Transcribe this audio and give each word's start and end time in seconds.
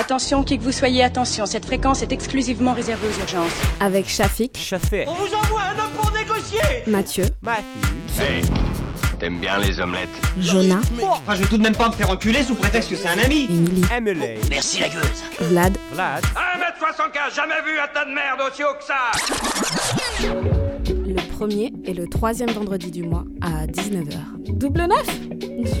Attention, 0.00 0.42
qui 0.44 0.56
que 0.58 0.62
vous 0.64 0.72
soyez, 0.72 1.04
attention, 1.04 1.44
cette 1.44 1.66
fréquence 1.66 2.00
est 2.00 2.10
exclusivement 2.10 2.72
réservée 2.72 3.06
aux 3.06 3.20
urgences. 3.20 3.52
Avec 3.80 4.08
Shafik, 4.08 4.56
Chafé. 4.56 5.04
On 5.06 5.12
vous 5.12 5.34
envoie 5.34 5.60
un 5.60 5.78
homme 5.78 5.90
pour 5.94 6.10
négocier. 6.12 6.58
Mathieu, 6.86 7.24
Matthew. 7.42 8.48
T'aimes 9.18 9.40
bien 9.40 9.58
les 9.58 9.78
omelettes. 9.78 10.08
Jonah, 10.38 10.80
Enfin, 11.02 11.34
je 11.34 11.42
vais 11.42 11.48
tout 11.48 11.58
de 11.58 11.62
même 11.62 11.76
pas 11.76 11.88
me 11.90 11.92
faire 11.92 12.08
enculer 12.08 12.42
sous 12.42 12.54
prétexte 12.54 12.88
que 12.88 12.96
c'est 12.96 13.08
un 13.08 13.18
ami. 13.18 13.44
Emily, 13.50 13.82
Emily. 13.94 14.26
Merci 14.48 14.80
la 14.80 14.88
gueuse. 14.88 15.22
Vlad, 15.38 15.76
Vlad. 15.92 16.24
1m75, 16.24 17.34
jamais 17.36 17.60
vu 17.66 17.78
un 17.78 17.88
tas 17.92 18.06
de 18.06 18.14
merde 18.14 18.40
aussi 18.50 18.64
haut 18.64 18.72
que 18.78 18.84
ça 18.84 19.12
premier 21.40 21.72
et 21.86 21.94
le 21.94 22.06
troisième 22.06 22.50
vendredi 22.50 22.90
du 22.90 23.02
mois 23.02 23.24
à 23.40 23.64
19h. 23.66 24.58
Double 24.58 24.82
neuf 24.82 25.20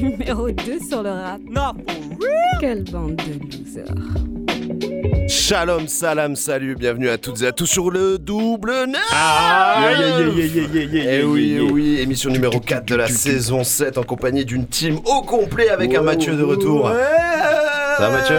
Numéro 0.00 0.50
2 0.50 0.78
sur 0.88 1.02
le 1.02 1.10
rap. 1.10 1.38
Not 1.50 1.74
for 1.86 2.18
real. 2.18 2.60
Quelle 2.60 2.84
bande 2.84 3.16
de 3.16 3.34
losers. 3.44 3.84
Shalom, 5.28 5.86
salam, 5.86 6.34
salut, 6.34 6.76
bienvenue 6.76 7.10
à 7.10 7.18
toutes 7.18 7.42
et 7.42 7.46
à 7.46 7.52
tous 7.52 7.66
sur 7.66 7.90
le 7.90 8.16
double 8.16 8.72
neuf 8.86 9.02
Ah, 9.12 9.90
Eh 10.00 11.22
oui, 11.24 11.52
eh 11.58 11.60
oui, 11.60 11.98
émission 12.00 12.30
numéro 12.30 12.58
4 12.58 12.86
de 12.86 12.94
la 12.94 13.06
saison 13.08 13.62
7 13.62 13.98
en 13.98 14.02
compagnie 14.02 14.46
d'une 14.46 14.66
team 14.66 14.96
au 15.04 15.20
complet 15.20 15.68
avec 15.68 15.94
un 15.94 16.00
Mathieu 16.00 16.36
de 16.36 16.42
retour. 16.42 16.88
Ça 16.88 18.08
va 18.08 18.10
Mathieu? 18.10 18.36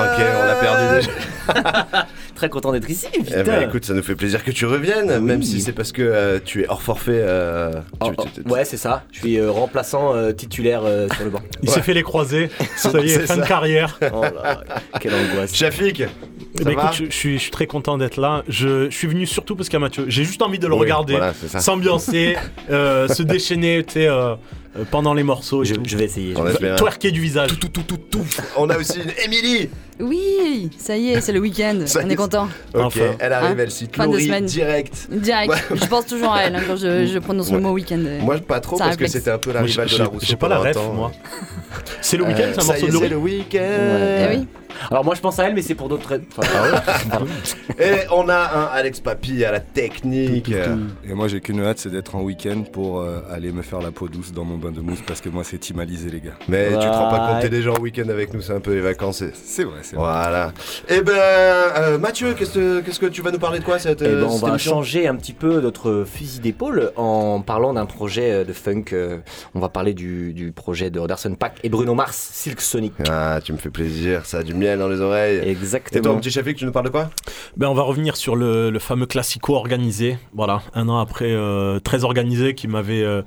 Ok, 0.00 0.26
on 0.42 0.44
l'a 0.44 0.54
perdu 0.56 1.06
déjà. 1.06 2.06
Très 2.34 2.48
content 2.48 2.72
d'être 2.72 2.90
ici, 2.90 3.06
Eh 3.14 3.42
ben 3.44 3.62
écoute, 3.62 3.84
ça 3.84 3.94
nous 3.94 4.02
fait 4.02 4.16
plaisir 4.16 4.42
que 4.42 4.50
tu 4.50 4.66
reviennes, 4.66 5.08
Oui. 5.18 5.20
même 5.20 5.42
si 5.42 5.60
c'est 5.60 5.72
parce 5.72 5.92
que 5.92 6.02
euh, 6.02 6.40
tu 6.44 6.62
es 6.62 6.68
hors 6.68 6.82
forfait. 6.82 7.12
euh, 7.14 7.70
Oh, 8.00 8.06
tu- 8.08 8.14
oh, 8.18 8.24
tu- 8.34 8.42
tu- 8.42 8.50
ouais, 8.50 8.64
c'est 8.64 8.76
ça. 8.76 9.04
Je 9.12 9.20
suis 9.20 9.38
euh, 9.38 9.50
remplaçant 9.50 10.14
euh, 10.14 10.32
titulaire 10.32 10.82
euh, 10.84 11.06
sur 11.14 11.24
le 11.24 11.30
banc. 11.30 11.40
Il 11.62 11.68
Ouais. 11.68 11.74
s'est 11.74 11.82
fait 11.82 11.94
les 11.94 12.02
croisés. 12.02 12.50
Ça 12.76 12.90
y 13.00 13.04
est, 13.04 13.08
C'est 13.08 13.26
fin 13.26 13.36
de 13.36 13.46
carrière. 13.46 13.98
Oh 14.12 14.22
là, 14.22 14.62
quelle 15.00 15.14
angoisse. 15.14 15.54
Shafik 15.54 16.00
Eh 16.00 16.04
ça 16.58 16.64
ben, 16.64 16.74
va 16.74 16.82
écoute, 16.84 16.96
je, 16.98 17.04
je 17.06 17.10
suis, 17.16 17.34
je 17.34 17.42
suis 17.42 17.50
très 17.52 17.66
content 17.66 17.98
d'être 17.98 18.16
là. 18.20 18.42
Je, 18.48 18.90
je 18.90 18.96
suis 18.96 19.06
venu 19.08 19.26
surtout 19.26 19.54
parce 19.56 19.68
qu'il 19.68 19.74
y 19.78 19.82
a 19.82 19.86
Mathieu. 19.86 20.04
J'ai 20.08 20.24
juste 20.24 20.42
envie 20.42 20.58
de 20.58 20.66
le 20.66 20.74
Oui, 20.74 20.80
regarder, 20.80 21.12
voilà, 21.14 21.32
s'ambiancer, 21.34 22.36
euh, 22.70 23.08
se 23.08 23.22
déchaîner, 23.34 23.84
tu 23.86 23.94
sais, 23.94 24.08
euh, 24.76 24.80
euh, 24.80 24.84
pendant 24.90 25.14
les 25.14 25.22
morceaux. 25.22 25.64
Je, 25.64 25.74
vais 25.96 26.04
essayer. 26.04 26.34
On 26.36 26.46
espère. 26.46 26.76
Twerker 26.76 27.10
du 27.10 27.20
visage. 27.20 27.58
Tout, 27.58 27.68
tout, 27.68 27.82
tout, 27.82 27.96
tout. 27.96 28.24
On 28.56 28.68
a 28.70 28.76
aussi 28.78 28.98
une 29.00 29.12
Émilie 29.24 29.68
Oui, 30.00 30.70
ça 30.78 30.96
y 30.96 31.10
est, 31.10 31.20
c'est 31.20 31.32
le 31.32 31.40
week-end. 31.40 31.80
Ça 31.86 32.02
y 32.02 32.04
On 32.04 32.08
est. 32.10 32.12
est 32.12 32.16
content. 32.16 32.48
Ok, 32.74 32.80
Enfin. 32.82 33.00
elle 33.18 33.32
arrive, 33.32 33.50
Hein 33.58 33.62
elle 33.62 33.70
cite 33.70 33.94
Fin 33.96 34.06
de 34.06 34.10
Laurie 34.12 34.26
semaine. 34.26 34.44
direct. 34.46 35.06
Direct. 35.10 35.50
Ouais. 35.52 35.76
Je 35.80 35.86
pense 35.86 36.06
toujours 36.06 36.32
à 36.32 36.42
elle 36.44 36.56
hein, 36.56 36.62
quand 36.66 36.76
je, 36.76 37.06
je 37.06 37.18
prononce 37.18 37.48
Ouais. 37.48 37.54
le 37.56 37.60
mot 37.60 37.70
week-end. 37.72 38.02
Moi, 38.20 38.38
pas 38.38 38.60
trop, 38.60 38.76
un 38.76 38.78
parce 38.78 38.90
que 38.96 39.04
réflexe. 39.04 39.12
c'était 39.12 39.30
un 39.30 39.38
peu 39.38 39.52
la 39.52 39.60
Moi, 39.60 39.68
rivale 39.68 39.88
j'ai- 39.88 39.96
de 39.98 40.02
la 40.02 40.08
Rousseau. 40.08 40.26
J'ai 40.26 40.36
pas 40.36 40.48
la 40.48 40.56
pendant 40.56 40.66
un 40.66 40.72
ref, 40.72 40.76
temps. 40.76 40.92
moi. 40.92 41.12
C'est 42.00 42.16
le 42.16 42.24
week-end, 42.24 42.42
Euh, 42.42 42.50
c'est 42.54 42.58
un 42.58 42.62
ça 42.62 42.66
morceau 42.72 42.86
est, 42.86 42.90
de 42.90 42.92
c'est 42.98 43.08
Laurie 43.08 43.08
le 43.10 43.16
week-end. 43.16 44.28
Eh 44.32 44.36
oui. 44.36 44.46
Alors 44.90 45.04
moi 45.04 45.14
je 45.14 45.20
pense 45.20 45.38
à 45.38 45.44
elle, 45.48 45.54
mais 45.54 45.62
c'est 45.62 45.74
pour 45.74 45.88
d'autres. 45.88 46.20
Enfin, 46.36 46.46
pardon. 47.10 47.26
Et 47.78 47.94
on 48.12 48.28
a 48.28 48.36
un 48.36 48.64
Alex 48.76 49.00
Papy 49.00 49.44
à 49.44 49.52
la 49.52 49.60
technique. 49.60 50.50
Et 51.08 51.12
moi 51.14 51.28
j'ai 51.28 51.40
qu'une 51.40 51.60
hâte, 51.62 51.78
c'est 51.78 51.90
d'être 51.90 52.14
en 52.14 52.22
week-end 52.22 52.62
pour 52.72 53.00
euh, 53.00 53.20
aller 53.30 53.52
me 53.52 53.62
faire 53.62 53.80
la 53.80 53.90
peau 53.90 54.08
douce 54.08 54.32
dans 54.32 54.44
mon 54.44 54.56
bain 54.58 54.70
de 54.70 54.80
mousse 54.80 55.02
parce 55.06 55.20
que 55.20 55.28
moi 55.28 55.44
c'est 55.44 55.58
timalisé 55.58 56.10
les 56.10 56.20
gars. 56.20 56.32
Mais 56.48 56.68
tu 56.68 56.74
te 56.74 56.84
rends 56.86 57.10
pas 57.10 57.28
compte, 57.28 57.40
t'es 57.42 57.48
déjà 57.48 57.72
en 57.72 57.78
week-end 57.80 58.08
avec 58.08 58.32
nous, 58.34 58.40
c'est 58.40 58.52
un 58.54 58.60
peu 58.60 58.74
les 58.74 58.80
vacances. 58.80 59.22
et- 59.22 59.32
C'est 59.34 59.64
vrai, 59.64 59.78
c'est 59.82 59.96
vrai. 59.96 60.04
Voilà. 60.04 60.52
Eh 60.88 61.00
ben, 61.02 61.12
euh, 61.14 61.98
Mathieu, 61.98 62.34
qu'est-ce 62.34 62.52
que, 62.54 62.80
qu'est-ce 62.80 63.00
que 63.00 63.06
tu 63.06 63.22
vas 63.22 63.30
nous 63.30 63.38
parler 63.38 63.58
de 63.58 63.64
quoi 63.64 63.78
cette, 63.78 64.02
Eh 64.02 64.06
ben, 64.06 64.10
euh, 64.14 64.24
on 64.26 64.30
cette 64.32 64.42
va 64.42 64.48
émission? 64.50 64.72
changer 64.72 65.06
un 65.08 65.16
petit 65.16 65.32
peu 65.32 65.60
notre 65.60 66.04
fusil 66.10 66.40
d'épaule 66.40 66.92
en 66.96 67.40
parlant 67.40 67.72
d'un 67.72 67.86
projet 67.86 68.30
euh, 68.32 68.44
de 68.44 68.52
funk. 68.52 68.84
euh, 68.92 69.18
On 69.54 69.60
va 69.60 69.68
parler 69.68 69.94
du, 69.94 70.32
du 70.32 70.52
projet 70.52 70.90
de 70.90 71.00
Anderson 71.00 71.34
Pack 71.38 71.58
et 71.62 71.68
Bruno 71.68 71.94
Mars, 71.94 72.16
Silk 72.32 72.60
Sonic. 72.60 72.92
Ah, 73.08 73.40
tu 73.42 73.52
me 73.52 73.58
fais 73.58 73.70
plaisir, 73.70 74.26
ça 74.26 74.38
a 74.38 74.42
du 74.42 74.54
miel 74.64 74.78
dans 74.78 74.88
les 74.88 75.00
oreilles. 75.00 75.36
Et 75.38 75.40
toi, 75.42 75.50
Exactement. 75.50 76.14
mon 76.14 76.20
petit 76.20 76.30
Shafik, 76.30 76.56
tu 76.56 76.64
nous 76.64 76.72
parles 76.72 76.86
de 76.86 76.90
quoi? 76.90 77.10
Ben, 77.56 77.68
on 77.68 77.74
va 77.74 77.82
revenir 77.82 78.16
sur 78.16 78.36
le, 78.36 78.70
le 78.70 78.78
fameux 78.78 79.06
classico 79.06 79.54
organisé. 79.54 80.18
Voilà, 80.32 80.62
un 80.74 80.88
an 80.88 80.98
après, 80.98 81.30
euh, 81.30 81.78
très 81.80 82.04
organisé, 82.04 82.54
qui 82.54 82.66
m'avait 82.68 83.02
euh, 83.02 83.22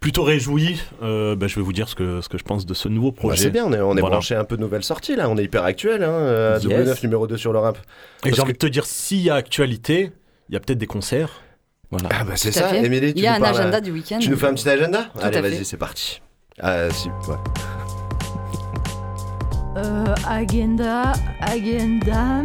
plutôt 0.00 0.22
réjoui. 0.22 0.80
Euh, 1.02 1.34
ben, 1.36 1.48
je 1.48 1.56
vais 1.56 1.62
vous 1.62 1.72
dire 1.72 1.88
ce 1.88 1.94
que, 1.94 2.20
ce 2.20 2.28
que 2.28 2.38
je 2.38 2.44
pense 2.44 2.66
de 2.66 2.74
ce 2.74 2.88
nouveau 2.88 3.10
Bah, 3.10 3.16
projet. 3.18 3.42
C'est 3.44 3.50
bien, 3.50 3.64
on 3.66 3.72
est, 3.72 3.80
on 3.80 3.96
est 3.96 4.00
Voilà. 4.00 4.16
branché 4.16 4.34
un 4.34 4.44
peu 4.44 4.56
de 4.56 4.62
nouvelles 4.62 4.84
sorties 4.84 5.16
là, 5.16 5.28
on 5.28 5.36
est 5.38 5.44
hyper 5.44 5.64
actuel. 5.64 6.02
Hein, 6.04 6.08
euh, 6.10 6.52
Yes. 6.54 6.62
double 6.62 6.84
neuf, 6.84 7.02
numéro 7.02 7.26
2 7.26 7.36
sur 7.36 7.52
le 7.52 7.58
rap. 7.58 7.78
Et 8.24 8.32
j'ai 8.32 8.40
envie 8.42 8.52
de 8.52 8.58
te 8.58 8.66
dire, 8.66 8.84
s'il 8.86 9.20
y 9.22 9.30
a 9.30 9.34
actualité, 9.34 10.12
il 10.48 10.52
y 10.54 10.56
a 10.56 10.60
peut-être 10.60 10.78
des 10.78 10.86
concerts. 10.86 11.40
Voilà. 11.90 12.08
Ah 12.12 12.24
bah 12.24 12.32
c'est 12.36 12.52
ça. 12.52 12.74
Émilie, 12.76 13.12
tu 13.12 13.18
Il 13.20 13.24
y 13.24 13.26
a 13.26 13.32
nous 13.32 13.36
un 13.44 13.48
parles, 13.48 13.60
agenda 13.60 13.80
du 13.80 13.90
week-end. 13.90 14.18
Tu 14.18 14.30
nous 14.30 14.36
fais 14.36 14.46
un 14.46 14.54
petit 14.54 14.68
agenda? 14.68 15.04
Tout 15.14 15.20
Allez, 15.22 15.40
vas-y, 15.40 15.64
c'est 15.64 15.76
parti. 15.76 16.20
Ah, 16.60 16.88
si, 16.90 17.08
ouais. 17.08 17.81
Euh, 19.74 20.14
agenda, 20.28 21.14
agendam, 21.40 22.44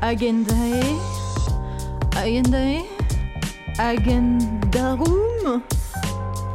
agendae, 0.00 0.80
agendae, 2.16 2.84
agendarum. 3.80 5.60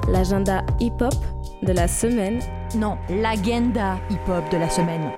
L'agenda 0.07 0.63
hip-hop 0.79 1.13
de 1.63 1.74
la 1.74 1.90
semaine. 1.90 2.40
Non, 2.78 2.97
l'agenda 3.09 3.97
hip-hop 4.09 4.50
de 4.50 4.57
la 4.57 4.69
semaine. 4.69 5.12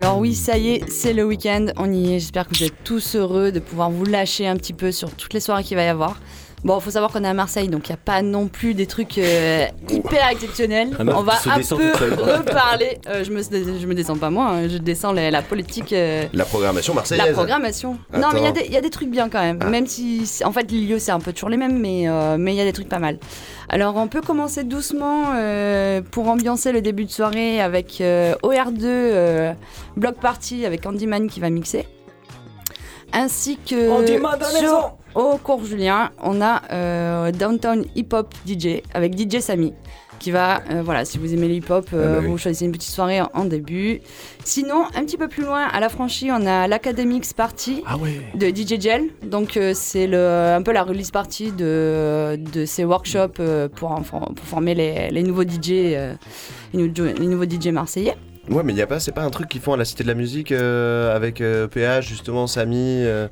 Alors 0.00 0.18
oui, 0.18 0.34
ça 0.36 0.56
y 0.56 0.74
est, 0.74 0.88
c'est 0.88 1.14
le 1.14 1.24
week-end, 1.24 1.66
on 1.76 1.92
y 1.92 2.14
est. 2.14 2.20
J'espère 2.20 2.46
que 2.46 2.56
vous 2.56 2.62
êtes 2.62 2.84
tous 2.84 3.16
heureux 3.16 3.50
de 3.50 3.58
pouvoir 3.58 3.90
vous 3.90 4.04
lâcher 4.04 4.46
un 4.46 4.54
petit 4.56 4.72
peu 4.72 4.92
sur 4.92 5.10
toutes 5.10 5.34
les 5.34 5.40
soirées 5.40 5.64
qu'il 5.64 5.76
va 5.76 5.82
y 5.82 5.88
avoir. 5.88 6.20
Bon, 6.64 6.78
faut 6.78 6.92
savoir 6.92 7.10
qu'on 7.10 7.24
est 7.24 7.28
à 7.28 7.34
Marseille, 7.34 7.66
donc 7.68 7.88
il 7.88 7.90
n'y 7.90 7.94
a 7.94 8.00
pas 8.04 8.22
non 8.22 8.46
plus 8.46 8.74
des 8.74 8.86
trucs 8.86 9.18
euh, 9.18 9.66
hyper 9.90 10.28
exceptionnels. 10.30 10.90
Ah 10.96 11.02
on 11.08 11.22
va 11.22 11.32
un 11.46 11.58
peu 11.58 11.92
reparler. 12.22 12.98
Euh, 13.08 13.24
je, 13.24 13.32
me, 13.32 13.42
je 13.42 13.84
me 13.86 13.94
descends 13.94 14.16
pas 14.16 14.30
moi, 14.30 14.50
hein, 14.50 14.68
je 14.68 14.78
descends 14.78 15.12
la, 15.12 15.32
la 15.32 15.42
politique. 15.42 15.92
euh, 15.92 16.24
La 16.32 16.44
programmation 16.44 16.94
marseillaise. 16.94 17.26
La 17.26 17.32
programmation. 17.32 17.98
Non, 18.16 18.28
mais 18.32 18.40
il 18.40 18.44
y 18.44 18.46
a 18.46 18.52
des- 18.52 18.64
il 18.66 18.72
y, 18.72 18.76
a 18.76 18.80
des 18.80 18.90
trucs 18.90 19.10
bien 19.10 19.28
quand 19.28 19.40
même. 19.40 19.58
Ah. 19.60 19.66
Même 19.70 19.88
si, 19.88 20.22
en 20.44 20.52
fait, 20.52 20.70
les 20.70 20.78
lieux, 20.82 20.98
c'est 21.00 21.10
un 21.10 21.18
peu 21.18 21.32
toujours 21.32 21.48
les 21.48 21.56
mêmes, 21.56 21.78
mais 21.80 22.08
euh, 22.08 22.36
mais 22.38 22.52
il 22.54 22.56
y 22.56 22.60
a 22.60 22.64
des 22.64 22.72
trucs 22.72 22.88
pas 22.88 23.00
mal. 23.00 23.18
Alors, 23.68 23.96
on 23.96 24.06
peut 24.06 24.20
commencer 24.20 24.62
doucement 24.62 25.32
euh, 25.34 26.00
pour 26.12 26.28
ambiancer 26.28 26.70
le 26.70 26.80
début 26.80 27.06
de 27.06 27.10
soirée 27.10 27.60
avec 27.60 28.00
euh, 28.00 28.34
OR2 28.44 28.82
euh, 28.84 29.52
Block 29.96 30.14
Party 30.20 30.64
avec 30.64 30.82
Candyman 30.82 31.28
qui 31.28 31.40
va 31.40 31.50
mixer. 31.50 31.88
Ainsi 33.12 33.58
que 33.58 33.88
Candyman 33.88 34.38
dans 34.38 34.46
la 34.46 34.52
maison 34.54 34.66
sur 34.80 34.94
au 35.14 35.36
cours 35.38 35.64
Julien, 35.64 36.10
on 36.22 36.40
a 36.40 36.62
euh, 36.72 37.32
Downtown 37.32 37.84
Hip 37.94 38.08
Hop 38.12 38.34
DJ 38.46 38.82
avec 38.94 39.18
DJ 39.18 39.40
Samy 39.40 39.72
qui 40.18 40.30
va, 40.30 40.62
euh, 40.70 40.82
voilà, 40.84 41.04
si 41.04 41.18
vous 41.18 41.34
aimez 41.34 41.48
le 41.48 41.54
hip-hop, 41.54 41.88
euh, 41.92 42.04
Ah 42.04 42.12
bah 42.12 42.18
oui. 42.22 42.26
vous 42.30 42.38
choisissez 42.38 42.64
une 42.64 42.70
petite 42.70 42.92
soirée 42.92 43.20
en, 43.20 43.28
en 43.34 43.44
début. 43.44 44.00
Sinon, 44.44 44.84
un 44.94 45.04
petit 45.04 45.16
peu 45.16 45.26
plus 45.26 45.42
loin, 45.42 45.64
à 45.66 45.80
la 45.80 45.88
franchise, 45.88 46.30
on 46.32 46.46
a 46.46 46.68
l'Academics 46.68 47.34
Party 47.34 47.82
Ah 47.88 47.96
ouais. 47.96 48.20
de 48.36 48.46
DJ 48.46 48.80
Gel. 48.80 49.06
Donc 49.24 49.58
c'est 49.74 50.06
le, 50.06 50.54
un 50.56 50.62
peu 50.62 50.70
la 50.70 50.84
release 50.84 51.10
party 51.10 51.50
de, 51.50 52.38
de 52.52 52.64
ces 52.66 52.84
workshops 52.84 53.40
pour, 53.74 54.00
former 54.44 54.74
les, 54.76 55.10
les 55.10 55.22
nouveaux 55.24 55.42
DJ, 55.42 55.68
les, 55.70 56.14
nou- 56.74 56.92
les 57.18 57.26
nouveaux 57.26 57.44
DJ 57.48 57.68
marseillais. 57.72 58.14
Ouais, 58.50 58.62
mais 58.64 58.72
y 58.72 58.82
a 58.82 58.88
pas, 58.88 58.98
c'est 58.98 59.12
pas 59.12 59.22
un 59.22 59.30
truc 59.30 59.48
qu'ils 59.48 59.60
font 59.60 59.72
à 59.72 59.76
la 59.76 59.84
Cité 59.84 60.02
de 60.02 60.08
la 60.08 60.14
Musique 60.14 60.50
euh, 60.50 61.14
avec 61.14 61.40
euh, 61.40 61.68
PH, 61.68 62.08
justement, 62.08 62.48
Samy, 62.48 63.04
euh, 63.04 63.28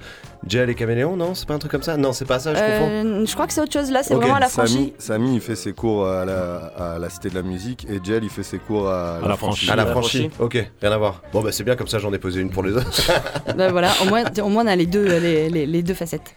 et 0.53 0.75
Caméléon, 0.77 1.17
non? 1.17 1.35
C'est 1.35 1.49
pas 1.49 1.55
un 1.55 1.59
truc 1.59 1.73
comme 1.73 1.83
ça? 1.83 1.97
Non, 1.97 2.13
c'est 2.13 2.25
pas 2.27 2.39
ça, 2.39 2.55
je 2.55 2.61
confonds. 2.61 2.91
Euh, 3.23 3.27
je 3.27 3.35
crois 3.35 3.49
que 3.49 3.53
c'est 3.53 3.61
autre 3.61 3.73
chose 3.73 3.91
là, 3.91 4.03
c'est 4.05 4.15
vraiment 4.15 4.37
à 4.37 4.41
la 4.41 4.49
franchise. 4.49 4.91
Samy, 4.99 5.35
il 5.35 5.41
fait 5.41 5.57
ses 5.57 5.73
cours 5.73 6.07
à 6.07 6.25
la, 6.25 6.57
à 6.79 6.99
la 7.01 7.11
Cité 7.11 7.29
de 7.29 7.35
la 7.35 7.43
Musique 7.43 7.87
et 7.91 7.99
Jel 8.03 8.23
il 8.23 8.31
fait 8.31 8.45
ses 8.45 8.59
cours 8.59 8.89
à, 8.89 9.17
À 9.17 9.29
la 9.29 9.37
franchise. 9.37 9.69
À 9.71 9.77
la 9.77 9.85
la 9.85 9.91
franchise. 9.91 10.31
Ok, 10.39 10.65
rien 10.81 10.93
à 10.93 10.97
voir. 10.99 11.23
Bon, 11.33 11.43
bah 11.43 11.51
c'est 11.51 11.65
bien, 11.65 11.75
comme 11.75 11.89
ça 11.89 11.99
j'en 11.99 12.13
ai 12.13 12.19
posé 12.19 12.41
une 12.41 12.51
pour 12.51 12.63
les 12.63 12.73
autres. 12.73 13.11
Ben 13.57 13.73
voilà, 13.73 13.91
au 14.03 14.07
moins, 14.07 14.23
au 14.43 14.49
moins 14.49 14.65
on 14.65 14.69
a 14.69 14.77
les 14.77 14.87
deux, 14.87 15.05
les, 15.19 15.51
les- 15.51 15.67
les 15.67 15.83
deux 15.83 15.95
facettes. 15.95 16.33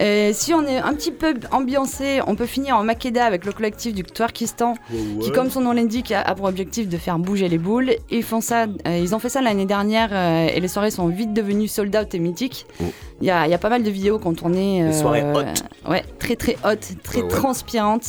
Euh, 0.00 0.30
si 0.32 0.52
on 0.54 0.66
est 0.66 0.78
un 0.78 0.92
petit 0.94 1.12
peu 1.12 1.34
ambiancé, 1.52 2.20
on 2.26 2.34
peut 2.34 2.46
finir 2.46 2.76
en 2.76 2.84
Makeda 2.84 3.24
avec 3.24 3.44
le 3.44 3.52
collectif 3.52 3.94
du 3.94 4.02
Twerkistan, 4.02 4.74
qui, 5.20 5.30
comme 5.32 5.50
son 5.50 5.60
nom 5.60 5.72
l'indique, 5.72 6.10
a, 6.12 6.20
a 6.20 6.34
pour 6.34 6.46
objectif 6.46 6.88
de 6.88 6.96
faire 6.96 7.18
bouger 7.18 7.48
les 7.48 7.58
boules. 7.58 7.92
Ils, 8.10 8.22
font 8.22 8.40
ça, 8.40 8.66
euh, 8.86 8.98
ils 8.98 9.14
ont 9.14 9.18
fait 9.18 9.28
ça 9.28 9.40
l'année 9.40 9.66
dernière 9.66 10.10
euh, 10.12 10.48
et 10.52 10.60
les 10.60 10.68
soirées 10.68 10.90
sont 10.90 11.06
vite 11.08 11.32
devenues 11.32 11.68
sold 11.68 11.94
out 11.96 12.14
et 12.14 12.18
mythiques. 12.18 12.66
Oh. 12.80 12.84
Il 13.20 13.28
y, 13.28 13.30
a, 13.30 13.46
il 13.46 13.50
y 13.50 13.54
a 13.54 13.58
pas 13.58 13.68
mal 13.68 13.82
de 13.82 13.90
vidéos 13.90 14.18
qui 14.18 14.26
ont 14.26 14.34
tourné. 14.34 14.84
Des 14.84 14.92
soirées 14.92 15.22
euh, 15.22 15.34
hot. 15.34 15.90
Ouais, 15.90 16.02
très 16.18 16.34
très 16.36 16.56
hot, 16.64 16.76
très 17.02 17.18
Ouais, 17.18 17.22
ouais. 17.24 17.28
transpirantes. 17.28 18.06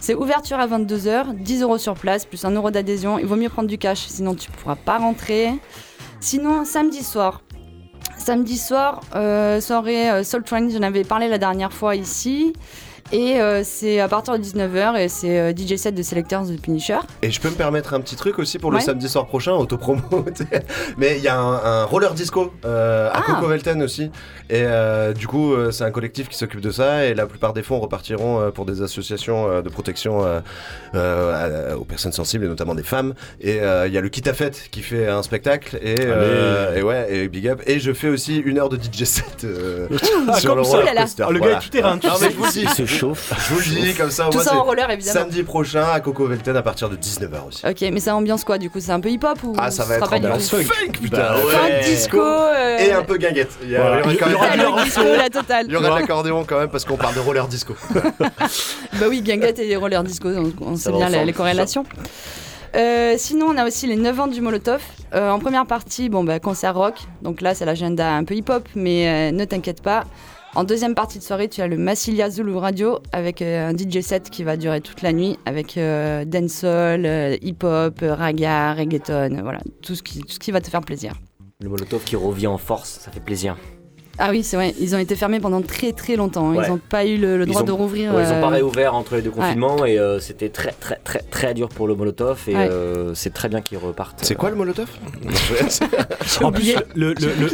C'est 0.00 0.14
ouverture 0.14 0.58
à 0.58 0.66
22h, 0.66 1.34
10 1.34 1.62
euros 1.62 1.78
sur 1.78 1.94
place, 1.94 2.26
plus 2.26 2.44
1 2.44 2.50
euro 2.50 2.70
d'adhésion. 2.70 3.18
Il 3.18 3.26
vaut 3.26 3.36
mieux 3.36 3.48
prendre 3.48 3.68
du 3.68 3.78
cash, 3.78 4.00
sinon 4.08 4.34
tu 4.34 4.50
pourras 4.50 4.76
pas 4.76 4.98
rentrer. 4.98 5.52
Sinon, 6.20 6.64
samedi 6.64 7.02
soir, 7.02 7.40
Samedi 8.22 8.56
soir, 8.56 9.00
euh, 9.16 9.60
soirée 9.60 10.08
euh, 10.08 10.22
Soul 10.22 10.44
Train, 10.44 10.68
j'en 10.68 10.82
avais 10.82 11.02
parlé 11.02 11.26
la 11.26 11.38
dernière 11.38 11.72
fois 11.72 11.96
ici. 11.96 12.52
Et 13.10 13.40
euh, 13.40 13.62
c'est 13.64 14.00
à 14.00 14.08
partir 14.08 14.38
de 14.38 14.42
19h 14.42 14.98
et 14.98 15.08
c'est 15.08 15.38
euh, 15.38 15.52
DJ 15.54 15.76
set 15.76 15.94
de 15.94 16.02
Selectors 16.02 16.46
de 16.46 16.56
Punisher. 16.56 16.98
Et 17.22 17.30
je 17.30 17.40
peux 17.40 17.50
me 17.50 17.54
permettre 17.54 17.92
un 17.94 18.00
petit 18.00 18.16
truc 18.16 18.38
aussi 18.38 18.58
pour 18.58 18.70
le 18.70 18.76
Ouais. 18.76 18.82
samedi 18.82 19.08
soir 19.08 19.26
prochain, 19.26 19.52
autopromo. 19.52 20.02
Mais 20.96 21.18
il 21.18 21.22
y 21.22 21.28
a 21.28 21.38
un, 21.38 21.54
un 21.82 21.84
roller 21.84 22.14
disco 22.14 22.52
euh, 22.64 23.08
à 23.10 23.18
Ah. 23.18 23.22
Coco 23.26 23.48
Velten 23.48 23.82
aussi. 23.82 24.04
Et 24.48 24.62
euh, 24.64 25.12
du 25.12 25.26
coup, 25.26 25.52
euh, 25.52 25.70
c'est 25.70 25.84
un 25.84 25.90
collectif 25.90 26.28
qui 26.28 26.36
s'occupe 26.38 26.60
de 26.60 26.70
ça. 26.70 27.04
Et 27.06 27.14
la 27.14 27.26
plupart 27.26 27.52
des 27.52 27.62
fonds 27.62 27.80
repartiront 27.80 28.40
euh, 28.40 28.50
pour 28.50 28.64
des 28.64 28.80
associations 28.82 29.48
euh, 29.48 29.62
de 29.62 29.68
protection 29.68 30.24
euh, 30.24 30.40
euh, 30.94 31.74
aux 31.76 31.84
personnes 31.84 32.12
sensibles 32.12 32.44
et 32.44 32.48
notamment 32.48 32.74
des 32.74 32.82
femmes. 32.82 33.14
Et 33.40 33.60
euh, 33.60 33.86
il 33.86 33.92
y 33.92 33.98
a 33.98 34.00
le 34.00 34.08
Kit 34.08 34.26
à 34.28 34.32
Fête 34.34 34.68
qui 34.70 34.80
fait 34.82 35.08
un 35.08 35.22
spectacle. 35.22 35.78
Et, 35.82 35.96
euh, 36.00 36.76
et 36.76 36.82
ouais, 36.82 37.14
et 37.14 37.28
big 37.28 37.48
up. 37.48 37.60
Et 37.66 37.78
je 37.78 37.92
fais 37.92 38.08
aussi 38.08 38.38
une 38.38 38.58
heure 38.58 38.68
de 38.68 38.76
DJ 38.76 39.04
set 39.04 39.44
euh, 39.44 39.88
Ah, 40.28 40.34
sur 40.40 40.54
le 40.54 40.62
roller 40.62 40.88
Oh 40.96 41.00
coaster. 41.00 41.24
Ah, 41.28 41.30
le 41.30 41.40
gars 41.40 41.58
est 41.58 41.60
tout 41.60 41.68
terrain, 41.68 41.98
mais 42.02 42.30
je 42.30 42.36
vous 42.36 42.50
dis. 42.50 42.66
Chauffe. 43.02 43.32
Je 43.48 43.54
vous 43.54 43.74
le 43.74 43.80
dis 43.86 43.94
comme 43.94 44.10
ça. 44.10 44.28
Tout 44.30 44.40
ça 44.40 44.54
en 44.56 44.62
roller, 44.62 44.88
évidemment. 44.90 45.20
Samedi 45.20 45.42
prochain 45.42 45.84
à 45.92 45.98
Coco 46.00 46.26
Velten 46.26 46.56
à 46.56 46.62
partir 46.62 46.88
de 46.88 46.94
19h 46.96 47.48
aussi. 47.48 47.66
Ok, 47.66 47.80
mais 47.92 47.98
ça 47.98 48.14
ambiance 48.14 48.44
quoi 48.44 48.58
du 48.58 48.70
coup 48.70 48.78
C'est 48.80 48.92
un 48.92 49.00
peu 49.00 49.08
hip-hop 49.10 49.38
ou 49.42 49.54
Ah, 49.58 49.70
ça 49.72 49.84
va 49.84 49.96
être 49.96 50.12
ambiance 50.12 50.50
funk, 50.50 50.92
putain. 51.02 51.16
Bah 51.16 51.36
ouais. 51.44 51.52
Funk, 51.52 51.84
disco. 51.84 52.20
euh, 52.20 52.78
Et 52.78 52.92
un 52.92 53.02
peu 53.02 53.16
guinguette. 53.16 53.50
Il 53.62 53.70
y, 53.70 53.76
a- 53.76 53.80
Voilà. 53.80 54.02
il 54.06 54.60
y 54.60 54.64
aura 54.64 55.16
la 55.16 55.30
totale. 55.30 55.66
il 55.68 55.72
y 55.72 55.76
aura 55.76 55.88
de 55.90 55.94
l'accordéon 56.00 56.44
quand 56.46 56.58
même 56.60 56.68
parce 56.68 56.84
qu'on 56.84 56.96
parle 56.96 57.14
de 57.16 57.20
roller 57.20 57.48
disco. 57.48 57.74
Bah 59.00 59.06
oui, 59.08 59.20
Gangat 59.22 59.54
et 59.58 59.74
roller 59.76 60.04
disco, 60.04 60.28
on, 60.28 60.52
on 60.64 60.76
sait 60.76 60.90
bien 60.92 61.08
les, 61.08 61.14
ensemble, 61.14 61.26
les 61.26 61.32
corrélations. 61.32 61.84
Euh, 62.76 63.14
sinon, 63.18 63.46
on 63.50 63.56
a 63.58 63.66
aussi 63.66 63.86
les 63.86 63.96
9 63.96 64.20
ans 64.20 64.26
du 64.28 64.40
Molotov. 64.40 64.80
Euh, 65.14 65.30
en 65.30 65.38
première 65.38 65.66
partie, 65.66 66.08
bon, 66.08 66.24
bah, 66.24 66.38
concert 66.40 66.74
rock. 66.74 66.94
Donc 67.20 67.40
là, 67.40 67.54
c'est 67.54 67.64
l'agenda 67.64 68.14
un 68.14 68.24
peu 68.24 68.34
hip-hop, 68.34 68.66
mais 68.74 69.08
euh, 69.08 69.32
ne 69.36 69.44
t'inquiète 69.44 69.82
pas. 69.82 70.04
En 70.54 70.64
deuxième 70.64 70.94
partie 70.94 71.18
de 71.18 71.24
soirée, 71.24 71.48
tu 71.48 71.62
as 71.62 71.66
le 71.66 71.78
Massilia 71.78 72.28
Zulu 72.28 72.56
Radio 72.56 72.98
avec 73.12 73.40
euh, 73.40 73.70
un 73.70 73.72
DJ 73.74 74.00
set 74.02 74.28
qui 74.28 74.44
va 74.44 74.58
durer 74.58 74.82
toute 74.82 75.00
la 75.00 75.14
nuit 75.14 75.38
avec 75.46 75.78
euh, 75.78 76.26
dancehall, 76.26 77.06
euh, 77.06 77.38
hip-hop, 77.40 78.00
raga, 78.02 78.74
reggaeton, 78.74 79.40
voilà, 79.42 79.60
tout 79.80 79.94
ce, 79.94 80.02
qui, 80.02 80.20
tout 80.20 80.34
ce 80.34 80.38
qui 80.38 80.50
va 80.50 80.60
te 80.60 80.68
faire 80.68 80.82
plaisir. 80.82 81.14
Le 81.60 81.70
Molotov 81.70 82.04
qui 82.04 82.16
revient 82.16 82.48
en 82.48 82.58
force, 82.58 83.00
ça 83.00 83.10
fait 83.10 83.20
plaisir. 83.20 83.56
Ah 84.24 84.30
oui, 84.30 84.44
c'est 84.44 84.54
vrai, 84.56 84.72
ils 84.80 84.94
ont 84.94 84.98
été 84.98 85.16
fermés 85.16 85.40
pendant 85.40 85.60
très 85.62 85.92
très 85.92 86.14
longtemps. 86.14 86.50
hein. 86.50 86.54
Ouais. 86.54 86.64
Ils 86.66 86.70
n'ont 86.70 86.78
pas 86.78 87.04
eu 87.04 87.16
le, 87.16 87.44
droit 87.44 87.62
ont- 87.62 87.64
de 87.64 87.72
rouvrir. 87.72 88.14
Ouais, 88.14 88.22
ils 88.22 88.28
ont 88.32 88.40
pas 88.40 88.46
euh, 88.46 88.50
réouvert 88.50 88.94
entre 88.94 89.16
les 89.16 89.22
deux 89.22 89.30
ouais. 89.30 89.34
confinements 89.36 89.84
et 89.84 89.98
euh, 89.98 90.20
c'était 90.20 90.48
très 90.48 90.70
très 90.70 90.96
très 91.02 91.18
très 91.18 91.54
dur 91.54 91.68
pour 91.68 91.88
le 91.88 91.96
Molotov 91.96 92.40
et 92.46 92.54
Ouais. 92.54 92.68
euh, 92.70 93.14
c'est 93.14 93.34
très 93.34 93.48
bien 93.48 93.60
qu'ils 93.60 93.78
repartent. 93.78 94.20
C'est 94.22 94.36
quoi 94.36 94.50
le 94.50 94.56
Molotov 94.56 94.86
En 96.42 96.52
plus, 96.52 96.74
le, 96.94 97.14
le, 97.14 97.48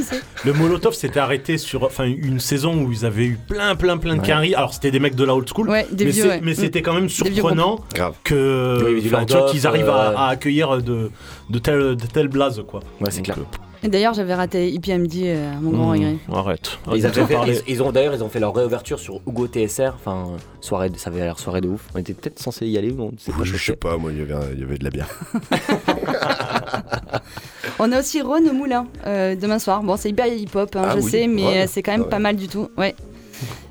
le, 0.45 0.53
Molotov 0.53 0.93
s'était 0.95 1.21
arrêté 1.21 1.57
sur 1.59 1.85
enfin, 1.85 2.05
une 2.05 2.39
saison 2.41 2.83
où 2.83 2.93
ils 2.93 3.07
avaient 3.07 3.25
eu 3.25 3.39
plein, 3.49 3.75
plein, 3.75 3.97
plein 3.97 4.15
de 4.17 4.21
Ouais. 4.21 4.27
carry. 4.27 4.55
Alors, 4.55 4.75
c'était 4.75 4.91
des 4.91 5.01
mecs 5.01 5.15
de 5.15 5.25
la 5.25 5.35
old 5.35 5.49
school, 5.49 5.71
Ouais, 5.71 5.87
des 5.91 6.05
mais 6.05 6.11
vieux, 6.11 6.31
Mm. 6.43 6.55
c'était 6.55 6.83
quand 6.83 6.93
même 6.95 7.09
surprenant 7.09 7.79
que 8.25 8.95
Oui, 8.95 9.11
qu'ils 9.51 9.67
arrivent 9.67 9.89
à, 9.89 10.11
euh, 10.11 10.17
à 10.17 10.29
accueillir 10.29 10.83
de, 10.83 11.11
de 11.49 11.59
telles 11.59 11.97
de 11.97 12.07
telles 12.07 12.29
blazes. 12.29 12.63
Quoi. 12.69 12.81
Ouais, 13.01 13.11
c'est 13.11 13.23
clair. 13.23 13.37
Et 13.85 13.89
d'ailleurs, 13.89 14.13
j'avais 14.15 14.35
raté 14.35 14.71
IPMD, 14.73 15.13
euh, 15.25 15.53
à 15.57 15.61
mon 15.61 15.71
grand 15.71 15.89
euh, 15.91 15.93
regret. 15.93 16.17
hmm, 16.29 16.35
Arrête. 16.35 16.79
Ils, 16.87 16.91
Arrête 16.91 17.05
avaient 17.05 17.21
de 17.23 17.27
fait- 17.27 17.35
parler. 17.35 17.61
ils- 17.67 17.73
ils 17.75 17.83
ont 17.83 17.93
d'ailleurs 17.93 18.15
ils 18.15 18.25
ont 18.25 18.29
fait 18.29 18.41
leur 18.41 18.55
réouverture 18.55 18.99
sur 18.99 19.21
Hugo 19.27 19.47
TSR, 19.47 19.93
enfin 19.95 20.33
soirée, 20.61 20.91
ça 20.97 21.11
avait 21.11 21.21
l'air 21.21 21.39
soirée 21.39 21.61
de 21.61 21.69
ouf. 21.69 21.87
On 21.95 21.99
était 21.99 22.15
peut-être 22.15 22.39
censé 22.41 22.67
y 22.67 22.77
aller, 22.77 22.91
mais 22.93 23.03
on 23.03 23.13
s'est 23.19 23.31
pas 23.33 23.45
Je 23.45 23.53
sais 23.53 23.59
chauffé. 23.59 23.77
pas, 23.77 23.97
moi 23.97 24.11
il 24.13 24.19
y 24.19 24.23
avait, 24.23 24.35
un- 24.35 24.51
il 24.53 24.61
y 24.61 24.63
avait 24.65 24.79
de 24.79 24.85
la 24.85 24.91
bière. 24.91 25.09
On 27.79 27.93
a 27.93 28.01
aussi 28.01 28.21
Ron 28.23 28.45
au 28.49 28.53
Moulin 28.53 28.87
euh, 29.07 29.37
demain 29.37 29.59
soir. 29.59 29.83
Bon, 29.83 29.97
c'est 29.97 30.09
hyper 30.11 30.27
hip-hop, 30.27 30.75
hein, 30.75 30.83
Ah 30.85 30.95
je 30.97 31.03
oui, 31.05 31.11
sais, 31.11 31.27
mais 31.29 31.43
Ron. 31.45 31.53
euh, 31.55 31.65
c'est 31.69 31.83
quand 31.83 31.93
même 31.93 32.01
Ah 32.03 32.05
ouais. 32.07 32.11
pas 32.11 32.19
mal 32.19 32.37
du 32.37 32.49
tout. 32.49 32.69
Ouais. 32.77 32.95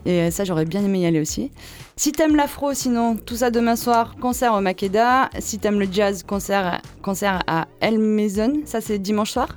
Et 0.06 0.21
euh, 0.21 0.31
ça, 0.31 0.45
j'aurais 0.45 0.63
bien 0.65 0.81
aimé 0.83 1.00
y 1.01 1.06
aller 1.06 1.19
aussi. 1.19 1.51
Si 1.98 2.12
t'aimes 2.13 2.36
l'afro, 2.38 2.74
sinon, 2.74 3.18
tout 3.18 3.36
ça 3.36 3.51
demain 3.51 3.75
soir, 3.75 4.15
concert 4.21 4.53
au 4.53 4.62
Makeda. 4.62 5.30
Si 5.39 5.60
t'aimes 5.60 5.80
le 5.80 5.88
jazz, 5.92 6.24
concert, 6.24 6.80
concert 7.01 7.44
à 7.48 7.68
El 7.81 8.00
Maison, 8.00 8.53
ça 8.65 8.80
c'est 8.80 9.00
dimanche 9.00 9.31
soir. 9.31 9.50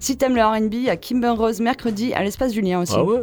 Si 0.00 0.16
t'aimes 0.16 0.36
le 0.36 0.44
RB, 0.44 0.88
à 0.88 0.96
Kimber 0.96 1.30
Rose 1.36 1.60
mercredi 1.60 2.12
à 2.14 2.22
l'espace 2.22 2.52
Julien 2.52 2.80
aussi. 2.80 2.94
Ah 2.96 3.04
ouais 3.04 3.22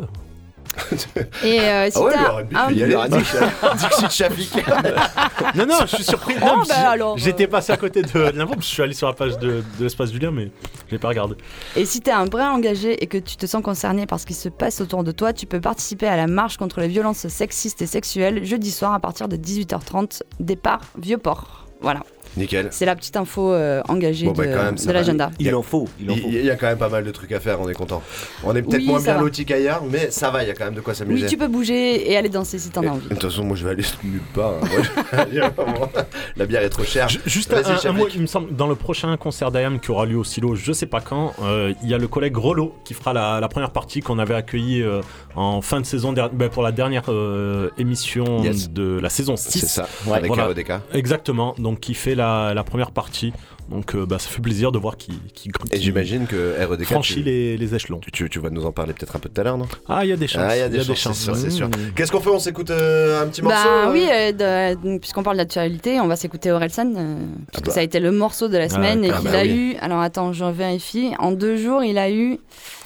Et 1.44 1.60
euh, 1.60 1.90
si 1.92 1.98
Ah 1.98 2.02
ouais, 2.04 2.14
t'as 2.14 2.22
le 2.22 2.44
R&B, 2.46 2.56
un- 2.56 2.72
y 2.72 2.84
aller. 2.84 2.98
Dixit 3.78 4.10
Shafik. 4.12 4.54
Non, 5.56 5.68
non, 5.68 5.76
je 5.82 5.96
suis 5.98 6.04
surpris. 6.04 6.34
Oh, 6.42 6.64
bah 6.68 6.96
J'étais 7.18 7.46
passé 7.46 7.72
à 7.74 7.78
côté 7.78 8.02
de, 8.02 8.08
de 8.32 8.38
l'info, 8.38 8.54
je 8.58 8.66
suis 8.66 8.82
allé 8.82 8.94
sur 8.94 9.06
la 9.08 9.14
page 9.14 9.38
de, 9.38 9.64
de 9.78 9.84
l'espace 9.84 10.10
du 10.10 10.18
lien, 10.18 10.32
mais 10.32 10.50
je 10.88 10.92
l'ai 10.94 10.98
pas 10.98 11.10
regardé. 11.10 11.36
Et 11.76 11.86
si 11.86 12.02
t'es 12.02 12.10
un 12.12 12.26
brin 12.26 12.52
engagé 12.52 13.04
et 13.04 13.08
que 13.08 13.20
tu 13.20 13.36
te 13.36 13.46
sens 13.46 13.62
concerné 13.62 14.08
par 14.08 14.20
ce 14.20 14.26
qui 14.26 14.34
se 14.34 14.50
passe 14.50 14.82
autour 14.82 15.04
de 15.04 15.12
toi, 15.12 15.32
tu 15.32 15.46
peux 15.46 15.62
participer 15.62 16.08
à 16.08 16.18
la 16.18 16.26
marche 16.26 16.58
contre 16.58 16.80
les 16.80 16.88
violences 16.88 17.28
sexistes 17.28 17.84
et 17.84 17.88
sexuelles 17.88 18.44
jeudi 18.44 18.72
soir 18.72 18.94
à 18.96 19.00
partir 19.00 19.28
de 19.28 19.36
18h30, 19.38 20.22
départ 20.40 20.82
Vieux-Port. 20.98 21.68
Voilà, 21.82 22.02
Nickel. 22.38 22.68
c'est 22.72 22.86
la 22.86 22.96
petite 22.96 23.16
info 23.18 23.52
euh, 23.54 23.82
engagée 23.88 24.26
Bon, 24.28 24.32
bah, 24.34 24.72
de, 24.72 24.92
l'agenda. 24.92 25.32
Il 25.40 25.54
en 25.56 25.62
faut, 25.62 25.88
il 26.00 26.10
en 26.12 26.16
faut. 26.16 26.28
Il 26.28 26.44
y 26.46 26.50
a 26.50 26.56
quand 26.56 26.68
même 26.68 26.78
pas 26.78 26.90
mal 26.90 27.04
de 27.04 27.12
trucs 27.12 27.32
à 27.32 27.40
faire, 27.40 27.60
on 27.62 27.70
est 27.70 27.74
content. 27.74 28.02
On 28.44 28.56
est 28.56 28.62
peut-être 28.62 28.82
Oui, 28.82 28.88
moins 28.88 29.02
bien 29.02 29.20
lotis 29.20 29.46
qu'ailleurs, 29.46 29.84
mais 29.90 30.10
ça 30.12 30.30
va, 30.32 30.44
il 30.44 30.48
y 30.48 30.52
a 30.52 30.54
quand 30.54 30.66
même 30.66 30.74
de 30.76 30.82
quoi 30.82 30.94
s'amuser. 30.94 31.24
Oui, 31.26 31.30
tu 31.30 31.38
peux 31.38 31.48
bouger 31.48 32.10
et 32.12 32.18
aller 32.18 32.30
danser 32.30 32.58
si 32.60 32.70
t'en 32.70 32.82
as 32.84 32.90
envie. 32.92 33.04
De 33.08 33.10
toute 33.16 33.24
façon, 33.24 33.44
moi 33.44 33.56
je 33.56 33.64
vais 33.66 33.72
aller 33.72 33.84
nulle 34.04 34.22
part. 34.34 34.54
hein. 34.64 36.04
La 36.36 36.46
bière 36.46 36.62
est 36.64 36.70
trop 36.70 36.84
chère. 36.84 37.10
Ju- 37.10 37.20
Juste 37.26 37.54
un, 37.54 37.90
un 37.90 37.92
mot, 37.94 38.08
il 38.14 38.22
me 38.22 38.26
semble, 38.28 38.56
dans 38.56 38.68
le 38.68 38.76
prochain 38.76 39.16
concert 39.18 39.52
d'IAM 39.52 39.80
qui 39.80 39.92
aura 39.92 40.06
lieu 40.06 40.18
au 40.18 40.24
silo, 40.24 40.56
je 40.56 40.72
sais 40.72 40.86
pas 40.86 41.02
quand, 41.02 41.34
euh, 41.44 41.74
il 41.84 41.90
y 41.90 41.94
a 41.94 41.98
le 41.98 42.08
collègue 42.08 42.36
Rollo 42.38 42.74
qui 42.84 42.94
fera 42.94 43.14
la, 43.14 43.40
la 43.40 43.48
première 43.48 43.72
partie 43.72 44.02
qu'on 44.02 44.20
avait 44.20 44.34
accueillie 44.36 44.82
euh, 44.82 45.02
en 45.36 45.62
fin 45.62 45.80
de 45.82 45.86
saison 45.86 46.14
ben, 46.14 46.50
pour 46.50 46.64
la 46.64 46.72
dernière 46.72 47.04
euh, 47.10 47.70
émission 47.78 48.44
Yes. 48.44 48.70
de 48.72 49.00
la 49.02 49.10
saison 49.10 49.36
6. 49.36 49.60
C'est 49.60 49.66
ça, 49.68 49.88
Ouais, 50.08 50.18
avec 50.18 50.28
voilà. 50.34 50.50
Exactement, 50.94 51.56
donc 51.58 51.80
qui 51.80 51.94
fait 51.94 52.16
la, 52.16 52.23
la 52.24 52.64
première 52.64 52.92
partie. 52.92 53.34
Donc 53.70 53.96
euh, 53.96 54.06
bah, 54.06 54.20
ça 54.20 54.30
fait 54.30 54.42
plaisir 54.42 54.72
de 54.72 54.78
voir 54.78 54.98
qu'il 54.98 55.16
qui, 55.34 55.50
Et 55.72 55.80
j'imagine 55.80 56.28
que 56.28 56.56
REDK. 56.60 56.86
franchit 56.86 57.16
tu- 57.16 57.24
les, 57.24 57.58
les 57.58 57.76
échelons. 57.76 58.00
Tu, 58.00 58.12
tu- 58.12 58.30
tu 58.30 58.40
vas 58.40 58.50
nous 58.50 58.66
en 58.66 58.72
parler 58.72 58.94
peut-être 58.94 59.16
un 59.16 59.20
peu 59.20 59.30
tout 59.30 59.40
à 59.42 59.44
l'heure, 59.44 59.58
non? 59.58 59.68
Ah, 59.88 60.04
il 60.06 60.10
y 60.10 60.12
a 60.12 60.18
des 60.18 60.28
chances. 60.28 60.44
Ah, 60.46 60.56
il 60.56 60.60
y 60.60 60.64
a 60.64 60.70
des 60.70 60.84
chances, 60.84 61.00
c'est 61.18 61.24
sûr, 61.24 61.36
c'est 61.36 61.50
sûr. 61.50 61.68
Mmh. 61.68 61.94
Qu'est-ce 61.96 62.12
qu'on 62.12 62.20
fait? 62.20 62.30
On 62.30 62.40
s'écoute 62.40 62.70
euh, 62.72 63.24
un 63.24 63.28
petit 63.28 63.42
morceau 63.42 63.58
Bah 63.68 63.90
oui, 63.92 64.06
euh, 64.12 64.74
de- 64.76 64.98
puisqu'on 65.00 65.24
parle 65.24 65.38
d'actualité, 65.38 66.00
on 66.02 66.08
va 66.08 66.16
s'écouter 66.16 66.52
Orelsan, 66.52 66.94
euh, 66.96 67.16
parce 67.52 67.62
que 67.62 67.68
bah. 67.68 67.74
ça 67.74 67.80
a 67.80 67.84
été 67.84 68.00
le 68.00 68.12
morceau 68.12 68.48
de 68.48 68.58
la 68.58 68.70
semaine 68.70 69.04
et 69.06 69.12
ah 69.12 69.18
qu'il 69.20 69.32
bah 69.32 69.40
a 69.40 69.44
oui. 69.44 69.50
eu, 69.50 69.76
alors 69.78 70.02
attends, 70.02 70.34
je 70.34 70.44
vérifie, 70.46 71.12
en 71.20 71.32
deux 71.32 71.58
jours, 71.58 71.84
il 71.84 71.98
a 71.98 72.12
eu 72.12 72.38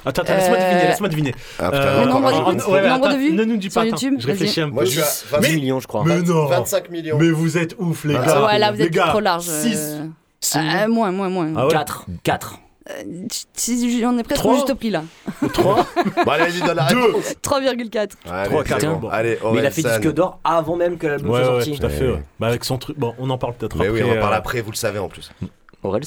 Attends, 0.05 0.21
attends, 0.21 0.35
laisse-moi 0.35 0.57
deviner, 0.57 0.87
laisse-moi 0.87 1.09
deviner. 1.09 1.35
Ah, 1.59 1.71
Euh, 1.73 2.01
Le 2.05 2.09
nombre 2.11 2.27
en- 2.27 2.31
en- 2.45 2.51
d'écoutes, 2.53 2.67
ouais, 2.71 2.81
le 2.83 2.87
nombre 2.89 3.07
attends, 3.07 3.15
de 3.17 3.19
vues 3.21 3.33
Ne 3.33 3.43
nous 3.43 3.57
dis 3.57 3.69
sur 3.69 3.81
pas, 3.81 3.87
attends, 3.87 3.97
YouTube, 3.97 4.15
je 4.19 4.27
réfléchis 4.27 4.61
un 4.61 4.67
peu. 4.69 4.75
Moi 4.75 4.85
je 4.85 4.91
suis 4.91 5.01
à 5.01 5.07
20 5.31 5.39
Mais- 5.41 5.55
millions, 5.55 5.79
je 5.79 5.87
crois. 5.87 6.03
Mais 6.05 6.21
non 6.21 6.45
25 6.45 6.89
millions. 6.91 7.17
Mais 7.19 7.29
vous 7.31 7.57
êtes 7.57 7.75
ouf, 7.79 8.05
les 8.05 8.15
Ah, 8.15 8.25
gars 8.25 8.45
Ouais, 8.45 8.59
là 8.59 8.71
vous 8.71 8.77
Les 8.77 8.85
êtes 8.85 8.91
gars, 8.93 9.07
trop 9.07 9.19
large. 9.19 9.43
six. 9.43 9.97
Euh, 10.55 10.87
moins, 10.87 11.11
moins, 11.11 11.29
moins. 11.29 11.53
Ah 11.55 11.65
ouais 11.65 11.71
4, 11.71 12.05
4. 12.23 12.59
Euh, 12.89 12.93
si- 13.53 14.01
on 14.05 14.17
est 14.17 14.23
presque 14.23 14.39
Trois. 14.39 14.53
au 14.53 14.55
juste 14.55 14.73
prix 14.75 14.89
là. 14.89 15.03
3 15.53 15.85
Bon, 16.25 16.31
allez, 16.31 16.51
donne 16.65 16.77
la 16.77 16.87
Deux. 16.87 17.05
réponse. 17.07 17.33
3,4. 17.43 18.15
Allez, 18.31 18.49
Trois, 18.49 18.63
c'est 18.63 18.69
quatre. 18.69 18.99
bon. 18.99 19.09
Allez, 19.09 19.37
Mais 19.51 19.59
il 19.59 19.65
a 19.65 19.71
fait 19.71 19.81
Orelsan. 19.85 19.99
disque 19.99 20.13
d'or 20.13 20.39
avant 20.45 20.75
même 20.77 20.97
que 20.97 21.07
l'album 21.07 21.31
Ouais, 21.31 21.43
soit 21.43 21.55
ouais, 21.57 21.63
sorti. 21.65 21.79
tout 21.79 21.85
à 21.85 21.89
fait. 21.89 22.05
Ouais. 22.07 22.13
ouais. 22.13 22.23
Bah, 22.39 22.47
avec 22.47 22.63
son 22.63 22.77
truc, 22.77 22.97
bon, 22.97 23.13
on 23.19 23.29
en 23.29 23.37
parle 23.37 23.55
peut-être 23.55 23.75
Mais 23.77 23.87
après. 23.87 24.01
oui, 24.03 24.09
on 24.09 24.17
en 24.17 24.21
parle 24.21 24.33
euh, 24.33 24.37
après, 24.37 24.61
vous 24.61 24.71
le 24.71 24.77
savez 24.77 24.99
en 24.99 25.09
plus. 25.09 25.29
Aurel 25.83 26.05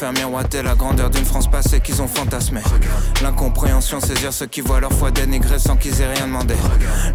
faire 0.00 0.12
miroiter 0.14 0.62
la 0.62 0.74
grandeur 0.74 1.10
d'une 1.10 1.26
France 1.26 1.46
passée 1.46 1.80
qu'ils 1.80 2.00
ont 2.00 2.08
fantasmée. 2.08 2.62
L'incompréhension 3.22 4.00
saisir 4.00 4.32
ceux 4.32 4.46
qui 4.46 4.62
voient 4.62 4.80
leur 4.80 4.94
foi 4.94 5.10
dénigrée 5.10 5.58
sans 5.58 5.76
qu'ils 5.76 6.00
aient 6.00 6.10
rien 6.14 6.26
demandé. 6.26 6.54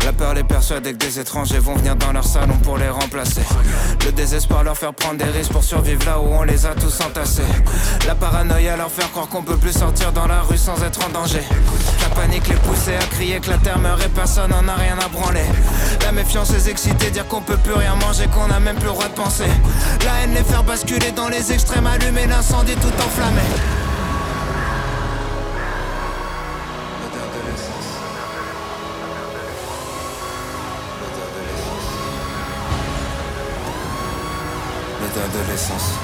La 0.06 0.14
peur 0.14 0.36
les 0.36 0.44
persuade 0.44 0.84
que 0.84 0.92
des 0.92 1.20
étrangers 1.20 1.58
vont 1.58 1.74
venir 1.74 1.96
dans 1.96 2.14
leur 2.14 2.24
salon 2.24 2.56
pour 2.62 2.78
les 2.78 2.90
remplacer. 2.90 3.42
Le 4.06 4.12
désespoir 4.12 4.64
leur 4.64 4.78
faire 4.78 4.94
prendre 4.94 5.18
des 5.18 5.32
risques 5.32 5.52
pour 5.52 5.64
survivre 5.64 6.06
là 6.06 6.20
où 6.20 6.28
on 6.28 6.44
les 6.44 6.68
a 6.68 6.76
tous 6.76 7.02
entassés. 7.02 7.42
La 8.06 8.14
paranoïa 8.14 8.78
leur 8.78 8.92
faire 8.92 9.10
croire 9.10 9.30
qu'on 9.30 9.42
peut 9.42 9.58
plus 9.58 9.74
sortir 9.74 10.12
dans 10.12 10.28
la 10.28 10.42
rue 10.42 10.58
sans 10.58 10.80
être 10.84 11.00
en 11.08 11.10
danger. 11.10 11.42
Panique 12.16 12.48
les 12.48 12.56
pousser 12.56 12.96
à 12.96 13.06
crier 13.06 13.40
que 13.40 13.50
la 13.50 13.58
terre 13.58 13.78
meurt 13.78 14.02
personne 14.10 14.52
n'en 14.52 14.68
a 14.68 14.76
rien 14.76 14.98
à 14.98 15.08
branler. 15.10 15.46
La 16.02 16.12
méfiance 16.12 16.52
les 16.52 16.70
exciter, 16.70 17.12
dire 17.12 17.28
qu'on 17.28 17.42
peut 17.42 17.58
plus 17.58 17.74
rien 17.74 17.96
manger, 17.96 18.28
qu'on 18.28 18.50
a 18.52 18.60
même 18.60 18.78
plus 18.78 18.86
le 18.86 18.94
droit 18.94 19.08
de 19.08 19.14
penser. 19.14 19.50
La 20.06 20.24
haine 20.24 20.34
les 20.34 20.44
faire 20.44 20.64
basculer 20.64 21.12
dans 21.12 21.28
les 21.28 21.52
extrêmes, 21.52 21.88
allumer 21.88 22.26
l'incendie 22.28 22.76
tout 22.76 22.88
enflammé. 22.88 23.42
L'essence. 35.50 35.95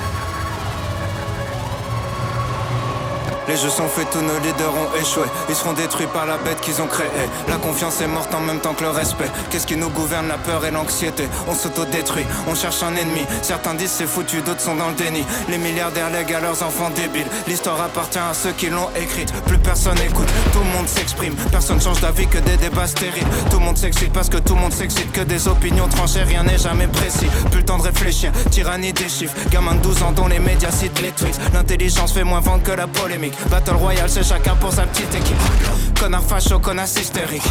Les 3.52 3.58
jeux 3.58 3.70
sont 3.70 3.90
faits, 3.90 4.10
tous 4.12 4.22
nos 4.22 4.40
leaders 4.40 4.74
ont 4.74 4.96
échoué. 4.96 5.26
Ils 5.50 5.56
seront 5.56 5.74
détruits 5.74 6.08
par 6.08 6.26
la 6.26 6.38
bête 6.38 6.61
qu'ils 6.62 6.82
ont 6.82 6.88
créée. 6.88 7.08
La 7.48 7.58
confiance 7.58 8.02
est 8.02 8.08
morte 8.08 8.34
en 8.34 8.40
même 8.40 8.60
temps 8.60 8.74
que 8.74 8.84
le 8.84 8.90
respect. 8.90 9.30
Qu'est-ce 9.50 9.68
qui 9.68 9.76
nous 9.76 9.90
gouverne 9.90 10.28
La 10.28 10.38
peur 10.38 10.64
et 10.66 10.72
l'anxiété? 10.72 11.28
On 11.48 11.54
s'autodétruit, 11.54 12.26
on 12.48 12.56
cherche 12.56 12.84
un 12.84 12.96
ennemi. 12.96 13.26
Certains 13.42 13.74
disent 13.74 13.92
c'est 13.92 14.08
foutu, 14.08 14.42
d'autres 14.42 14.62
sont 14.62 14.76
dans 14.76 14.90
le 14.90 14.96
déni. 14.96 15.24
Les 15.50 15.58
milliardaires 15.58 16.10
lèguent 16.10 16.34
à 16.34 16.40
leurs 16.40 16.64
enfants 16.64 16.90
débiles. 16.96 17.28
L'histoire 17.48 17.82
appartient 17.82 18.20
à 18.20 18.34
ceux 18.34 18.52
qui 18.52 18.70
l'ont 18.70 18.90
écrite. 18.96 19.32
Plus 19.46 19.58
personne 19.58 19.98
écoute, 20.00 20.30
tout 20.54 20.60
le 20.60 20.78
monde 20.78 20.88
s'exprime. 20.88 21.36
Personne 21.52 21.82
change 21.82 22.02
d'avis 22.02 22.28
que 22.28 22.38
des 22.38 22.58
débats 22.58 22.88
stériles. 22.88 23.28
Tout 23.50 23.60
le 23.60 23.66
monde 23.66 23.78
s'excite 23.78 24.14
parce 24.14 24.30
que 24.30 24.38
tout 24.38 24.56
le 24.56 24.62
monde 24.62 24.74
s'excite. 24.74 25.12
Que 25.12 25.22
des 25.22 25.48
opinions 25.48 25.88
tranchées, 25.88 26.24
rien 26.24 26.44
n'est 26.44 26.58
jamais 26.58 26.88
précis. 26.88 27.28
Plus 27.50 27.60
le 27.60 27.66
temps 27.66 27.78
de 27.78 27.84
réfléchir, 27.84 28.32
tyrannie 28.50 28.94
des 28.94 29.10
chiffres. 29.10 29.36
Gamin 29.50 29.76
de 29.76 29.82
12 29.82 30.04
ans 30.04 30.12
dont 30.12 30.28
les 30.28 30.40
médias 30.40 30.72
citent 30.72 31.02
les 31.02 31.12
tweets. 31.12 31.40
L'intelligence 31.54 32.14
fait 32.14 32.24
moins 32.24 32.40
vendre 32.40 32.64
que 32.64 32.72
la 32.72 32.88
polémique. 32.88 33.34
Battle 33.50 33.76
Royale, 33.76 34.10
c'est 34.10 34.24
chacun 34.24 34.56
pour 34.56 34.72
sa 34.72 34.84
petite 34.84 35.14
équipe. 35.14 35.81
Connard 36.02 36.24
facho, 36.24 36.58
connard 36.58 36.88
hystérique. 36.88 37.44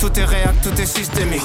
Tout 0.00 0.18
est 0.18 0.24
réel, 0.24 0.54
tout 0.62 0.72
est 0.80 0.86
systémique. 0.86 1.44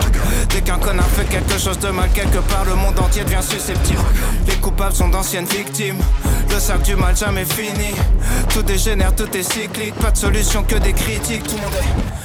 Dès 0.52 0.62
qu'un 0.62 0.78
connard 0.78 1.10
fait 1.10 1.26
quelque 1.26 1.60
chose 1.60 1.78
de 1.80 1.90
mal, 1.90 2.10
quelque 2.14 2.38
part, 2.38 2.64
le 2.64 2.76
monde 2.76 2.98
entier 2.98 3.26
devient 3.26 3.44
susceptible. 3.44 4.00
Les 4.48 4.56
coupables 4.56 4.96
sont 4.96 5.10
d'anciennes 5.10 5.48
victimes. 5.48 6.00
Le 6.50 6.58
sac 6.58 6.82
du 6.84 6.96
mal 6.96 7.14
jamais 7.14 7.44
fini. 7.44 7.94
Tout 8.54 8.62
dégénère, 8.62 9.14
tout 9.14 9.36
est 9.36 9.44
cyclique. 9.44 9.96
Pas 9.96 10.12
de 10.12 10.18
solution 10.18 10.64
que 10.64 10.76
des 10.76 10.94
critiques. 10.94 11.44
Tout 11.44 11.58
le 11.58 11.62
monde 11.62 11.74
est 11.74 12.25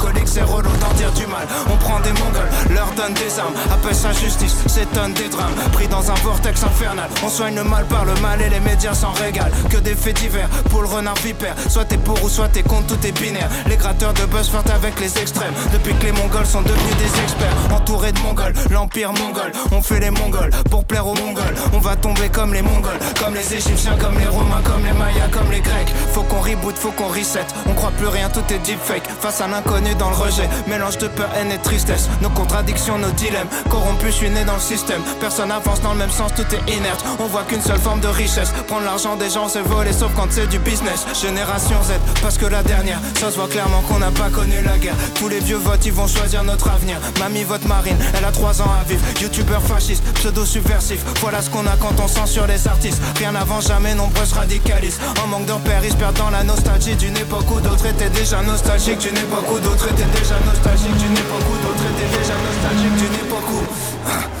c'est 0.25 0.43
relou 0.43 0.69
d'en 0.79 0.93
dire 0.95 1.11
du 1.11 1.25
mal. 1.27 1.45
On 1.69 1.77
prend 1.77 1.99
des 1.99 2.13
mongols, 2.13 2.49
leur 2.69 2.91
donne 2.93 3.13
des 3.13 3.39
armes. 3.39 3.53
Appelle 3.71 3.95
ça 3.95 4.11
justice, 4.13 4.55
s'étonne 4.67 5.13
des 5.13 5.29
drames. 5.29 5.53
Pris 5.73 5.87
dans 5.87 6.09
un 6.09 6.15
vortex 6.15 6.63
infernal. 6.63 7.09
On 7.23 7.29
soigne 7.29 7.55
le 7.55 7.63
mal 7.63 7.85
par 7.85 8.05
le 8.05 8.13
mal 8.15 8.41
et 8.41 8.49
les 8.49 8.59
médias 8.59 8.93
s'en 8.93 9.11
régalent. 9.11 9.51
Que 9.69 9.77
des 9.77 9.95
faits 9.95 10.17
divers 10.17 10.47
pour 10.69 10.81
le 10.81 10.87
renard 10.87 11.15
vipère. 11.15 11.55
Soit 11.69 11.85
t'es 11.85 11.97
pour 11.97 12.21
ou 12.23 12.29
soit 12.29 12.47
t'es 12.47 12.63
contre, 12.63 12.87
tout 12.87 13.07
est 13.07 13.11
binaire. 13.11 13.49
Les 13.67 13.77
gratteurs 13.77 14.13
de 14.13 14.25
buzz 14.25 14.49
flirtent 14.49 14.69
avec 14.69 14.99
les 14.99 15.17
extrêmes. 15.17 15.53
Depuis 15.73 15.93
que 15.95 16.05
les 16.05 16.11
mongols 16.11 16.45
sont 16.45 16.61
devenus 16.61 16.95
des 16.97 17.21
experts. 17.21 17.55
Entourés 17.73 18.11
de 18.11 18.19
mongols, 18.19 18.53
l'empire 18.69 19.13
mongol. 19.13 19.51
On 19.71 19.81
fait 19.81 19.99
les 19.99 20.11
mongols 20.11 20.51
pour 20.69 20.85
plaire 20.85 21.07
aux 21.07 21.15
mongols. 21.15 21.55
On 21.73 21.79
va 21.79 21.95
tomber 21.95 22.29
comme 22.29 22.53
les 22.53 22.61
mongols, 22.61 22.99
comme 23.19 23.33
les 23.33 23.53
égyptiens, 23.53 23.97
comme 23.97 24.17
les 24.17 24.27
romains, 24.27 24.61
comme 24.63 24.83
les 24.85 24.93
mayas, 24.93 25.27
comme 25.31 25.51
les 25.51 25.61
grecs. 25.61 25.93
Faut 26.13 26.23
qu'on 26.23 26.39
reboot, 26.39 26.75
faut 26.77 26.91
qu'on 26.91 27.07
reset. 27.07 27.45
On 27.69 27.73
croit 27.73 27.91
plus 27.91 28.07
rien, 28.07 28.29
tout 28.29 28.43
est 28.53 28.59
deepfake. 28.59 29.07
Face 29.19 29.41
à 29.41 29.47
l'inconnu 29.47 29.90
dans 29.95 30.09
le 30.09 30.15
rejet. 30.15 30.49
Mélange 30.67 30.97
de 30.97 31.07
peur, 31.07 31.29
haine 31.35 31.51
et 31.51 31.57
tristesse. 31.57 32.09
Nos 32.21 32.29
contradictions, 32.29 32.97
nos 32.97 33.11
dilemmes. 33.11 33.47
Corrompus, 33.69 34.11
je 34.11 34.17
suis 34.17 34.29
né 34.29 34.43
dans 34.43 34.55
le 34.55 34.59
système. 34.59 35.01
Personne 35.19 35.51
avance 35.51 35.81
dans 35.81 35.93
le 35.93 35.99
même 35.99 36.11
sens, 36.11 36.31
tout 36.35 36.45
est 36.55 36.71
inerte. 36.71 37.03
On 37.19 37.27
voit 37.27 37.43
qu'une 37.43 37.61
seule 37.61 37.79
forme 37.79 37.99
de 37.99 38.07
richesse. 38.07 38.51
Prendre 38.67 38.85
l'argent 38.85 39.15
des 39.15 39.29
gens, 39.29 39.47
c'est 39.49 39.61
voler, 39.61 39.93
sauf 39.93 40.11
quand 40.15 40.27
c'est 40.29 40.47
du 40.47 40.59
business. 40.59 41.05
Génération 41.21 41.77
Z, 41.83 41.93
parce 42.21 42.37
que 42.37 42.45
la 42.45 42.63
dernière, 42.63 42.99
ça 43.19 43.31
se 43.31 43.35
voit 43.35 43.47
clairement 43.47 43.81
qu'on 43.81 43.99
n'a 43.99 44.11
pas 44.11 44.29
connu 44.29 44.61
la 44.63 44.77
guerre. 44.77 44.95
Tous 45.15 45.27
les 45.27 45.39
vieux 45.39 45.57
votes, 45.57 45.85
ils 45.85 45.91
vont 45.91 46.07
choisir 46.07 46.43
notre 46.43 46.69
avenir. 46.69 46.97
Mamie 47.19 47.43
vote 47.43 47.65
marine, 47.65 47.97
elle 48.17 48.25
a 48.25 48.31
3 48.31 48.61
ans 48.61 48.71
à 48.79 48.83
vivre. 48.87 49.01
Youtubeur 49.21 49.61
fasciste, 49.61 50.03
pseudo 50.13 50.45
subversif. 50.45 51.03
Voilà 51.21 51.41
ce 51.41 51.49
qu'on 51.49 51.65
a 51.67 51.75
quand 51.79 51.99
on 52.03 52.07
censure 52.07 52.47
les 52.47 52.67
artistes. 52.67 53.01
Rien 53.17 53.35
avant 53.35 53.61
jamais, 53.61 53.95
nombreuses 53.95 54.33
radicalistes. 54.33 55.01
En 55.23 55.27
manque 55.27 55.45
de 55.45 55.53
repères, 55.53 55.83
ils 55.83 55.91
se 55.91 55.97
perdent 55.97 56.19
la 56.31 56.43
nostalgie 56.43 56.95
d'une 56.95 57.17
époque 57.17 57.49
où 57.49 57.59
d'autres 57.59 57.85
étaient 57.85 58.09
déjà 58.09 58.41
nostalgiques. 58.41 58.99
D'une 58.99 59.17
époque 59.17 59.49
où 59.51 59.59
d'autres 59.59 59.80
étaient 59.87 60.19
déjà 60.19 60.35
nostalgiques. 60.45 60.97
D'une 60.97 61.13
époque 61.13 61.47
où 61.49 61.57
d'autres 61.65 61.87
où. 63.51 64.40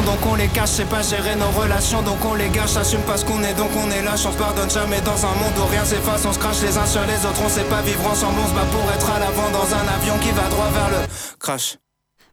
donc 0.00 0.24
on 0.26 0.34
les 0.34 0.48
cache. 0.48 0.70
C'est 0.70 0.88
pas 0.88 1.02
gérer 1.02 1.36
nos 1.36 1.50
relations, 1.50 2.02
donc 2.02 2.24
on 2.24 2.34
les 2.34 2.48
gâche. 2.48 2.76
Assume 2.76 3.02
pas 3.02 3.16
ce 3.18 3.24
qu'on 3.24 3.42
est, 3.42 3.54
donc 3.54 3.70
on 3.76 3.90
est 3.90 4.02
lâche. 4.02 4.24
On 4.26 4.32
se 4.32 4.38
pardonne 4.38 4.70
jamais 4.70 5.00
dans 5.02 5.26
un 5.26 5.34
monde 5.34 5.52
où 5.58 5.66
rien 5.66 5.84
s'efface. 5.84 6.24
On 6.24 6.32
se 6.32 6.38
crache 6.38 6.62
les 6.62 6.76
uns 6.78 6.86
sur 6.86 7.02
les 7.02 7.26
autres, 7.26 7.42
on 7.44 7.48
sait 7.48 7.64
pas 7.64 7.82
vivre 7.82 8.06
ensemble. 8.06 8.38
On 8.42 8.48
se 8.48 8.54
bat 8.54 8.64
pour 8.72 8.90
être 8.92 9.10
à 9.10 9.18
l'avant 9.18 9.50
dans 9.50 9.74
un 9.74 9.86
avion 9.94 10.16
qui 10.18 10.30
va 10.30 10.48
droit 10.48 10.70
vers 10.72 10.88
le 10.90 11.06
crash. 11.38 11.76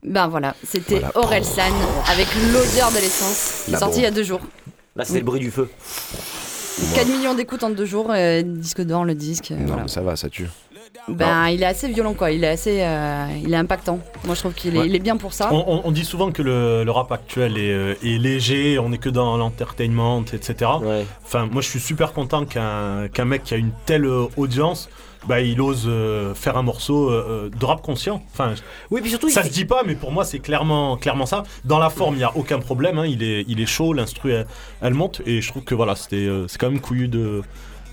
Ben 0.02 0.28
voilà, 0.30 0.56
c'était 0.66 1.00
Voilà. 1.00 1.18
Aurel 1.18 1.44
San 1.44 1.74
avec 2.10 2.28
l'odeur 2.54 2.90
de 2.92 2.96
l'essence. 3.02 3.64
qui 3.66 3.74
est 3.74 3.78
sorti 3.78 3.96
bon. 3.96 4.00
il 4.00 4.04
y 4.04 4.08
a 4.08 4.12
deux 4.12 4.24
jours. 4.24 4.40
Là, 4.96 5.04
c'est 5.04 5.20
le 5.20 5.26
bruit 5.26 5.42
du 5.42 5.52
feu. 5.52 5.70
4 6.96 7.08
millions 7.10 7.34
d'écoutes 7.36 7.64
en 7.64 7.70
deux 7.72 7.84
jours, 7.86 8.08
euh, 8.12 8.42
disque 8.42 8.80
d'or 8.82 9.04
le 9.04 9.14
disque. 9.14 9.52
euh, 9.52 9.56
Non, 9.58 9.66
voilà. 9.68 9.82
mais 9.84 9.88
ça 9.90 10.02
va, 10.02 10.16
ça 10.16 10.30
tue. 10.30 10.48
Ben, 11.08 11.50
il 11.50 11.64
est 11.64 11.66
assez 11.66 11.88
violent 11.88 12.14
quoi, 12.14 12.32
il 12.32 12.44
est 12.44 12.48
assez, 12.50 12.82
euh, 12.84 13.26
il 13.44 13.52
est 13.54 13.58
impactant. 13.58 14.00
Moi 14.26 14.36
je 14.36 14.40
trouve 14.42 14.54
qu'il 14.54 14.76
est, 14.76 14.80
Ouais. 14.80 14.88
il 14.88 14.96
est 14.96 15.00
bien 15.00 15.18
pour 15.18 15.34
ça. 15.34 15.50
On, 15.52 15.64
on- 15.68 15.82
on 15.86 15.92
dit 15.92 16.06
souvent 16.06 16.32
que 16.32 16.42
le, 16.42 16.84
le 16.84 16.92
rap 16.92 17.12
actuel 17.12 17.58
est, 17.58 17.72
euh, 17.72 17.94
est 18.04 18.18
léger, 18.20 18.78
on 18.80 18.92
est 18.92 18.98
que 18.98 19.10
dans 19.10 19.36
l'entertainment, 19.38 20.24
etc. 20.34 20.70
Enfin, 21.26 21.48
moi 21.52 21.62
je 21.62 21.68
suis 21.70 21.80
super 21.80 22.14
content 22.14 22.46
qu'un 22.46 23.26
mec 23.26 23.44
qui 23.44 23.54
a 23.54 23.58
une 23.58 23.72
telle 23.86 24.06
euh, 24.06 24.26
audience, 24.38 24.90
bah, 25.28 25.42
il 25.42 25.60
ose 25.62 25.86
euh, 25.88 26.34
faire 26.36 26.58
un 26.58 26.62
morceau 26.64 27.10
euh, 27.10 27.50
de 27.58 27.66
rap 27.66 27.82
conscient. 27.82 28.22
Enfin, 28.32 28.54
oui, 28.92 29.02
puis 29.02 29.10
surtout, 29.10 29.30
ça 29.30 29.42
il 29.44 29.48
se 29.48 29.52
dit 29.54 29.66
pas, 29.66 29.82
mais 29.86 29.96
pour 29.96 30.12
moi 30.12 30.26
c'est 30.26 30.40
clairement, 30.40 30.96
clairement 30.98 31.26
ça. 31.26 31.44
Dans 31.66 31.80
la 31.80 31.90
forme, 31.90 32.16
il 32.16 32.22
y 32.22 32.24
a 32.24 32.36
aucun 32.38 32.60
problème. 32.60 33.00
hein, 33.00 33.06
il 33.08 33.24
est, 33.24 33.46
il 33.48 33.60
est 33.62 33.66
chaud, 33.66 33.94
l'instru 33.94 34.32
elle, 34.32 34.46
elle 34.82 34.94
monte, 34.94 35.22
et 35.26 35.42
je 35.42 35.50
trouve 35.50 35.64
que 35.64 35.76
voilà, 35.76 35.96
c'était, 35.96 36.18
euh, 36.28 36.48
c'est 36.48 36.60
quand 36.60 36.70
même 36.70 36.80
couillu 36.82 37.08
de 37.08 37.42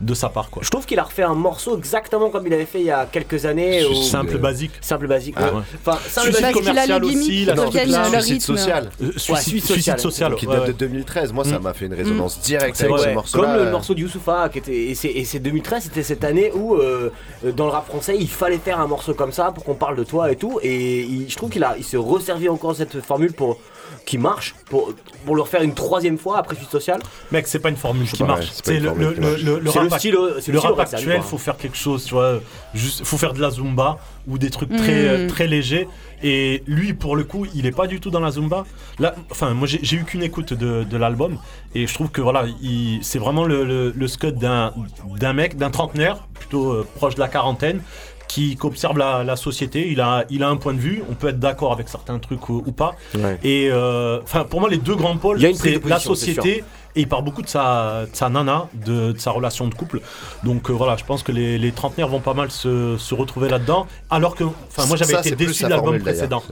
de 0.01 0.15
sa 0.15 0.29
part. 0.29 0.51
Quoi. 0.51 0.63
Je 0.65 0.71
trouve 0.71 0.85
qu'il 0.87 0.99
a 0.99 1.03
refait 1.05 1.23
un 1.23 1.35
morceau 1.35 1.77
exactement 1.77 2.29
comme 2.31 2.47
il 2.47 2.53
avait 2.53 2.67
fait 2.67 2.81
il 2.81 2.87
y 2.87 2.91
a 2.91 3.07
quelques 3.07 3.47
années. 3.47 3.83
Simple, 4.03 4.39
basique. 4.39 4.73
Simple 4.81 5.07
basique. 5.07 5.35
Ah, 5.39 5.55
ouais. 5.55 5.61
Enfin, 5.87 5.99
simple 6.09 6.27
Suicide 6.29 6.43
basique. 6.43 6.57
commercial 6.65 7.05
aussi, 7.05 7.45
la 7.45 7.55
de 7.55 7.61
suicide 7.61 8.13
suicide 8.21 8.43
social. 8.43 8.91
Euh, 9.03 9.07
Ouais, 9.07 9.13
suicide, 9.19 9.43
suicide 9.43 9.73
suicide 9.73 9.99
social. 10.01 10.35
Qui 10.37 10.47
date 10.47 10.61
ouais. 10.63 10.67
de 10.69 10.73
2013. 10.73 11.33
Moi, 11.33 11.45
ça 11.45 11.59
Mm. 11.59 11.63
m'a 11.63 11.73
fait 11.75 11.87
une 11.87 11.95
résonance 11.95 12.41
directe 12.41 12.77
C'est 12.77 12.85
avec 12.85 12.97
vrai, 12.97 13.09
ce 13.11 13.15
morceau. 13.15 13.41
Comme 13.41 13.55
le 13.57 13.71
morceau 13.71 13.95
de 13.95 14.01
Youssoufa, 14.01 14.49
qui 14.51 14.59
était, 14.59 14.75
et 14.75 14.95
c'est 14.95 15.09
et 15.09 15.25
c'est 15.25 15.39
2013, 15.39 15.85
c'était 15.85 16.03
cette 16.03 16.25
année 16.25 16.51
où 16.55 16.75
euh, 16.75 17.11
dans 17.55 17.65
le 17.67 17.71
rap 17.73 17.87
français, 17.87 18.17
il 18.19 18.29
fallait 18.29 18.59
faire 18.59 18.81
un 18.81 18.87
morceau 18.87 19.15
comme 19.15 19.33
ça 19.33 19.51
pour 19.53 19.65
qu'on 19.65 19.75
parle 19.75 19.97
de 19.97 20.05
toi 20.05 20.31
et 20.31 20.37
tout. 20.37 20.61
Et 20.63 21.01
il- 21.03 21.29
je 21.31 21.37
trouve 21.37 21.51
qu'il 21.51 21.65
a, 21.65 21.75
il 21.79 21.85
s'est 21.85 21.97
resservi 21.97 22.49
encore 22.49 22.75
cette 22.77 23.01
formule 23.01 23.33
pour 23.33 23.59
qui 24.05 24.19
marche 24.19 24.55
pour 24.71 24.93
pour 25.25 25.35
le 25.35 25.43
refaire 25.43 25.63
une 25.63 25.75
troisième 25.75 26.19
fois 26.19 26.39
après 26.39 26.55
Suite 26.55 26.71
Sociale. 26.71 27.01
Mec, 27.33 27.47
c'est 27.49 27.59
pas 27.59 27.69
une 27.71 27.77
formule 27.77 28.07
qui 28.09 28.23
marche. 28.23 28.47
c'est 28.63 28.79
le, 28.79 28.93
le, 28.95 29.15
le, 29.15 29.59
le, 29.59 29.71
rap, 29.71 29.99
style, 29.99 30.17
le 30.49 30.59
rap 30.59 30.79
actuel, 30.79 31.21
faut 31.23 31.39
faire 31.39 31.57
quelque 31.57 31.77
chose, 31.77 32.05
tu 32.05 32.15
vois. 32.15 32.39
Juste, 32.75 33.05
faut 33.05 33.17
faire 33.19 33.33
de 33.33 33.41
la 33.41 33.51
zumba 33.51 33.99
ou 34.29 34.39
des 34.39 34.51
trucs 34.51 34.75
très, 34.77 35.19
Mm. 35.19 35.27
très 35.29 35.47
légers. 35.49 35.89
Et 36.23 36.63
lui, 36.67 36.95
pour 36.95 37.17
le 37.17 37.25
coup, 37.25 37.47
il 37.55 37.67
est 37.67 37.73
pas 37.77 37.87
du 37.89 37.99
tout 38.01 38.11
dans 38.11 38.21
la 38.21 38.31
zumba. 38.31 38.65
Là, 38.99 39.15
enfin, 39.31 39.51
moi, 39.55 39.67
j'ai 39.69 39.97
eu 39.97 40.05
qu'une 40.05 40.23
écoute 40.23 40.53
de, 40.55 40.85
de 40.85 40.97
l'album 40.97 41.39
et 41.75 41.87
je 41.87 41.95
trouve 41.95 42.11
que 42.11 42.21
voilà, 42.21 42.47
il- 42.63 43.01
c'est 43.03 43.19
vraiment 43.19 43.45
le, 43.45 43.65
le, 43.65 43.91
le 43.97 44.09
scud 44.09 44.37
d'un 44.39 44.73
d'un 45.19 45.33
mec, 45.33 45.57
d'un 45.57 45.71
trentenaire, 45.71 46.19
plutôt 46.35 46.71
euh, 46.73 46.87
proche 46.97 47.15
de 47.17 47.21
la 47.21 47.29
quarantaine. 47.29 47.81
Qui, 48.29 48.57
qui 48.57 48.67
observe 48.67 48.99
la, 48.99 49.25
la 49.25 49.37
société, 49.37 49.89
il 49.91 50.01
a, 50.01 50.25
il 50.31 50.43
a 50.43 50.49
un 50.49 50.57
point 50.57 50.75
de 50.75 50.81
vue, 50.81 51.03
on 51.09 51.15
peut 51.15 51.29
être 51.29 51.39
d'accord 51.39 51.73
avec 51.73 51.89
certains 51.89 52.19
trucs 52.19 52.49
ou, 52.49 52.63
ou 52.67 52.73
pas. 52.73 52.95
Ouais. 53.15 53.39
Et 53.45 53.69
euh, 53.71 54.21
enfin, 54.23 54.45
pour 54.45 54.61
moi, 54.61 54.69
les 54.69 54.79
deux 54.79 54.97
grands 54.97 55.17
pôles, 55.17 55.41
c'est 55.55 55.83
la 55.87 55.99
société 56.01 56.65
et 56.97 57.01
il 57.01 57.09
parle 57.09 57.25
beaucoup 57.25 57.43
de 57.43 57.49
sa, 57.49 58.05
de 58.05 58.15
sa 58.15 58.29
nana, 58.29 58.69
de, 58.75 59.13
de 59.13 59.19
sa 59.19 59.31
relation 59.31 59.69
de 59.69 59.75
couple. 59.75 60.01
Donc 60.43 60.69
euh, 60.69 60.73
voilà, 60.73 60.97
je 60.97 61.05
pense 61.05 61.23
que 61.23 61.33
les, 61.33 61.57
les 61.57 61.73
trentenaires 61.73 62.09
vont 62.09 62.21
pas 62.21 62.35
mal 62.35 62.51
se, 62.51 62.97
se 62.99 63.15
retrouver 63.15 63.49
là-dedans. 63.49 63.87
Alors 64.11 64.35
que, 64.35 64.45
enfin, 64.45 64.87
moi 64.87 64.97
j'avais 64.97 65.15
été 65.15 65.37
déçu 65.37 65.65
de 65.65 65.69
l'album 65.69 65.99
précédent. 65.99 66.43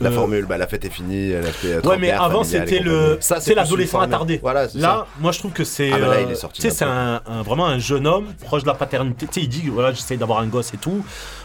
La 0.00 0.10
Euh, 0.10 0.12
formule, 0.12 0.46
bah, 0.46 0.58
la 0.58 0.66
fête 0.66 0.84
est 0.84 0.90
finie, 0.90 1.30
elle 1.30 1.44
a 1.46 1.50
fait. 1.50 1.74
euh, 1.74 1.80
Ouais, 1.82 1.98
mais 1.98 2.10
avant 2.10 2.44
c'était 2.44 2.78
le, 2.78 3.18
c'est 3.20 3.54
l'adolescent 3.54 4.00
attardé. 4.00 4.38
Voilà, 4.40 4.62
Là, 4.62 4.68
ça. 4.80 5.06
moi 5.20 5.32
je 5.32 5.38
trouve 5.40 5.52
que 5.52 5.64
c'est, 5.64 5.90
Ah, 5.92 5.98
mais 5.98 6.06
là, 6.06 6.20
il 6.20 6.30
est 6.30 6.34
sorti 6.36 6.60
tu 6.62 6.68
sais, 6.68 6.74
c'est 6.74 6.84
un, 6.84 7.20
un- 7.26 7.42
vraiment 7.42 7.66
un 7.66 7.78
jeune 7.78 8.06
homme 8.06 8.26
proche 8.44 8.62
de 8.62 8.68
la 8.68 8.74
paternité. 8.74 9.26
Tu 9.26 9.32
sais, 9.34 9.40
il 9.42 9.48
dit 9.48 9.68
voilà, 9.68 9.92
j'essaye 9.92 10.16
d'avoir 10.18 10.38
un 10.40 10.46
gosse 10.46 10.72
et 10.74 10.76
tout. 10.78 11.04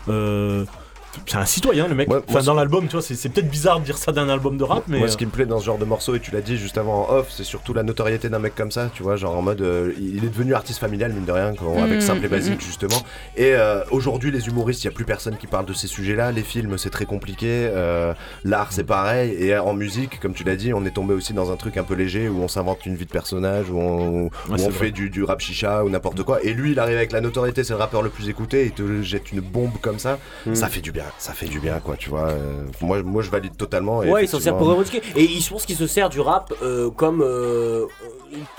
Euh, 0.10 0.66
c'est 1.26 1.38
un 1.38 1.46
citoyen 1.46 1.88
le 1.88 1.96
mec. 1.96 2.10
Ouais, 2.10 2.18
enfin, 2.18 2.26
moi, 2.34 2.42
dans 2.42 2.54
l'album, 2.54 2.86
tu 2.88 2.94
vois, 2.94 3.02
c'est, 3.02 3.16
c'est 3.16 3.30
peut-être 3.30 3.50
bizarre 3.50 3.80
de 3.80 3.86
dire 3.86 3.98
ça 3.98 4.12
d'un 4.12 4.30
album 4.30 4.58
de 4.58 4.64
rap, 4.64 4.84
mais 4.88 4.98
Moi, 4.98 5.08
euh, 5.08 5.12
ce 5.12 5.18
qui 5.18 5.26
me 5.26 5.32
plaît 5.32 5.46
dans 5.46 5.60
ce 5.60 5.66
genre 5.66 5.78
de 5.78 5.86
morceau, 5.86 6.16
et 6.16 6.20
tu 6.20 6.32
l'as 6.32 6.42
dit 6.42 6.58
juste 6.58 6.78
avant 6.78 7.08
en 7.10 7.14
off, 7.16 7.28
c'est 7.32 7.44
surtout 7.44 7.74
la 7.74 7.84
notoriété 7.84 8.30
d'un 8.30 8.40
mec 8.40 8.56
comme 8.56 8.72
ça, 8.72 8.90
tu 8.94 9.04
vois, 9.04 9.16
genre 9.16 9.38
en 9.38 9.42
mode, 9.42 9.62
euh, 9.62 9.94
il 10.00 10.24
est 10.26 10.30
devenu 10.30 10.54
artiste 10.54 10.80
familial, 10.80 11.14
mine 11.14 11.26
de 11.26 11.32
rien, 11.32 11.54
quand- 11.54 11.82
avec 11.82 11.98
Mm, 11.98 12.02
Simple 12.02 12.26
et 12.26 12.28
mm, 12.28 12.32
Basique, 12.32 12.58
mm. 12.58 12.66
justement. 12.66 13.02
Et 13.38 13.54
euh, 13.56 13.84
aujourd'hui, 13.92 14.32
les 14.32 14.48
humoristes, 14.48 14.84
il 14.84 14.88
n'y 14.88 14.94
a 14.94 14.96
plus 14.96 15.06
personne 15.06 15.38
qui 15.38 15.48
parle 15.48 15.66
de 15.66 15.74
ces 15.74 15.88
sujets-là. 15.88 16.32
Les 16.32 16.42
films, 16.44 16.78
c'est 16.78 16.90
très 16.90 17.06
compliqué. 17.06 17.48
euh, 17.72 18.14
L'art, 18.44 18.72
c'est 18.72 18.84
pareil. 18.84 19.32
Et 19.40 19.58
en 19.58 19.74
musique, 19.74 20.20
comme 20.20 20.34
tu 20.34 20.44
l'as 20.44 20.56
dit, 20.56 20.74
on 20.74 20.86
est 20.86 20.92
tombé 20.92 21.14
aussi 21.14 21.34
dans 21.34 21.52
un 21.52 21.56
truc 21.56 21.78
un 21.78 21.84
peu 21.84 21.94
léger 21.94 22.28
où 22.30 22.42
on 22.42 22.48
s'invente 22.48 22.86
une 22.86 22.96
vie 22.96 23.06
de 23.06 23.12
personnage, 23.12 23.70
où 23.70 23.80
on, 23.80 24.30
où 24.50 24.72
fait 24.72 24.92
du, 24.92 25.10
du 25.10 25.24
rap 25.24 25.40
chicha 25.40 25.84
ou 25.84 25.90
n'importe 25.90 26.24
quoi. 26.24 26.44
Et 26.44 26.54
lui, 26.54 26.72
il 26.72 26.80
arrive 26.80 26.98
avec 26.98 27.12
la 27.12 27.22
notoriété, 27.22 27.64
c'est 27.64 27.74
le 27.74 27.80
rappeur 27.80 28.02
le 28.02 28.10
plus 28.10 28.30
écouté, 28.30 28.66
il 28.66 28.72
te 28.72 29.02
jette 29.02 29.32
une 29.32 29.42
bombe 29.42 29.78
comme 29.82 30.00
ça. 30.00 30.20
Mm. 30.46 30.56
Ça 30.56 30.68
fait 30.70 30.82
du 30.82 30.92
bien, 30.92 31.03
ça 31.18 31.34
fait 31.34 31.48
du 31.48 31.60
bien, 31.60 31.80
quoi, 31.80 31.96
tu 31.98 32.10
vois. 32.10 32.30
euh, 32.30 32.64
moi, 32.82 33.02
moi, 33.04 33.22
je 33.22 33.30
valide 33.30 33.56
totalement. 33.58 34.04
et 34.04 34.10
Ouais, 34.10 34.24
il 34.26 34.28
s'en 34.28 34.40
sert 34.40 34.56
pour 34.58 34.68
revendiquer. 34.68 35.02
Et 35.16 35.28
je 35.28 35.50
pense 35.50 35.66
qu'il 35.66 35.76
se 35.76 35.88
sert 35.88 36.10
du 36.10 36.20
rap 36.20 36.54
euh, 36.62 36.90
comme 36.90 37.22
euh, 37.22 37.86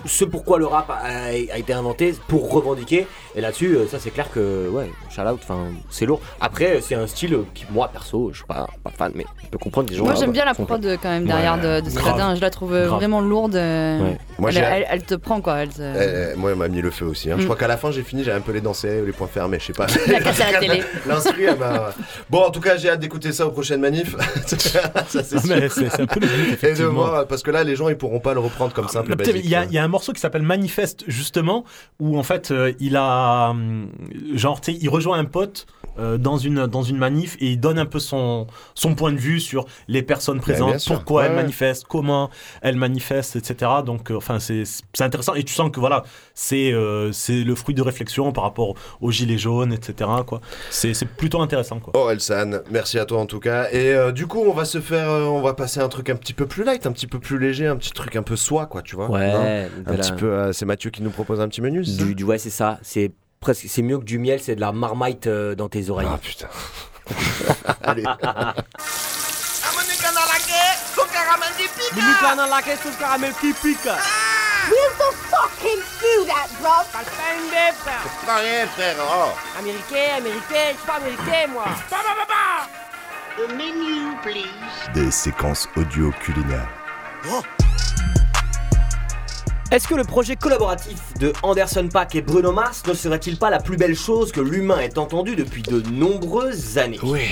ce 0.06 0.24
pourquoi 0.24 0.58
le 0.58 0.66
rap 0.66 0.90
a, 0.90 1.26
a 1.26 1.32
été 1.32 1.72
inventé 1.72 2.14
pour 2.28 2.50
revendiquer. 2.52 3.06
Et 3.36 3.40
là-dessus, 3.40 3.76
euh, 3.76 3.86
ça 3.88 3.98
c'est 3.98 4.10
clair 4.10 4.30
que, 4.32 4.68
ouais, 4.68 4.88
shout 5.10 5.22
out, 5.22 5.40
enfin, 5.42 5.66
c'est 5.90 6.06
lourd. 6.06 6.20
Après, 6.40 6.80
c'est 6.80 6.94
un 6.94 7.06
style 7.08 7.38
qui, 7.54 7.64
moi 7.70 7.88
perso, 7.88 8.30
je 8.32 8.36
suis 8.38 8.46
pas, 8.46 8.68
pas 8.84 8.90
fan, 8.90 9.10
mais 9.14 9.24
je 9.42 9.48
peux 9.48 9.58
comprendre 9.58 9.88
des 9.88 9.96
gens. 9.96 10.04
Moi 10.04 10.12
ah, 10.16 10.20
j'aime 10.20 10.30
bien 10.32 10.44
la 10.44 10.54
prod 10.54 10.98
quand 11.02 11.08
même 11.08 11.26
derrière 11.26 11.54
Ouais, 11.56 11.80
de, 11.80 11.86
de 11.86 11.90
grave. 11.90 12.04
Scradin. 12.04 12.34
Je 12.36 12.40
la 12.40 12.50
trouve 12.50 12.70
Grave. 12.72 12.88
vraiment 12.88 13.20
lourde. 13.20 13.54
Ouais. 13.54 14.18
Moi, 14.38 14.50
elle, 14.50 14.52
j'ai- 14.54 14.60
elle- 14.60 14.86
elle 14.88 15.02
te 15.04 15.14
prend 15.16 15.40
quoi. 15.40 15.56
Elle 15.58 15.68
te- 15.70 15.80
Euh, 15.80 16.34
moi, 16.36 16.50
elle 16.52 16.56
m'a 16.58 16.68
mis 16.68 16.80
le 16.80 16.90
feu 16.90 17.06
aussi. 17.06 17.30
hein. 17.30 17.36
Je 17.38 17.42
Mm. 17.42 17.46
crois 17.46 17.56
qu'à 17.56 17.66
la 17.68 17.76
fin, 17.76 17.90
j'ai 17.90 18.02
fini, 18.02 18.22
j'avais 18.24 18.38
un 18.38 18.40
peu 18.40 18.52
les 18.52 18.60
ou 18.64 19.04
les 19.06 19.12
poings 19.12 19.26
fermés, 19.26 19.58
je 19.60 19.66
sais 19.66 19.72
pas. 19.72 19.86
La 20.08 20.20
casse 20.20 20.40
à 20.40 20.52
la 20.52 20.58
télé. 20.60 20.82
L'instru, 21.06 21.44
elle 21.44 21.58
m'a- 21.58 21.90
Bon, 22.34 22.42
en 22.42 22.50
tout 22.50 22.58
cas, 22.60 22.76
j'ai 22.76 22.90
hâte 22.90 22.98
d'écouter 22.98 23.30
ça 23.30 23.46
aux 23.46 23.52
prochaines 23.52 23.80
manifs. 23.80 24.16
ça, 24.46 24.56
c'est 24.58 24.78
Ah, 24.96 25.04
c'est- 25.08 26.00
un 26.00 26.06
peu 26.06 26.18
le 26.18 26.26
but, 26.26 26.64
Et 26.64 26.74
de 26.74 26.84
voir, 26.84 27.28
parce 27.28 27.44
que 27.44 27.52
là, 27.52 27.62
les 27.62 27.76
gens, 27.76 27.88
ils 27.88 27.96
pourront 27.96 28.18
pas 28.18 28.34
le 28.34 28.40
reprendre 28.40 28.72
comme 28.72 28.88
simple 28.88 29.12
et 29.12 29.16
Putain, 29.16 29.30
basique. 29.30 29.44
Il 29.44 29.50
y, 29.50 29.54
a, 29.54 29.64
il 29.66 29.72
y 29.72 29.78
a 29.78 29.84
un 29.84 29.88
morceau 29.88 30.12
qui 30.12 30.20
s'appelle 30.20 30.42
Manifeste 30.42 31.04
justement 31.06 31.64
où 32.00 32.18
en 32.18 32.24
fait 32.24 32.50
euh, 32.50 32.72
il 32.80 32.96
a 32.96 33.50
hum, 33.50 33.88
genre 34.34 34.60
tu 34.60 34.72
sais 34.72 34.78
il 34.80 34.88
rejoint 34.88 35.16
un 35.16 35.24
pote 35.24 35.66
euh, 35.98 36.18
dans 36.18 36.36
une 36.38 36.66
dans 36.66 36.82
une 36.82 36.96
manif 36.98 37.36
et 37.40 37.46
il 37.52 37.60
donne 37.60 37.78
un 37.78 37.86
peu 37.86 37.98
son 37.98 38.46
son 38.74 38.94
point 38.94 39.12
de 39.12 39.18
vue 39.18 39.40
sur 39.40 39.64
les 39.88 40.02
personnes 40.02 40.38
bien 40.38 40.42
présentes, 40.42 40.84
pourquoi 40.86 41.22
Ouais, 41.22 41.26
elles 41.28 41.34
ouais. 41.36 41.42
manifestent, 41.42 41.84
comment 41.88 42.30
elles 42.62 42.76
manifestent, 42.76 43.36
etc. 43.36 43.70
Donc 43.86 44.10
euh, 44.10 44.16
enfin 44.16 44.38
c'est 44.38 44.64
c'est 44.64 45.04
intéressant 45.04 45.34
et 45.34 45.42
tu 45.44 45.54
sens 45.54 45.70
que 45.70 45.80
voilà 45.80 46.02
c'est 46.34 46.72
euh, 46.72 47.12
c'est 47.12 47.44
le 47.44 47.54
fruit 47.54 47.74
de 47.74 47.82
réflexion 47.82 48.32
par 48.32 48.44
rapport 48.44 48.74
aux 49.00 49.10
gilets 49.10 49.38
jaunes, 49.38 49.72
etc. 49.72 50.10
Quoi. 50.26 50.40
C'est 50.70 50.94
c'est 50.94 51.06
plutôt 51.06 51.40
intéressant 51.40 51.78
quoi. 51.80 51.92
Oh 51.96 52.10
Elsan, 52.10 52.60
merci 52.70 52.98
à 52.98 53.04
toi 53.04 53.20
en 53.20 53.26
tout 53.26 53.40
cas. 53.40 53.68
Et 53.72 53.92
euh, 53.94 54.12
du 54.12 54.26
coup, 54.26 54.40
on 54.46 54.52
va 54.52 54.64
se 54.64 54.80
faire, 54.80 55.08
euh, 55.08 55.24
on 55.24 55.40
va 55.42 55.54
passer 55.54 55.80
à 55.80 55.84
un 55.84 55.88
truc 55.88 56.10
un 56.10 56.16
petit 56.16 56.32
peu 56.32 56.46
plus 56.46 56.64
light, 56.64 56.86
un 56.86 56.92
petit 56.92 57.06
peu 57.06 57.18
plus 57.18 57.38
léger, 57.38 57.66
un 57.66 57.76
petit 57.76 57.92
truc 57.92 58.16
un 58.16 58.22
peu 58.22 58.36
soi, 58.36 58.66
quoi, 58.66 58.82
tu 58.82 58.96
vois. 58.96 59.10
Ouais, 59.10 59.30
non 59.32 59.82
de 59.84 59.90
un 59.90 59.92
la- 59.92 59.98
petit 59.98 60.12
peu. 60.12 60.26
euh, 60.32 60.52
c'est 60.52 60.64
Mathieu 60.64 60.90
qui 60.90 61.02
nous 61.02 61.10
propose 61.10 61.40
un 61.40 61.48
petit 61.48 61.60
menu. 61.60 61.82
Du, 61.82 62.14
du- 62.14 62.24
ouais, 62.24 62.38
c'est 62.38 62.50
ça. 62.50 62.78
C'est 62.82 63.12
presque, 63.44 63.66
c'est 63.68 63.82
mieux 63.82 63.98
que 63.98 64.04
du 64.04 64.18
miel, 64.18 64.40
c'est 64.40 64.56
de 64.56 64.60
la 64.60 64.72
marmite 64.72 65.26
euh, 65.26 65.54
dans 65.54 65.68
tes 65.68 65.90
oreilles. 65.90 66.08
Ah 66.10 66.18
putain. 66.18 66.48
Allez. 67.82 68.04
Will 74.70 74.92
the 74.96 75.12
fucking 75.28 75.82
do 76.00 76.24
that, 76.24 76.48
bro? 76.58 76.70
Rien, 78.26 78.66
frère. 78.66 78.96
Oh. 78.98 79.58
Américain, 79.58 80.16
américain, 80.16 80.72
je 80.72 80.76
suis 80.78 80.86
pas 80.86 80.94
américain 80.94 81.52
moi. 81.52 81.66
The 83.36 83.52
menu, 83.52 84.16
please. 84.22 84.92
Des 84.94 85.10
séquences 85.10 85.68
audio 85.76 86.10
culinaires. 86.22 86.70
Est-ce 89.70 89.88
que 89.88 89.94
le 89.94 90.04
projet 90.04 90.36
collaboratif 90.36 90.98
de 91.18 91.32
Anderson 91.42 91.88
Paak 91.90 92.14
et 92.14 92.22
Bruno 92.22 92.52
Mars 92.52 92.82
ne 92.86 92.92
serait-il 92.92 93.38
pas 93.38 93.50
la 93.50 93.58
plus 93.58 93.76
belle 93.76 93.96
chose 93.96 94.30
que 94.30 94.40
l'humain 94.40 94.78
ait 94.78 94.98
entendue 94.98 95.36
depuis 95.36 95.62
de 95.62 95.80
nombreuses 95.90 96.76
années? 96.76 97.00
Oui. 97.02 97.22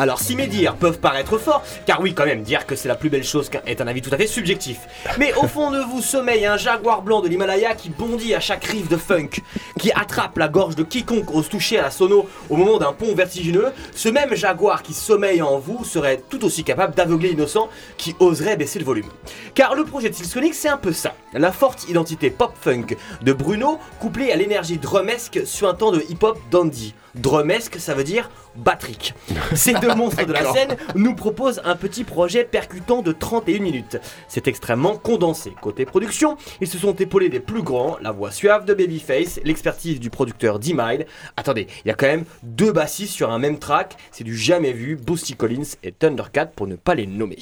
Alors 0.00 0.20
si 0.20 0.36
mes 0.36 0.46
dires 0.46 0.76
peuvent 0.76 1.00
paraître 1.00 1.38
forts, 1.38 1.64
car 1.84 2.00
oui 2.00 2.14
quand 2.14 2.24
même, 2.24 2.42
dire 2.42 2.66
que 2.66 2.76
c'est 2.76 2.86
la 2.86 2.94
plus 2.94 3.10
belle 3.10 3.24
chose 3.24 3.50
est 3.66 3.80
un 3.80 3.86
avis 3.88 4.00
tout 4.00 4.14
à 4.14 4.16
fait 4.16 4.28
subjectif. 4.28 4.78
Mais 5.18 5.34
au 5.34 5.48
fond 5.48 5.72
de 5.72 5.80
vous 5.80 6.00
sommeille 6.00 6.46
un 6.46 6.56
jaguar 6.56 7.02
blanc 7.02 7.20
de 7.20 7.26
l'Himalaya 7.26 7.74
qui 7.74 7.90
bondit 7.90 8.32
à 8.32 8.38
chaque 8.38 8.64
rive 8.64 8.86
de 8.86 8.96
funk, 8.96 9.40
qui 9.76 9.90
attrape 9.90 10.38
la 10.38 10.46
gorge 10.46 10.76
de 10.76 10.84
quiconque 10.84 11.34
ose 11.34 11.48
toucher 11.48 11.80
à 11.80 11.82
la 11.82 11.90
sono 11.90 12.28
au 12.48 12.54
moment 12.54 12.78
d'un 12.78 12.92
pont 12.92 13.12
vertigineux. 13.12 13.72
Ce 13.92 14.08
même 14.08 14.36
jaguar 14.36 14.84
qui 14.84 14.94
sommeille 14.94 15.42
en 15.42 15.58
vous 15.58 15.84
serait 15.84 16.22
tout 16.30 16.44
aussi 16.44 16.62
capable 16.62 16.94
d'aveugler 16.94 17.30
l'innocent 17.30 17.68
qui 17.96 18.14
oserait 18.20 18.56
baisser 18.56 18.78
le 18.78 18.84
volume. 18.84 19.08
Car 19.56 19.74
le 19.74 19.84
projet 19.84 20.10
de 20.10 20.14
Silsonic 20.14 20.54
c'est 20.54 20.68
un 20.68 20.76
peu 20.76 20.92
ça. 20.92 21.14
La 21.32 21.50
forte 21.50 21.88
identité 21.88 22.30
pop-funk 22.30 22.96
de 23.22 23.32
Bruno 23.32 23.80
couplée 23.98 24.30
à 24.30 24.36
l'énergie 24.36 24.78
drumesque 24.78 25.40
sur 25.44 25.68
un 25.68 25.74
temps 25.74 25.90
de 25.90 26.04
hip-hop 26.08 26.38
dandy. 26.52 26.94
Drumesque 27.18 27.78
ça 27.78 27.94
veut 27.94 28.04
dire 28.04 28.30
battrique. 28.56 29.14
Ces 29.54 29.74
deux 29.74 29.94
monstres 29.96 30.24
de 30.26 30.32
la 30.32 30.52
scène 30.52 30.76
nous 30.94 31.14
proposent 31.14 31.60
un 31.64 31.76
petit 31.76 32.04
projet 32.04 32.44
percutant 32.44 33.02
de 33.02 33.12
31 33.12 33.60
minutes. 33.60 33.98
C'est 34.28 34.48
extrêmement 34.48 34.96
condensé. 34.96 35.52
Côté 35.60 35.84
production, 35.84 36.36
ils 36.60 36.68
se 36.68 36.78
sont 36.78 36.94
épaulés 36.94 37.28
des 37.28 37.40
plus 37.40 37.62
grands, 37.62 37.96
la 38.00 38.12
voix 38.12 38.30
suave 38.30 38.64
de 38.64 38.74
Babyface, 38.74 39.40
l'expertise 39.44 40.00
du 40.00 40.10
producteur 40.10 40.58
D-Mile. 40.58 41.06
Attendez, 41.36 41.66
il 41.84 41.88
y 41.88 41.90
a 41.90 41.94
quand 41.94 42.06
même 42.06 42.24
deux 42.42 42.72
bassistes 42.72 43.14
sur 43.14 43.30
un 43.30 43.38
même 43.38 43.58
track, 43.58 43.96
c'est 44.10 44.24
du 44.24 44.36
jamais 44.36 44.72
vu, 44.72 44.96
Boosty 44.96 45.34
Collins 45.34 45.74
et 45.82 45.92
Thundercat 45.92 46.46
pour 46.46 46.66
ne 46.66 46.76
pas 46.76 46.94
les 46.94 47.06
nommer. 47.06 47.38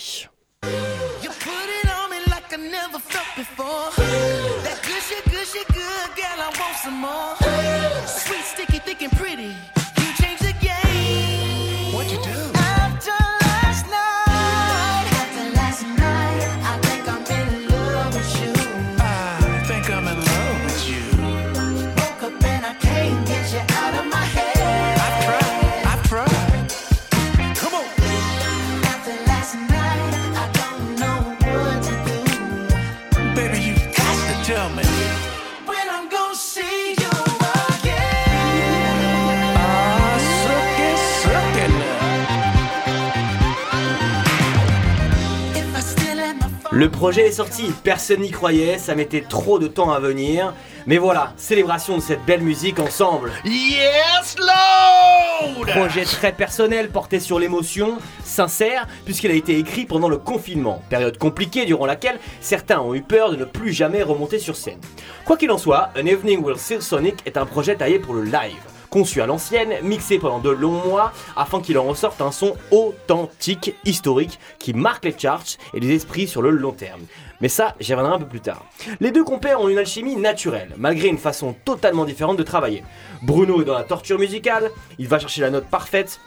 Le 46.76 46.90
projet 46.90 47.28
est 47.28 47.32
sorti, 47.32 47.72
personne 47.84 48.20
n'y 48.20 48.30
croyait, 48.30 48.76
ça 48.76 48.94
mettait 48.94 49.22
trop 49.22 49.58
de 49.58 49.66
temps 49.66 49.92
à 49.92 49.98
venir. 49.98 50.52
Mais 50.86 50.98
voilà, 50.98 51.32
célébration 51.38 51.96
de 51.96 52.02
cette 52.02 52.22
belle 52.26 52.42
musique 52.42 52.78
ensemble. 52.78 53.32
Yes, 53.46 54.36
Lord 54.38 55.64
Projet 55.68 56.04
très 56.04 56.32
personnel 56.32 56.90
porté 56.90 57.18
sur 57.18 57.38
l'émotion, 57.38 57.96
sincère, 58.24 58.86
puisqu'il 59.06 59.30
a 59.30 59.34
été 59.34 59.58
écrit 59.58 59.86
pendant 59.86 60.10
le 60.10 60.18
confinement, 60.18 60.82
période 60.90 61.16
compliquée 61.16 61.64
durant 61.64 61.86
laquelle 61.86 62.18
certains 62.42 62.80
ont 62.80 62.94
eu 62.94 63.00
peur 63.00 63.30
de 63.30 63.36
ne 63.36 63.46
plus 63.46 63.72
jamais 63.72 64.02
remonter 64.02 64.38
sur 64.38 64.54
scène. 64.54 64.80
Quoi 65.24 65.38
qu'il 65.38 65.50
en 65.50 65.56
soit, 65.56 65.88
An 65.98 66.04
Evening 66.04 66.44
with 66.44 66.58
Sir 66.58 66.82
Sonic 66.82 67.16
est 67.24 67.38
un 67.38 67.46
projet 67.46 67.76
taillé 67.76 68.00
pour 68.00 68.12
le 68.12 68.24
live. 68.24 68.75
Conçu 68.90 69.20
à 69.20 69.26
l'ancienne, 69.26 69.74
mixé 69.82 70.18
pendant 70.18 70.38
de 70.38 70.50
longs 70.50 70.82
mois, 70.86 71.12
afin 71.36 71.60
qu'il 71.60 71.78
en 71.78 71.84
ressorte 71.84 72.20
un 72.20 72.32
son 72.32 72.56
authentique, 72.70 73.74
historique, 73.84 74.38
qui 74.58 74.72
marque 74.72 75.04
les 75.04 75.18
charts 75.18 75.58
et 75.74 75.80
les 75.80 75.94
esprits 75.94 76.28
sur 76.28 76.42
le 76.42 76.50
long 76.50 76.72
terme. 76.72 77.02
Mais 77.40 77.48
ça, 77.48 77.74
j'y 77.80 77.92
reviendrai 77.92 78.16
un 78.16 78.20
peu 78.20 78.28
plus 78.28 78.40
tard. 78.40 78.64
Les 79.00 79.10
deux 79.10 79.24
compères 79.24 79.60
ont 79.60 79.68
une 79.68 79.78
alchimie 79.78 80.16
naturelle, 80.16 80.72
malgré 80.78 81.08
une 81.08 81.18
façon 81.18 81.54
totalement 81.64 82.04
différente 82.04 82.38
de 82.38 82.42
travailler. 82.42 82.82
Bruno 83.22 83.60
est 83.60 83.64
dans 83.64 83.74
la 83.74 83.84
torture 83.84 84.18
musicale, 84.18 84.70
il 84.98 85.08
va 85.08 85.18
chercher 85.18 85.42
la 85.42 85.50
note 85.50 85.66
parfaite, 85.66 86.20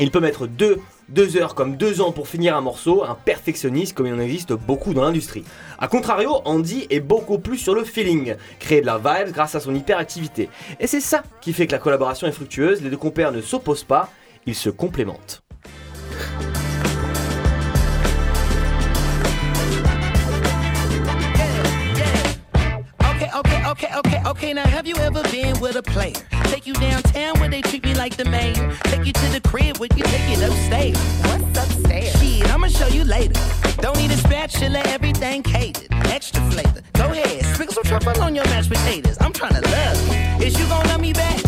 il 0.00 0.10
peut 0.10 0.20
mettre 0.20 0.46
deux, 0.46 0.80
deux 1.08 1.36
heures 1.36 1.54
comme 1.54 1.76
deux 1.76 2.00
ans 2.00 2.12
pour 2.12 2.28
finir 2.28 2.56
un 2.56 2.60
morceau, 2.60 3.04
un 3.04 3.14
perfectionniste 3.14 3.94
comme 3.94 4.06
il 4.06 4.14
en 4.14 4.18
existe 4.18 4.52
beaucoup 4.52 4.94
dans 4.94 5.02
l'industrie. 5.02 5.44
A 5.78 5.88
contrario, 5.88 6.40
Andy 6.44 6.86
est 6.90 7.00
beaucoup 7.00 7.38
plus 7.38 7.58
sur 7.58 7.74
le 7.74 7.84
feeling, 7.84 8.34
créer 8.58 8.80
de 8.80 8.86
la 8.86 8.98
vibe 8.98 9.32
grâce 9.32 9.54
à 9.54 9.60
son 9.60 9.74
hyperactivité. 9.74 10.48
Et 10.80 10.86
c'est 10.86 11.00
ça 11.00 11.22
qui 11.40 11.52
fait 11.52 11.66
que 11.66 11.72
la 11.72 11.78
collaboration 11.78 12.26
est 12.26 12.32
fructueuse, 12.32 12.82
les 12.82 12.90
deux 12.90 12.96
compères 12.96 13.32
ne 13.32 13.40
s'opposent 13.40 13.84
pas, 13.84 14.10
ils 14.46 14.54
se 14.54 14.70
complémentent. 14.70 15.42
Okay, 23.36 23.66
okay, 23.66 23.88
okay, 23.94 24.22
okay. 24.24 24.52
Now, 24.54 24.66
have 24.66 24.86
you 24.86 24.96
ever 24.96 25.22
been 25.24 25.60
with 25.60 25.76
a 25.76 25.82
player? 25.82 26.14
Take 26.44 26.66
you 26.66 26.72
downtown 26.72 27.38
where 27.38 27.50
they 27.50 27.60
treat 27.60 27.84
me 27.84 27.92
like 27.94 28.16
the 28.16 28.24
mayor. 28.24 28.74
Take 28.84 29.04
you 29.04 29.12
to 29.12 29.26
the 29.28 29.42
crib 29.46 29.76
where 29.76 29.90
you 29.94 30.04
take 30.04 30.38
it 30.38 30.42
upstairs. 30.42 30.96
What's 31.26 31.58
upstairs? 31.58 32.18
Shit, 32.18 32.50
I'ma 32.50 32.68
show 32.68 32.86
you 32.86 33.04
later. 33.04 33.38
Don't 33.82 33.98
need 33.98 34.10
a 34.10 34.16
spatula, 34.16 34.78
everything 34.86 35.42
catered. 35.42 35.88
Extra 36.06 36.40
flavor. 36.50 36.80
Go 36.94 37.12
ahead, 37.12 37.44
sprinkle 37.44 37.74
some 37.74 37.84
truffle 37.84 38.22
on 38.22 38.34
your 38.34 38.46
mashed 38.46 38.70
potatoes. 38.70 39.18
I'm 39.20 39.34
tryna 39.34 39.62
love 39.70 40.40
you. 40.40 40.46
Is 40.46 40.58
you 40.58 40.66
gonna 40.68 40.88
love 40.88 41.02
me 41.02 41.12
back? 41.12 41.45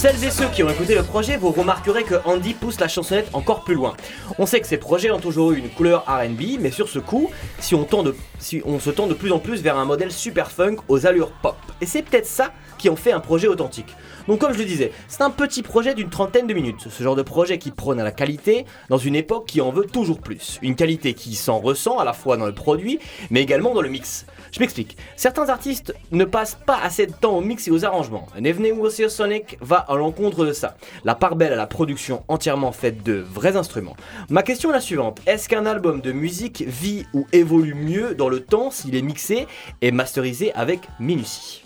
Celles 0.00 0.24
et 0.24 0.30
ceux 0.30 0.48
qui 0.48 0.62
ont 0.62 0.70
écouté 0.70 0.94
le 0.94 1.02
projet, 1.02 1.36
vous 1.36 1.50
remarquerez 1.50 2.04
que 2.04 2.14
Andy 2.24 2.54
pousse 2.54 2.80
la 2.80 2.88
chansonnette 2.88 3.28
encore 3.34 3.64
plus 3.64 3.74
loin. 3.74 3.94
On 4.38 4.46
sait 4.46 4.58
que 4.58 4.66
ces 4.66 4.78
projets 4.78 5.10
ont 5.10 5.20
toujours 5.20 5.52
eu 5.52 5.58
une 5.58 5.68
couleur 5.68 6.06
RB, 6.06 6.58
mais 6.58 6.70
sur 6.70 6.88
ce 6.88 6.98
coup, 6.98 7.30
si 7.58 7.74
on, 7.74 7.84
se 7.84 8.90
tend 8.90 9.06
de 9.06 9.14
plus 9.14 9.30
en 9.30 9.38
plus 9.38 9.60
vers 9.60 9.76
un 9.76 9.84
modèle 9.84 10.10
super 10.10 10.50
funk 10.50 10.76
aux 10.88 11.04
allures 11.04 11.32
pop. 11.42 11.56
Et 11.82 11.86
c'est 11.86 12.00
peut-être 12.00 12.24
ça 12.24 12.54
qui 12.78 12.88
en 12.88 12.96
fait 12.96 13.12
un 13.12 13.20
projet 13.20 13.46
authentique. 13.46 13.94
Donc 14.30 14.38
comme 14.38 14.52
je 14.52 14.60
le 14.60 14.64
disais, 14.64 14.92
c'est 15.08 15.22
un 15.22 15.30
petit 15.30 15.60
projet 15.60 15.92
d'une 15.92 16.08
trentaine 16.08 16.46
de 16.46 16.54
minutes, 16.54 16.86
ce 16.88 17.02
genre 17.02 17.16
de 17.16 17.22
projet 17.22 17.58
qui 17.58 17.72
prône 17.72 17.98
à 17.98 18.04
la 18.04 18.12
qualité 18.12 18.64
dans 18.88 18.96
une 18.96 19.16
époque 19.16 19.46
qui 19.46 19.60
en 19.60 19.72
veut 19.72 19.86
toujours 19.86 20.20
plus. 20.20 20.60
Une 20.62 20.76
qualité 20.76 21.14
qui 21.14 21.34
s'en 21.34 21.58
ressent 21.58 21.98
à 21.98 22.04
la 22.04 22.12
fois 22.12 22.36
dans 22.36 22.46
le 22.46 22.54
produit, 22.54 23.00
mais 23.30 23.42
également 23.42 23.74
dans 23.74 23.82
le 23.82 23.88
mix. 23.88 24.26
Je 24.52 24.60
m'explique. 24.60 24.96
Certains 25.16 25.48
artistes 25.48 25.92
ne 26.12 26.24
passent 26.24 26.56
pas 26.64 26.78
assez 26.80 27.08
de 27.08 27.12
temps 27.12 27.38
au 27.38 27.40
mix 27.40 27.66
et 27.66 27.72
aux 27.72 27.84
arrangements. 27.84 28.28
An 28.38 28.44
Evening 28.44 28.78
Sonic 29.08 29.58
va 29.60 29.78
à 29.78 29.96
l'encontre 29.96 30.46
de 30.46 30.52
ça. 30.52 30.76
La 31.02 31.16
part 31.16 31.34
belle 31.34 31.52
à 31.52 31.56
la 31.56 31.66
production 31.66 32.22
entièrement 32.28 32.70
faite 32.70 33.02
de 33.02 33.14
vrais 33.14 33.56
instruments. 33.56 33.96
Ma 34.28 34.44
question 34.44 34.70
est 34.70 34.74
la 34.74 34.80
suivante. 34.80 35.20
Est-ce 35.26 35.48
qu'un 35.48 35.66
album 35.66 36.00
de 36.00 36.12
musique 36.12 36.62
vit 36.68 37.04
ou 37.14 37.26
évolue 37.32 37.74
mieux 37.74 38.14
dans 38.14 38.28
le 38.28 38.38
temps 38.38 38.70
s'il 38.70 38.94
est 38.94 39.02
mixé 39.02 39.48
et 39.82 39.90
masterisé 39.90 40.52
avec 40.54 40.82
minutie? 41.00 41.64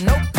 nope. 0.00 0.37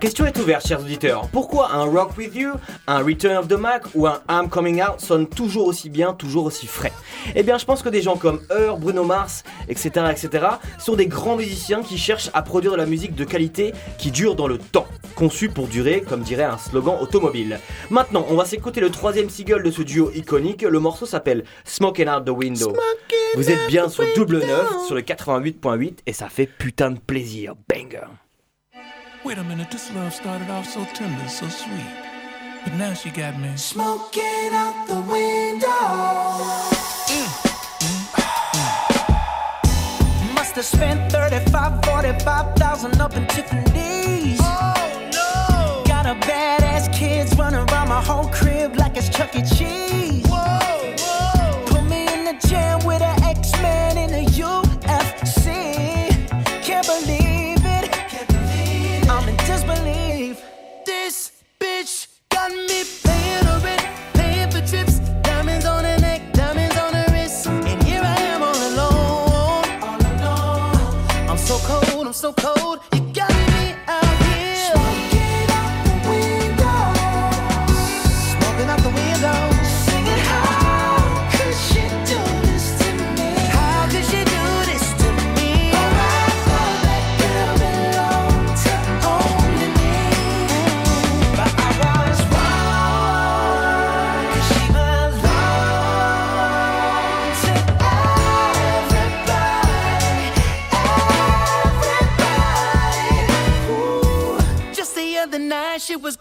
Question 0.00 0.24
est 0.24 0.38
ouverte, 0.38 0.66
chers 0.66 0.80
auditeurs. 0.80 1.28
Pourquoi 1.28 1.72
un 1.72 1.84
Rock 1.84 2.16
With 2.16 2.34
You, 2.34 2.52
un 2.86 3.04
Return 3.04 3.36
of 3.36 3.48
the 3.48 3.52
Mac 3.52 3.82
ou 3.94 4.06
un 4.06 4.22
I'm 4.30 4.48
Coming 4.48 4.80
Out 4.82 4.98
sonnent 4.98 5.28
toujours 5.28 5.66
aussi 5.66 5.90
bien, 5.90 6.14
toujours 6.14 6.46
aussi 6.46 6.66
frais? 6.66 6.92
Eh 7.34 7.42
bien, 7.42 7.58
je 7.58 7.66
pense 7.66 7.82
que 7.82 7.90
des 7.90 8.00
gens 8.00 8.16
comme 8.16 8.40
Heur, 8.50 8.78
Bruno 8.78 9.04
Mars, 9.04 9.44
etc., 9.68 10.06
etc., 10.10 10.46
sont 10.78 10.96
des 10.96 11.06
grands 11.06 11.36
musiciens 11.36 11.82
qui 11.82 11.98
cherchent 11.98 12.30
à 12.32 12.40
produire 12.40 12.72
de 12.72 12.78
la 12.78 12.86
musique 12.86 13.14
de 13.14 13.24
qualité 13.24 13.74
qui 13.98 14.10
dure 14.10 14.36
dans 14.36 14.48
le 14.48 14.56
temps, 14.56 14.86
conçue 15.16 15.50
pour 15.50 15.66
durer, 15.66 16.00
comme 16.00 16.22
dirait 16.22 16.44
un 16.44 16.56
slogan 16.56 16.96
automobile. 16.98 17.60
Maintenant, 17.90 18.24
on 18.30 18.36
va 18.36 18.46
s'écouter 18.46 18.80
le 18.80 18.88
troisième 18.88 19.28
single 19.28 19.62
de 19.62 19.70
ce 19.70 19.82
duo 19.82 20.10
iconique. 20.14 20.62
Le 20.62 20.80
morceau 20.80 21.04
s'appelle 21.04 21.44
Smoking 21.64 22.08
Out 22.08 22.24
the 22.24 22.30
Window. 22.30 22.74
Vous 23.34 23.50
êtes 23.50 23.68
bien 23.68 23.90
sur 23.90 24.04
double 24.16 24.38
9 24.38 24.86
sur 24.86 24.94
le 24.94 25.02
88.8 25.02 25.98
et 26.06 26.14
ça 26.14 26.30
fait 26.30 26.46
putain 26.46 26.90
de 26.90 26.98
plaisir. 26.98 27.54
Banger. 27.68 28.06
Wait 29.22 29.36
a 29.36 29.44
minute, 29.44 29.70
this 29.70 29.92
love 29.92 30.14
started 30.14 30.48
off 30.48 30.66
so 30.66 30.82
tender, 30.94 31.28
so 31.28 31.46
sweet. 31.46 31.92
But 32.64 32.72
now 32.74 32.94
she 32.94 33.10
got 33.10 33.38
me. 33.38 33.54
Smoking 33.54 34.48
out 34.52 34.86
the 34.88 35.02
window. 35.02 35.68
Mm-hmm. 37.04 37.54
Must 40.34 40.56
have 40.56 40.64
spent 40.64 41.12
35, 41.12 41.84
45,000 41.84 43.00
up 43.02 43.14
in 43.14 43.26
Tiffany's. 43.26 44.40
Oh 44.42 45.10
no! 45.12 45.82
Got 45.86 46.06
a 46.06 46.14
badass 46.26 46.90
kids 46.90 47.36
running 47.36 47.60
around 47.68 47.90
my 47.90 48.00
whole 48.02 48.28
crib 48.28 48.76
like 48.76 48.96
it's 48.96 49.10
Chuck 49.10 49.36
E. 49.36 49.42
Cheese. 49.42 50.09
Cold. 72.34 72.80
You 72.92 73.00
got 73.12 73.30
me 73.30 73.49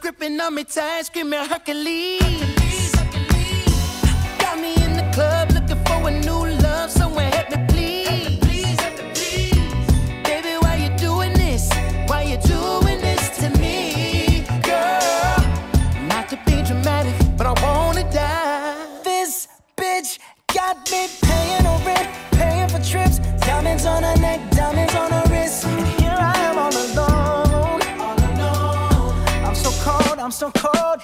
gripping 0.09 0.41
on 0.41 0.55
me 0.55 0.63
tight, 0.63 1.05
screaming 1.05 1.45
Hercules. 1.45 2.48
so 30.39 30.49
cold. 30.51 30.98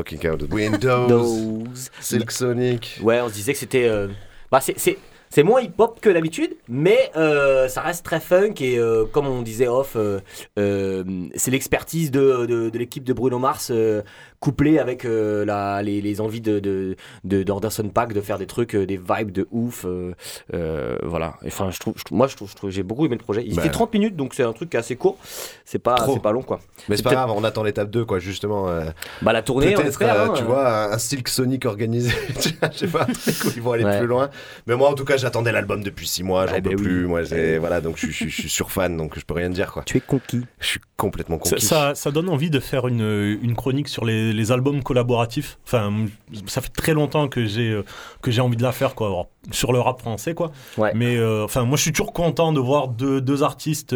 Out 0.00 0.42
Windows. 0.50 1.00
Windows. 1.06 1.64
Silk 2.00 2.30
Sonic. 2.30 2.98
Ouais, 3.02 3.20
on 3.20 3.28
se 3.28 3.34
disait 3.34 3.52
que 3.52 3.58
c'était. 3.58 3.84
euh, 3.88 4.08
Bah, 4.50 4.60
c'est- 4.60 4.78
c'est. 4.78 4.98
C'est 5.32 5.44
moins 5.44 5.60
hip-hop 5.60 6.00
que 6.00 6.10
d'habitude, 6.10 6.56
mais 6.68 7.12
euh, 7.14 7.68
ça 7.68 7.82
reste 7.82 8.04
très 8.04 8.18
funk 8.18 8.54
et 8.62 8.80
euh, 8.80 9.04
comme 9.04 9.28
on 9.28 9.42
disait 9.42 9.68
off, 9.68 9.92
euh, 9.94 10.18
euh, 10.58 11.04
c'est 11.36 11.52
l'expertise 11.52 12.10
de, 12.10 12.46
de, 12.46 12.68
de 12.68 12.78
l'équipe 12.78 13.04
de 13.04 13.12
Bruno 13.12 13.38
Mars 13.38 13.70
euh, 13.72 14.02
couplée 14.40 14.78
avec 14.78 15.04
euh, 15.04 15.44
la, 15.44 15.82
les, 15.82 16.00
les 16.00 16.20
envies 16.20 16.40
de, 16.40 16.58
de, 16.60 16.96
de- 17.24 17.42
d'Anderson 17.42 17.88
Paak 17.88 18.12
de 18.14 18.20
faire 18.22 18.38
des 18.38 18.46
trucs, 18.46 18.74
euh, 18.74 18.86
des 18.86 18.96
vibes 18.96 19.30
de 19.32 19.46
ouf. 19.50 19.84
euh, 19.86 20.12
euh, 20.54 20.96
voilà. 21.02 21.34
Enfin, 21.46 21.70
je 21.70 21.78
trouve, 21.78 21.94
je 21.96 22.14
moi, 22.14 22.26
je 22.26 22.36
trouve, 22.36 22.50
je 22.50 22.56
trouve- 22.56 22.70
j'ai 22.70 22.82
beaucoup 22.82 23.04
aimé 23.04 23.16
le 23.18 23.22
projet. 23.22 23.44
Il 23.46 23.54
Bah. 23.56 23.62
fait 23.62 23.68
30 23.68 23.92
minutes, 23.92 24.16
donc 24.16 24.32
c'est 24.34 24.42
un 24.42 24.52
truc 24.54 24.74
assez 24.74 24.96
court. 24.96 25.18
C'est 25.66 25.78
pas, 25.78 25.94
Trop. 25.94 26.14
c'est 26.14 26.22
pas 26.22 26.32
long, 26.32 26.42
quoi. 26.42 26.60
Mais 26.88 26.96
c'est 26.96 27.02
pas 27.02 27.10
grave, 27.12 27.30
on 27.36 27.44
attend 27.44 27.62
l'étape 27.62 27.90
2, 27.90 28.04
quoi, 28.06 28.18
justement. 28.18 28.68
euh, 28.68 28.86
Bah, 29.22 29.32
la 29.34 29.42
tournée, 29.42 29.74
on 29.74 29.76
Peut-être, 29.76 29.88
espère, 29.88 30.14
euh, 30.18 30.26
hein, 30.28 30.32
tu 30.34 30.42
euh. 30.42 30.46
vois, 30.46 30.92
un, 30.94 30.98
Silk 30.98 31.28
Sonic 31.28 31.66
organisé. 31.66 32.10
Je 32.72 32.78
sais 32.78 32.86
pas, 32.86 33.02
un 33.02 33.12
truc 33.12 33.34
où 33.44 33.48
ils 33.54 33.62
vont 33.62 33.72
aller 33.72 33.84
Ouais. 33.84 33.98
plus 33.98 34.06
loin. 34.06 34.30
Mais 34.66 34.74
moi, 34.74 34.88
en 34.88 34.94
tout 34.94 35.04
cas, 35.04 35.16
j'attendais 35.18 35.52
l'album 35.52 35.82
depuis 35.82 36.06
6 36.08 36.22
mois, 36.22 36.46
j'en 36.46 36.54
Ah, 36.56 36.60
peux 36.62 36.70
bah 36.70 36.76
oui. 36.78 36.82
plus. 36.82 37.06
Moi, 37.06 37.24
j'ai- 37.24 37.58
voilà, 37.58 37.80
donc 37.82 37.96
je, 37.98 38.10
suis- 38.10 38.48
sur 38.48 38.70
fan, 38.72 38.96
donc 38.96 39.18
je 39.18 39.24
peux 39.24 39.34
rien 39.34 39.50
dire, 39.50 39.70
quoi. 39.72 39.82
Tu 39.84 39.98
es 39.98 40.00
conquis. 40.00 40.46
Je 40.60 40.66
suis 40.66 40.80
complètement 40.96 41.38
Ça, 41.44 41.50
conquis. 41.56 41.66
ça, 41.66 41.94
ça 41.94 42.10
donne 42.10 42.28
envie 42.30 42.48
de 42.50 42.60
faire 42.60 42.88
une, 42.88 43.38
une 43.42 43.54
chronique 43.54 43.88
sur 43.88 44.04
les, 44.04 44.29
les 44.32 44.52
albums 44.52 44.82
collaboratifs. 44.82 45.58
Enfin, 45.64 46.06
ça 46.46 46.60
fait 46.60 46.70
très 46.70 46.92
longtemps 46.92 47.28
que 47.28 47.44
j'ai 47.44 47.70
euh, 47.70 47.84
que 48.22 48.30
j'ai 48.30 48.40
envie 48.40 48.56
de 48.56 48.62
la 48.62 48.72
faire, 48.72 48.94
quoi. 48.94 49.28
Sur 49.50 49.72
le 49.72 49.80
rap 49.80 50.00
français, 50.00 50.34
quoi. 50.34 50.52
Mais 50.94 51.16
euh, 51.16 51.44
enfin, 51.44 51.64
moi, 51.64 51.76
je 51.76 51.82
suis 51.82 51.92
toujours 51.92 52.12
content 52.12 52.52
de 52.52 52.60
voir 52.60 52.88
deux, 52.88 53.20
deux 53.20 53.42
artistes 53.42 53.94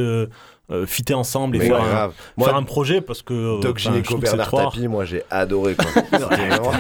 euh, 0.70 0.86
fitter 0.86 1.12
ensemble 1.14 1.56
et 1.56 1.58
Mais 1.58 1.66
faire, 1.66 1.76
ouais, 1.76 1.82
un, 1.82 1.90
grave. 1.90 2.12
Moi, 2.38 2.48
faire 2.48 2.56
un 2.56 2.62
projet 2.62 3.00
parce 3.02 3.20
que. 3.22 3.34
euh, 3.34 3.60
Doc 3.60 3.78
c'est 3.80 3.90
Bernard. 4.18 4.50
Tapie, 4.50 4.88
moi, 4.88 5.04
j'ai 5.04 5.22
adoré, 5.30 5.76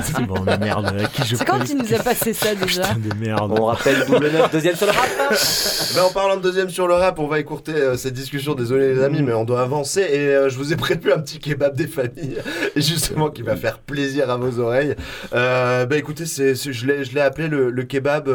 C'est 0.02 0.22
bon, 0.26 0.40
de 0.40 0.56
merde. 0.56 0.86
avec 0.86 1.12
qui 1.12 1.22
je 1.24 1.36
C'est 1.36 1.44
quand 1.44 1.62
tu 1.62 1.74
nous 1.74 1.92
as 1.92 2.02
passé 2.02 2.32
ça 2.32 2.54
déjà 2.54 2.82
Putain 2.82 2.98
de 3.00 3.14
merde. 3.20 3.52
On 3.58 3.66
rappelle 3.66 4.04
double 4.06 4.30
neuf, 4.30 4.50
deuxième 4.52 4.74
sur 4.76 4.86
le 4.86 4.92
rap. 4.92 5.06
Ben, 5.94 6.02
en 6.02 6.10
parlant 6.12 6.36
de 6.36 6.40
deuxième 6.42 6.70
sur 6.70 6.88
le 6.88 6.94
rap, 6.94 7.18
on 7.18 7.26
va 7.28 7.38
écourter 7.38 7.72
euh, 7.74 7.96
cette 7.96 8.14
discussion. 8.14 8.54
Désolé 8.54 8.94
les 8.94 9.02
amis, 9.02 9.22
mais 9.22 9.32
on 9.34 9.44
doit 9.44 9.60
avancer. 9.62 10.00
Et 10.00 10.18
euh, 10.28 10.48
je 10.48 10.56
vous 10.56 10.72
ai 10.72 10.76
prévu 10.76 11.12
un 11.12 11.20
petit 11.20 11.38
kebab 11.38 11.76
des 11.76 11.86
familles, 11.86 12.38
et 12.74 12.80
justement 12.80 13.28
qui 13.30 13.42
va 13.42 13.54
faire 13.54 13.78
plaisir 13.78 14.30
à 14.30 14.36
vos 14.36 14.58
oreilles. 14.58 14.96
Euh, 15.34 15.86
bah 15.86 15.96
écoutez, 15.96 16.26
c'est, 16.26 16.54
c'est- 16.54 16.72
je 16.72 16.86
l'ai, 16.86 17.04
je 17.04 17.14
l'ai 17.14 17.20
appelé 17.20 17.48
le, 17.48 17.70
le 17.70 17.82
kebab. 17.84 18.28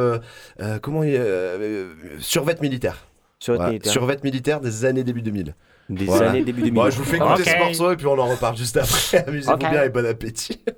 comment 0.82 1.04
il, 1.04 1.16
euh, 1.16 1.58
euh, 1.60 1.94
survêt 2.20 2.56
militaire. 2.62 2.98
Voilà, 3.48 3.70
militaire. 3.70 3.92
survêt 3.94 4.18
militaire 4.24 4.60
des 4.62 4.86
années 4.86 5.04
début 5.04 5.22
2000. 5.22 5.56
Des 5.90 6.06
Voilà. 6.06 6.30
années 6.32 6.44
début 6.44 6.62
2000. 6.62 6.74
Bon, 6.74 6.90
je 6.90 6.98
vous 6.98 7.04
fais 7.04 7.16
écouter 7.18 7.42
Ok. 7.42 7.48
ce 7.50 7.58
morceau 7.58 7.92
et 7.92 7.96
puis 7.96 8.06
on 8.06 8.18
en 8.20 8.28
reparle 8.28 8.58
juste 8.58 8.78
après. 8.78 9.24
Amusez-vous 9.28 9.58
bien 9.58 9.84
et 9.84 9.90
bon 9.90 10.06
appétit. 10.06 10.60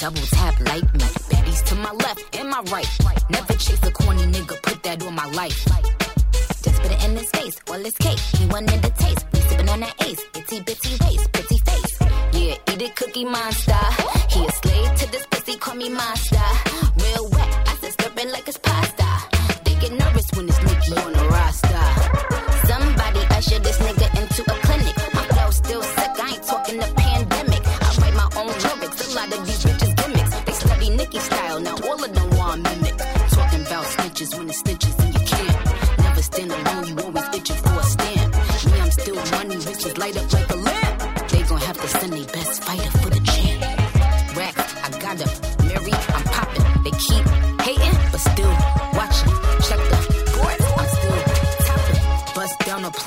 double 0.00 0.26
tap 0.32 0.58
like 0.60 0.88
me. 0.94 1.06
Baddies 1.30 1.62
to 1.66 1.74
my 1.74 1.92
left 1.92 2.36
and 2.38 2.48
my 2.48 2.60
right. 2.72 2.88
Never 3.28 3.52
chase 3.52 3.82
a 3.86 3.90
corny 3.90 4.24
nigga, 4.24 4.56
put 4.62 4.82
that 4.82 5.04
on 5.04 5.14
my 5.14 5.26
life. 5.32 5.64
Just 6.64 6.80
put 6.82 6.90
it 6.90 7.04
in 7.04 7.16
his 7.16 7.30
face, 7.30 7.60
all 7.70 7.78
his 7.78 7.96
cake. 7.98 8.18
He 8.38 8.46
wanted 8.46 8.80
the 8.82 8.90
taste. 8.90 9.26
We 9.32 9.40
sipping 9.40 9.68
on 9.68 9.80
that 9.80 9.94
ace. 10.06 10.22
Itty 10.34 10.60
bitty 10.60 10.92
waist, 11.04 11.32
pretty 11.32 11.58
face. 11.58 11.98
Yeah, 12.32 12.72
eat 12.72 12.82
it, 12.82 12.96
cookie 12.96 13.26
monster. 13.26 13.84
He 14.30 14.46
a 14.46 14.52
slave 14.52 14.94
to 15.00 15.12
this 15.12 15.26
pussy, 15.30 15.56
call 15.58 15.74
me 15.74 15.90
monster. 15.90 16.48
Real 17.02 17.28
wet, 17.28 17.68
I 17.68 17.76
said 17.80 17.92
stir 17.92 18.30
like 18.32 18.48
it's 18.48 18.58
pasta. 18.58 18.99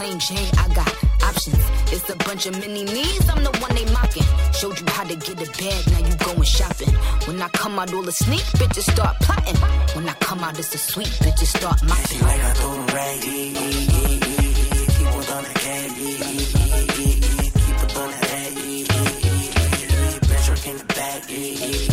Plain 0.04 0.20
Jane, 0.20 0.52
I 0.58 0.68
got 0.74 0.92
options. 1.24 1.64
It's 1.94 2.10
a 2.10 2.16
bunch 2.28 2.46
of 2.46 2.60
mini 2.60 2.84
me's, 2.84 3.30
I'm 3.30 3.44
the 3.44 3.52
one 3.64 3.74
they 3.76 3.86
mocking. 3.94 4.28
Showed 4.54 4.80
you 4.80 4.86
how 4.90 5.04
to 5.04 5.16
get 5.16 5.36
a 5.48 5.50
bag, 5.60 5.82
now 5.92 6.00
you 6.08 6.16
going 6.18 6.44
shopping. 6.44 6.94
When 7.28 7.42
I 7.42 7.48
come 7.50 7.80
out, 7.80 7.94
all 7.94 8.04
the 8.04 8.12
sneak 8.12 8.46
bitches 8.60 8.92
start 8.92 9.16
plotting. 9.22 9.56
When 9.96 10.08
I 10.10 10.14
come 10.14 10.44
out, 10.44 10.60
it's 10.60 10.74
a 10.76 10.78
sweet 10.78 11.14
bitches 11.24 11.58
start 11.58 11.82
mopping. 11.84 12.22
like 12.22 12.42
I 12.42 12.54
throw 12.54 12.74
them 12.74 12.88
yeah, 12.90 13.14
yeah, 13.14 13.32
yeah, 13.34 13.72
yeah, 13.74 14.10
yeah. 14.10 14.86
Keep 14.96 15.08
on 15.16 15.24
throwing 15.28 15.46
the 15.46 15.54
yeah, 15.64 15.88
yeah, 16.00 16.20
yeah, 16.20 16.52
yeah, 16.74 17.14
yeah. 17.14 17.50
Keep 17.64 17.80
on 17.82 17.88
throwing 17.94 18.12
the 18.12 18.20
yeah, 18.24 18.50
yeah, 18.50 18.84
yeah, 18.84 19.24
yeah, 19.24 19.50
yeah. 19.80 20.20
Bitch, 20.28 20.50
work 20.50 20.68
in 20.68 20.78
the 20.78 20.86
back, 20.98 21.22
yeah, 21.30 21.38
yeah, 21.38 21.68
yeah, 21.68 21.93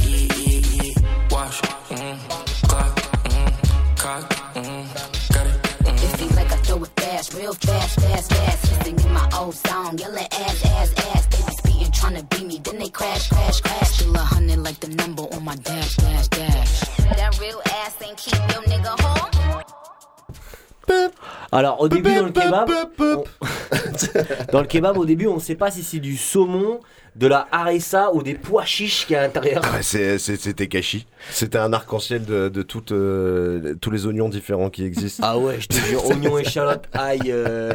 Alors 21.53 21.81
au 21.81 21.89
début 21.89 22.15
dans 22.15 22.27
le 22.27 22.31
kebab, 22.33 22.71
on- 23.01 23.25
dans 24.53 24.61
le 24.61 24.67
kebab 24.67 24.97
au 24.99 25.05
début 25.05 25.27
on 25.27 25.39
sait 25.41 25.57
pas 25.57 25.71
si 25.71 25.83
c'est 25.83 25.99
du 25.99 26.17
saumon, 26.17 26.81
de 27.17 27.27
la 27.27 27.49
harissa 27.53 28.13
ou 28.15 28.23
des 28.23 28.35
pois 28.35 28.65
chiches 28.65 29.07
qui 29.07 29.15
est 29.15 29.19
à 29.19 29.23
l'intérieur. 29.23 29.63
Ah, 29.65 29.83
C'était 29.83 30.69
Kashi. 30.69 31.07
C'était 31.31 31.59
un 31.59 31.73
arc-en-ciel 31.73 32.25
de, 32.25 32.49
de 32.49 32.63
toutes, 32.63 32.93
euh, 32.93 33.75
tous 33.81 33.91
les 33.91 34.07
oignons 34.07 34.29
différents 34.29 34.71
qui 34.71 34.85
existent. 34.85 35.23
Ah 35.27 35.39
ouais, 35.39 35.61
je 35.61 35.67
te 35.67 35.75
jure, 35.75 36.07
oignon, 36.09 36.39
échalote, 36.39 36.85
ail. 36.95 37.21
euh, 37.27 37.75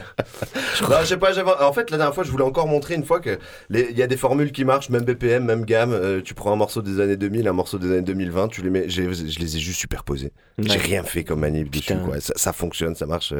Non, 0.89 0.98
je 1.02 1.06
sais 1.06 1.17
pas, 1.17 1.32
en 1.63 1.74
fait, 1.74 1.91
la 1.91 1.98
dernière 1.98 2.15
fois, 2.15 2.24
je 2.24 2.32
voulais 2.32 2.43
encore 2.43 2.67
montrer 2.67 2.95
une 2.95 3.04
fois 3.06 3.19
que 3.19 3.38
il 3.69 3.98
y 3.98 4.02
a 4.02 4.08
des 4.08 4.17
formules 4.17 4.52
qui 4.52 4.65
marchent, 4.65 4.89
même 4.89 5.04
BPM, 5.04 5.43
même 5.45 5.65
gamme. 5.65 5.93
Euh, 5.93 6.21
tu 6.24 6.34
prends 6.34 6.52
un 6.54 6.56
morceau 6.56 6.82
des 6.82 7.00
années 7.00 7.17
2000, 7.17 7.48
un 7.48 7.54
morceau 7.54 7.78
des 7.78 7.88
années 7.91 8.02
2020, 8.02 8.48
tu 8.48 8.62
les 8.62 8.69
mets, 8.69 8.89
je 8.89 9.02
les 9.02 9.56
ai 9.58 9.60
juste 9.60 9.80
superposés. 9.80 10.32
J'ai 10.58 10.78
rien 10.80 11.04
fait 11.04 11.24
comme 11.24 11.41
manip 11.41 11.69
dessus, 11.69 11.95
quoi. 12.06 12.19
Ça, 12.21 12.34
ça 12.36 12.54
fonctionne, 12.54 12.95
ça 12.95 13.06
marche 13.06 13.34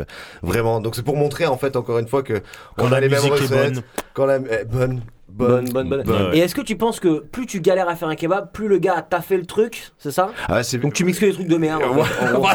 vraiment. 0.44 0.82
Donc 0.82 0.96
c'est 0.96 1.04
pour 1.04 1.16
montrer, 1.18 1.46
en 1.46 1.58
fait, 1.58 1.76
encore 1.76 1.98
une 2.00 2.08
fois 2.08 2.22
que 2.24 2.42
Quand 2.78 2.86
on 2.88 2.92
a 2.92 3.00
les 3.00 3.10
mêmes 3.10 3.20
recettes. 3.22 3.50
bonne. 3.50 3.82
Quand 4.14 4.26
la 4.26 4.38
eh, 4.38 4.66
bonne, 4.66 5.02
Bonne, 5.28 5.70
bonne, 5.70 5.90
bonne. 5.90 6.04
bonne. 6.04 6.34
Et 6.34 6.40
est-ce 6.40 6.56
que 6.56 6.62
tu 6.62 6.76
penses 6.78 7.00
que 7.00 7.20
plus 7.20 7.46
tu 7.46 7.60
galères 7.60 7.90
à 7.90 7.96
faire 7.96 8.08
un 8.08 8.16
kebab, 8.16 8.52
plus 8.54 8.68
le 8.68 8.78
gars 8.78 8.94
a 8.96 9.02
taffé 9.02 9.36
le 9.38 9.46
truc, 9.46 9.92
c'est 9.98 10.12
ça 10.12 10.32
Ah, 10.48 10.64
c'est 10.64 10.78
Donc 10.78 10.94
tu 10.94 11.04
mixes 11.04 11.20
que 11.20 11.26
les 11.26 11.34
trucs 11.34 11.48
de 11.48 11.58
merde. 11.58 11.82
en 11.84 12.04
fait. 12.04 12.26
En 12.36 12.40
gros, 12.40 12.48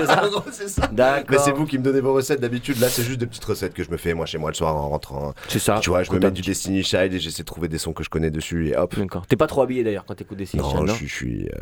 c'est 0.52 0.68
ça. 0.68 0.86
D'accord. 0.86 1.26
Mais 1.30 1.38
c'est 1.38 1.50
vous 1.52 1.66
qui 1.66 1.78
me 1.78 1.82
donnez 1.82 2.00
vos 2.00 2.14
recettes 2.14 2.40
d'habitude. 2.40 2.78
Là, 2.80 2.88
c'est 2.88 3.02
juste 3.02 3.18
des 3.18 3.26
petites 3.26 3.44
recettes 3.44 3.74
que 3.74 3.82
je 3.84 3.90
me 3.90 3.96
fais 3.96 4.14
moi 4.14 4.24
chez 4.24 4.38
moi 4.38 4.50
le 4.50 4.54
soir 4.54 4.76
en 4.76 4.88
rentrant. 4.88 5.34
C'est 5.48 5.58
ça. 5.58 5.80
Tu 5.82 5.90
vois, 5.90 6.04
je 6.04 6.12
me 6.12 6.18
mets 6.20 6.30
du 6.30 6.42
Destiny 6.42 6.82
Child 6.82 7.12
et 7.12 7.18
j'essaie 7.18 7.42
de 7.42 7.46
trouver 7.46 7.68
des 7.68 7.78
sons 7.78 7.92
que 7.92 8.04
je 8.04 8.08
connais 8.08 8.30
dessus 8.30 8.68
et 8.68 8.76
hop. 8.76 8.94
D'accord. 8.96 9.26
T'es 9.26 9.36
pas 9.36 9.46
trop 9.48 9.62
habillé 9.62 9.82
d'ailleurs 9.84 10.04
quand 10.06 10.14
t'écoutes 10.14 10.38
des 10.38 10.46
signes. 10.46 10.60
Non, 10.60 10.86
je 10.86 10.92
suis, 10.94 11.08
je 11.08 11.14
suis, 11.14 11.48
euh, 11.48 11.58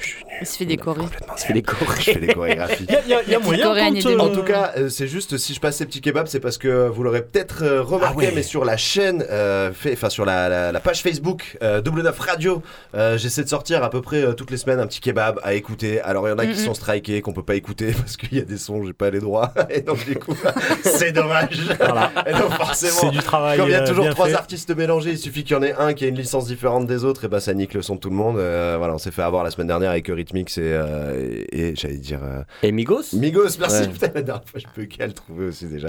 je 0.00 0.06
suis 0.06 0.24
Il 0.40 0.46
se 0.46 0.56
fait 0.58 0.66
décorer. 0.66 1.00
Tu 1.38 1.46
fais 1.46 1.52
des 1.54 1.62
je 2.00 2.02
fais 2.02 2.20
des 2.20 2.34
chorégraphies. 2.34 2.86
Il 2.88 2.92
y 2.92 2.96
a, 2.96 3.00
il 3.04 3.08
y 3.08 3.14
a- 3.14 3.22
il 3.22 3.30
y 3.30 3.34
a 3.34 3.38
moyen 3.38 3.70
euh, 3.74 4.18
En 4.18 4.28
tout 4.30 4.42
cas, 4.42 4.72
euh, 4.76 4.88
c'est 4.88 5.06
juste 5.08 5.38
si 5.38 5.54
je 5.54 5.60
passe 5.60 5.76
ces 5.76 5.86
petits 5.86 6.00
kebabs, 6.00 6.26
c'est 6.26 6.40
parce 6.40 6.58
que 6.58 6.88
vous 6.88 7.02
l'aurez 7.02 7.22
peut-être 7.22 7.64
remarqué, 7.80 8.26
Ah 8.28 8.32
mais 8.34 8.42
sur 8.42 8.64
la 8.64 8.76
chaîne, 8.76 9.24
fait, 9.72 9.92
enfin 9.92 10.10
sur 10.10 10.23
la, 10.24 10.48
la- 10.48 10.72
la 10.72 10.80
page 10.80 11.02
Facebook 11.02 11.56
euh, 11.62 11.80
Double 11.80 12.02
9 12.02 12.18
Radio, 12.18 12.62
euh, 12.94 13.16
j'essaie 13.18 13.42
de 13.44 13.48
sortir 13.48 13.82
à 13.82 13.90
peu 13.90 14.00
près 14.02 14.22
euh, 14.24 14.32
toutes 14.32 14.50
les 14.50 14.56
semaines 14.56 14.80
un 14.80 14.86
petit 14.86 15.00
kebab 15.00 15.40
à 15.42 15.54
écouter. 15.54 16.00
Alors 16.00 16.26
il 16.28 16.30
y 16.30 16.34
en 16.34 16.38
a 16.38 16.46
qui 16.46 16.56
sont 16.58 16.74
strikés, 16.74 17.20
qu'on 17.22 17.32
peut 17.32 17.42
pas 17.42 17.54
écouter 17.56 17.92
parce 17.96 18.16
qu'il 18.16 18.36
y 18.36 18.40
a 18.40 18.44
des 18.44 18.58
sons, 18.58 18.84
j'ai 18.84 18.92
pas 18.92 19.10
les 19.10 19.20
droits, 19.20 19.52
et 19.70 19.80
donc 19.80 20.04
du 20.04 20.16
coup, 20.16 20.34
c'est 20.82 21.12
dommage. 21.12 21.58
Voilà. 21.78 22.10
Et 22.26 22.32
donc 22.32 22.50
forcément, 22.52 22.92
C'est 23.00 23.10
du 23.10 23.18
travail, 23.18 23.58
Comme 23.58 23.68
il 23.68 23.72
y 23.72 23.74
a 23.74 23.86
toujours 23.86 24.08
trois 24.10 24.26
fait. 24.28 24.34
artistes 24.34 24.74
mélangés, 24.76 25.10
il 25.10 25.18
suffit 25.18 25.44
qu'il 25.44 25.56
y 25.56 25.58
en 25.58 25.62
ait 25.62 25.74
un 25.78 25.94
qui 25.94 26.04
ait 26.04 26.08
une 26.08 26.16
licence 26.18 26.46
différente 26.46 26.86
des 26.86 27.04
autres, 27.04 27.24
et 27.24 27.28
bah 27.28 27.40
ça 27.40 27.54
nique 27.54 27.74
le 27.74 27.82
son 27.82 27.96
de 27.96 28.00
tout 28.00 28.10
le 28.10 28.16
monde. 28.16 28.38
Euh, 28.38 28.74
voilà, 28.78 28.94
on 28.94 28.98
s'est 28.98 29.10
fait 29.10 29.22
avoir 29.22 29.44
la 29.44 29.50
semaine 29.50 29.66
dernière 29.68 29.90
avec 29.90 30.08
Eurythmics 30.10 30.56
et, 30.58 30.60
euh, 30.62 31.42
et, 31.52 31.68
et 31.70 31.76
j'allais 31.76 31.96
dire. 31.96 32.20
euh, 32.22 32.42
Et 32.62 32.72
Migos 32.72 33.02
Migos, 33.14 33.58
merci. 33.58 33.82
Ouais. 33.82 33.88
Putain, 33.88 34.08
la 34.14 34.22
dernière 34.22 34.44
fois, 34.48 34.60
je 34.60 34.66
peux 34.74 34.84
qu'à 34.86 35.06
le 35.06 35.12
trouver 35.12 35.46
aussi 35.46 35.66
déjà. 35.66 35.88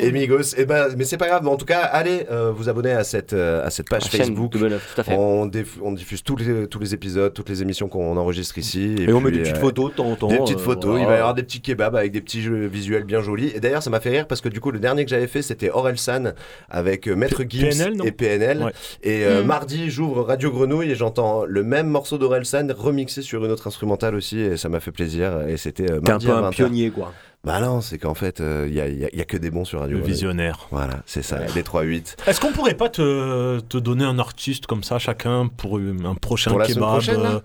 et 0.00 0.10
Migos, 0.12 0.54
et 0.56 0.64
ben, 0.64 0.88
mais 0.96 1.04
c'est 1.04 1.16
pas 1.16 1.28
grave. 1.28 1.42
Mais 1.44 1.50
en 1.50 1.56
tout 1.56 1.66
cas, 1.66 1.80
allez 1.80 2.26
euh, 2.30 2.50
vous 2.54 2.68
abonner 2.68 2.92
à 2.92 3.04
cette 3.04 3.32
euh, 3.34 3.64
à 3.66 3.70
cette 3.70 3.75
page 3.82 4.04
La 4.04 4.10
chaîne 4.10 4.20
Facebook. 4.20 4.52
Double 4.52 4.68
Neuf, 4.68 4.92
tout 4.94 5.00
à 5.00 5.04
fait. 5.04 5.14
On, 5.16 5.46
diff- 5.46 5.78
on 5.82 5.92
diffuse 5.92 6.22
tous 6.22 6.36
les 6.36 6.66
tous 6.68 6.78
les 6.78 6.94
épisodes, 6.94 7.32
toutes 7.34 7.48
les 7.48 7.62
émissions 7.62 7.88
qu'on 7.88 8.16
enregistre 8.16 8.58
ici. 8.58 8.94
Et 8.98 9.12
on 9.12 9.20
met 9.20 9.30
des 9.30 9.40
petites 9.40 9.56
euh, 9.56 9.60
photos 9.60 9.90
de 9.90 9.96
temps 9.96 10.06
en 10.10 10.16
temps. 10.16 10.28
Des 10.28 10.38
petites 10.38 10.58
euh, 10.58 10.62
photos. 10.62 10.90
voilà. 10.90 11.02
Il 11.02 11.06
va 11.06 11.14
y 11.14 11.18
avoir 11.18 11.34
des 11.34 11.42
petits 11.42 11.60
kebabs 11.60 11.94
avec 11.96 12.12
des 12.12 12.20
petits 12.20 12.42
jeux 12.42 12.66
visuels 12.66 13.04
bien 13.04 13.20
jolis. 13.20 13.52
Et 13.54 13.60
d'ailleurs, 13.60 13.82
ça 13.82 13.90
m'a 13.90 14.00
fait 14.00 14.10
rire 14.10 14.26
parce 14.26 14.40
que 14.40 14.48
du 14.48 14.60
coup, 14.60 14.70
le 14.70 14.78
dernier 14.78 15.04
que 15.04 15.10
j'avais 15.10 15.26
fait, 15.26 15.42
c'était 15.42 15.70
Orelsan 15.70 16.32
avec 16.70 17.06
euh, 17.08 17.14
Maître 17.16 17.42
Gims 17.48 17.68
PNL, 17.70 17.94
et 18.04 18.12
PNL. 18.12 18.62
Ouais. 18.62 18.72
Et 19.02 19.24
euh, 19.24 19.42
Mm. 19.42 19.46
mardi, 19.46 19.90
j'ouvre 19.90 20.22
Radio 20.22 20.50
Grenouille 20.50 20.90
et 20.90 20.94
j'entends 20.94 21.44
le 21.44 21.62
même 21.62 21.86
morceau 21.88 22.18
d'Orelsan 22.18 22.68
remixé 22.76 23.22
sur 23.22 23.44
une 23.44 23.50
autre 23.50 23.66
instrumentale 23.66 24.14
aussi. 24.14 24.40
Et 24.40 24.56
ça 24.56 24.68
m'a 24.68 24.80
fait 24.80 24.92
plaisir. 24.92 25.46
Et 25.48 25.56
c'était 25.56 25.90
euh, 25.90 26.00
T'es 26.00 26.10
un 26.12 26.18
peu 26.18 26.30
un 26.30 26.50
20h. 26.50 26.50
pionnier 26.50 26.90
quoi. 26.90 27.12
Bah 27.46 27.60
non, 27.60 27.80
c'est 27.80 27.96
qu'en 27.98 28.14
fait, 28.14 28.40
il 28.40 28.74
y, 28.74 28.80
a, 28.80 28.88
y 28.88 29.04
a- 29.04 29.14
y 29.16 29.20
a 29.20 29.24
que 29.24 29.36
des 29.36 29.50
bons 29.50 29.64
sur 29.64 29.78
Radio 29.80 29.96
Le 29.98 30.02
visionnaire. 30.04 30.66
Voilà, 30.72 31.02
c'est 31.06 31.22
ça, 31.22 31.38
les 31.54 31.62
3-8. 31.62 32.16
Est-ce 32.26 32.40
qu'on 32.40 32.50
pourrait 32.52 32.74
pas 32.74 32.88
te, 32.88 33.60
te 33.60 33.78
donner 33.78 34.04
un 34.04 34.18
artiste 34.18 34.66
comme 34.66 34.82
ça, 34.82 34.98
chacun, 34.98 35.46
pour 35.46 35.78
un 35.78 36.14
prochain 36.16 36.50
Pour 36.50 36.58
la 36.58 36.66
kebab 36.66 36.82
prochaine, 36.90 37.20
euh, 37.24 37.38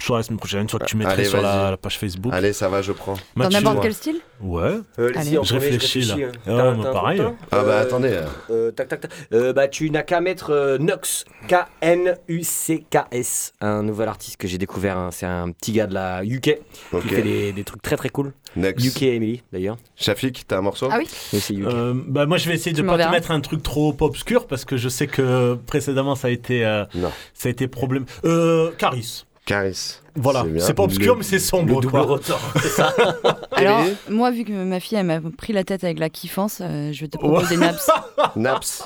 Soit 0.00 0.16
la 0.18 0.22
semaine 0.24 0.38
prochaine, 0.38 0.68
soit 0.68 0.80
que 0.80 0.86
tu 0.86 0.96
mettrais 0.96 1.12
Allez, 1.14 1.24
sur 1.26 1.40
la, 1.40 1.76
page 1.76 1.98
Facebook. 1.98 2.32
Allez, 2.34 2.52
ça 2.52 2.68
va, 2.68 2.82
je 2.82 2.90
prends. 2.92 3.14
Dans 3.36 3.48
n'importe 3.48 3.80
quel 3.82 3.94
style 3.94 4.20
Ouais. 4.40 4.78
Euh, 4.98 5.12
Allez. 5.14 5.30
si, 5.30 5.38
en 5.38 5.42
Je 5.44 5.54
réfléchis, 5.54 6.00
là. 6.02 6.14
hein. 6.14 6.32
Ah, 6.46 6.50
T'as- 6.56 6.74
mais 6.74 6.82
t'as 6.82 6.88
un 6.88 6.92
pareil. 6.92 7.22
Ah 7.52 7.62
bah 7.64 7.78
attendez. 7.80 8.08
euh, 8.12 8.24
Euh, 8.50 8.70
tac, 8.72 8.88
tac, 8.88 9.00
tac. 9.02 9.10
Euh, 9.32 9.52
bah, 9.52 9.68
tu 9.68 9.90
n'as 9.90 10.02
qu'à 10.02 10.20
mettre 10.20 10.50
euh, 10.50 10.78
Nux, 10.78 11.24
K-N-U-C-K-S, 12.28 13.52
un 13.60 13.82
nouvel 13.82 14.08
artiste 14.08 14.36
que 14.36 14.48
j'ai 14.48 14.58
découvert. 14.58 14.96
hein. 14.96 15.10
C'est 15.12 15.26
un 15.26 15.50
petit 15.52 15.72
gars 15.72 15.86
de 15.86 15.94
la 15.94 16.24
UK 16.24 16.58
Ok. 16.92 17.02
qui 17.02 17.08
fait 17.08 17.22
des, 17.22 17.52
des 17.52 17.64
trucs 17.64 17.82
très 17.82 17.96
très 17.96 18.08
cool. 18.08 18.32
Next. 18.56 18.84
UK 18.86 19.02
Emily 19.02 19.42
d'ailleurs. 19.52 19.76
Shafik, 19.96 20.46
t'as 20.48 20.58
un 20.58 20.62
morceau? 20.62 20.88
Ah 20.90 20.98
oui 20.98 21.08
UK. 21.34 21.50
Euh, 21.66 21.94
bah 22.06 22.24
moi 22.26 22.38
je 22.38 22.48
vais 22.48 22.54
essayer 22.54 22.72
de 22.72 22.80
Tu 22.80 22.86
pas 22.86 22.96
te 23.04 23.10
mettre 23.10 23.30
un 23.30 23.40
truc 23.40 23.62
trop 23.62 23.94
obscur 24.00 24.46
parce 24.46 24.64
que 24.64 24.76
je 24.76 24.88
sais 24.88 25.06
que 25.06 25.54
précédemment 25.66 26.14
ça 26.14 26.28
a 26.28 26.30
été 26.30 26.64
euh, 26.64 26.84
Non. 26.94 27.12
ça 27.34 27.48
a 27.48 27.52
été 27.52 27.68
problème. 27.68 28.06
Euh, 28.24 28.70
Caris. 28.78 29.26
Caris. 29.48 30.00
Voilà, 30.14 30.44
c'est 30.58 30.74
pas 30.74 30.82
obscur 30.82 31.14
Le- 31.14 31.18
mais 31.18 31.24
c'est 31.24 31.36
Le 31.36 31.40
sombre. 31.40 31.80
double 31.80 31.90
quoi. 31.90 32.02
rotor, 32.02 32.40
c'est 32.60 32.68
ça. 32.68 32.92
Alors, 33.52 33.84
moi, 34.10 34.30
vu 34.32 34.44
que 34.44 34.52
ma 34.52 34.80
fille, 34.80 34.98
elle 34.98 35.06
m'a 35.06 35.20
pris 35.36 35.52
la 35.52 35.62
tête 35.64 35.84
avec 35.84 35.98
la 36.00 36.10
kiffance, 36.10 36.58
euh, 36.60 36.92
je 36.92 37.00
vais 37.02 37.08
te 37.08 37.16
proposer 37.16 37.56
Naps. 37.56 37.88
Naps. 38.36 38.84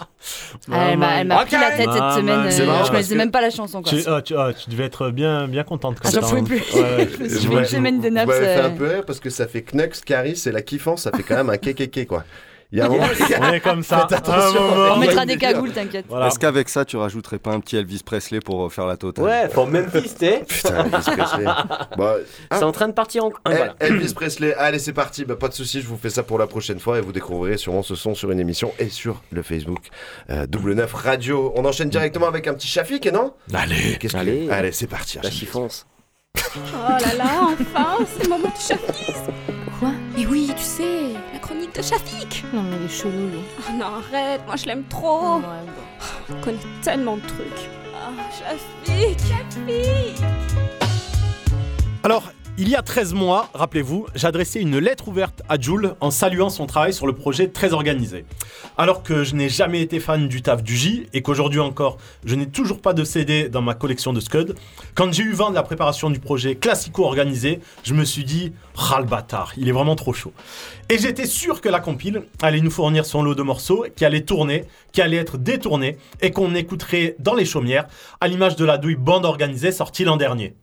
Ah, 0.71 0.89
elle 0.93 0.99
m'a 0.99 1.21
elle 1.21 1.27
m'a 1.27 1.41
Ok. 1.41 1.47
pris 1.49 1.57
la 1.57 1.71
tête 1.73 1.89
Ah, 1.91 2.13
cette 2.15 2.21
semaine. 2.23 2.37
man. 2.41 2.47
euh, 2.47 2.85
je 2.85 2.91
connaissais 2.91 3.15
même 3.17 3.31
pas 3.31 3.41
la 3.41 3.51
chanson. 3.51 3.83
Quoi. 3.83 3.91
Tu, 3.91 4.03
ah, 4.07 4.21
tu, 4.23 4.37
ah, 4.37 4.53
tu 4.53 4.71
devais 4.71 4.85
être 4.85 5.11
bien 5.11 5.49
bien 5.49 5.65
contente. 5.65 5.97
Ah, 6.05 6.11
comme 6.13 6.21
j'en 6.21 6.29
pouvais 6.29 6.43
plus. 6.43 6.63
Ouais, 6.75 6.81
ouais. 6.99 7.09
Je 7.21 7.27
fait 7.49 7.55
une 7.59 7.65
semaine 7.65 8.01
de 8.01 8.09
Naps. 8.11 8.31
fait 8.33 8.59
euh, 8.59 8.67
un 8.67 8.71
peu 8.71 8.87
rire 8.89 9.05
parce 9.07 9.19
que 9.19 9.31
ça 9.31 9.47
fait 9.49 9.63
Knux, 9.63 10.03
Caris 10.05 10.43
et 10.47 10.53
la 10.53 10.63
kiffance, 10.63 11.03
ça 11.03 11.13
fait 11.13 11.23
quand 11.23 11.35
même 11.37 11.51
un 11.51 11.57
kékéké 11.57 12.07
quoi. 12.07 12.25
Il 12.73 12.79
y 12.79 12.81
a 12.81 12.87
un 12.87 12.89
moment. 12.89 13.05
On 13.41 13.53
est 13.53 13.61
comme 13.61 13.83
ça. 13.83 14.07
Faites 14.09 14.19
attention. 14.19 14.63
Un 14.63 14.75
moment. 14.75 14.95
On 14.95 14.99
mettra 14.99 15.27
des 15.27 15.37
cagoules, 15.37 15.73
t'inquiète. 15.73 16.07
Voilà. 16.09 16.29
Est-ce 16.29 16.39
qu'avec 16.39 16.71
ça, 16.71 16.87
tu 16.87 16.97
rajouterais 16.97 17.39
pas 17.39 17.51
un 17.51 17.61
petit 17.61 17.77
Elvis 17.77 18.01
Presley 18.05 18.41
pour 18.41 18.65
euh, 18.65 18.69
faire 18.71 18.87
la 18.87 18.97
totale 18.97 19.25
Ouais, 19.25 19.49
pour 19.49 19.67
Memphis, 19.67 20.15
t'es. 20.19 20.43
Putain, 20.49 20.85
Elvis 20.87 21.05
Presley. 21.17 21.45
Bon, 21.97 22.15
ah, 22.51 22.57
C'est 22.59 22.65
en 22.65 22.73
train 22.73 22.89
de 22.89 22.95
partir 22.95 23.27
en. 23.27 23.33
Ah, 23.45 23.51
voilà. 23.51 23.75
Elvis 23.81 24.15
Presley, 24.15 24.55
allez 24.55 24.79
c'est 24.79 24.95
parti, 24.95 25.25
bah, 25.27 25.37
pas 25.37 25.49
de 25.49 25.55
soucis, 25.55 25.83
je 25.83 25.87
vous 25.87 25.99
fais 25.99 26.09
ça 26.11 26.23
pour 26.23 26.39
la 26.39 26.47
prochaine 26.47 26.79
fois 26.81 26.99
et 26.99 27.01
vous 27.03 27.13
découvrirez 27.13 27.59
sûrement 27.59 27.83
ce 27.83 27.95
son 27.95 28.15
sur 28.15 28.31
une 28.31 28.41
émission 28.41 28.73
et 28.79 28.89
sur 28.89 29.23
le 29.31 29.43
Facebook 29.43 29.89
euh, 30.31 30.47
Double 30.47 30.73
9 30.73 30.93
Radio. 30.95 31.53
On 31.57 31.65
enchaîne 31.67 31.91
directement 31.91 32.27
avec 32.27 32.47
un 32.49 32.55
petit 32.55 32.69
Shafik, 32.69 33.07
non? 33.13 33.35
Allez. 33.53 33.99
Qu'est-ce 34.01 34.15
que- 34.15 34.19
Allez. 34.19 34.49
allez 34.51 34.73
c'est 34.73 34.87
parti. 34.87 35.19
La 35.23 35.31
chiffance. 35.31 35.87
Oh 36.57 36.59
là 36.89 37.15
là, 37.17 37.49
enfin, 37.61 37.99
c'est 38.07 38.25
le 38.25 38.31
moment 38.31 38.49
du 38.49 38.61
Shafik 38.61 39.15
Quoi? 39.79 39.91
Mais 40.17 40.27
oui, 40.27 40.51
tu 40.57 40.63
sais, 40.63 41.11
de 41.75 41.83
Shafik 41.83 42.45
Non, 42.53 42.63
mais 42.63 42.77
il 42.81 42.85
est 42.87 42.89
chelou, 42.89 43.29
lui. 43.29 43.41
Oh 43.59 43.73
non, 43.73 43.87
arrête, 43.87 44.43
moi 44.47 44.57
je 44.57 44.67
l'aime 44.67 44.85
trop 44.85 45.37
Ouais, 45.37 45.43
bon. 45.67 46.35
On 46.37 46.41
connaît 46.43 46.59
tellement 46.83 47.17
de 47.17 47.23
trucs. 47.23 47.69
Ah, 47.95 48.11
Shafik, 48.31 49.19
Shafik 49.19 50.23
Alors, 52.03 52.33
Il 52.59 52.69
y 52.69 52.77
a 52.77 52.83
13 52.83 53.15
mois, 53.15 53.49
rappelez-vous, 53.55 54.07
j'adressais 54.15 54.61
une 54.61 54.77
lettre 54.77 55.09
ouverte 55.09 55.41
à 55.49 55.59
Jules 55.59 55.95
en 56.01 56.11
saluant 56.11 56.51
son 56.51 56.67
travail 56.67 56.93
sur 56.93 57.07
le 57.07 57.15
projet 57.15 57.49
très 57.49 57.73
organisé. 57.73 58.27
Alors 58.77 59.03
que 59.03 59.25
je 59.25 59.35
n'ai 59.35 59.49
jamais 59.49 59.81
été 59.81 60.01
fan 60.01 60.29
du 60.29 60.43
taf 60.43 60.63
du 60.63 60.77
J 60.77 61.07
et 61.15 61.23
qu'aujourd'hui 61.23 61.61
encore, 61.61 61.97
je 62.27 62.35
n'ai 62.35 62.47
toujours 62.47 62.83
pas 62.83 62.93
de 62.93 63.05
CD 63.05 63.49
dans 63.49 63.63
ma 63.63 63.73
collection 63.73 64.13
de 64.13 64.21
Scud, 64.21 64.55
quand 64.95 65.11
j'ai 65.15 65.23
eu 65.23 65.33
vent 65.33 65.49
de 65.49 65.55
la 65.55 65.63
préparation 65.63 66.11
du 66.11 66.19
projet 66.19 66.55
classico 66.55 67.05
organisé, 67.05 67.61
je 67.85 67.95
me 67.95 68.05
suis 68.05 68.23
dit, 68.23 68.53
ras 68.75 69.01
le 69.01 69.07
bâtard, 69.07 69.55
il 69.57 69.67
est 69.67 69.73
vraiment 69.73 69.97
trop 69.97 70.13
chaud. 70.13 70.35
Et 70.91 70.99
j'étais 70.99 71.27
sûr 71.27 71.63
que 71.63 71.71
la 71.71 71.81
compile 71.81 72.25
allait 72.43 72.61
nous 72.61 72.71
fournir 72.71 73.07
son 73.07 73.23
lot 73.23 73.35
de 73.35 73.43
morceaux 73.43 73.87
qui 73.97 74.05
allaient 74.05 74.27
tourner, 74.27 74.67
qui 74.93 75.01
allaient 75.01 75.17
être 75.17 75.39
détournés 75.39 75.97
et 76.21 76.33
qu'on 76.33 76.55
écouterait 76.55 77.17
dans 77.19 77.35
les 77.35 77.47
chaumières, 77.47 77.87
à 78.21 78.29
l'image 78.29 78.57
de 78.57 78.67
la 78.67 78.77
douille 78.77 78.97
bande 78.97 79.25
organisée 79.25 79.73
sortie 79.73 80.05
l'an 80.05 80.19
dernier. 80.19 80.55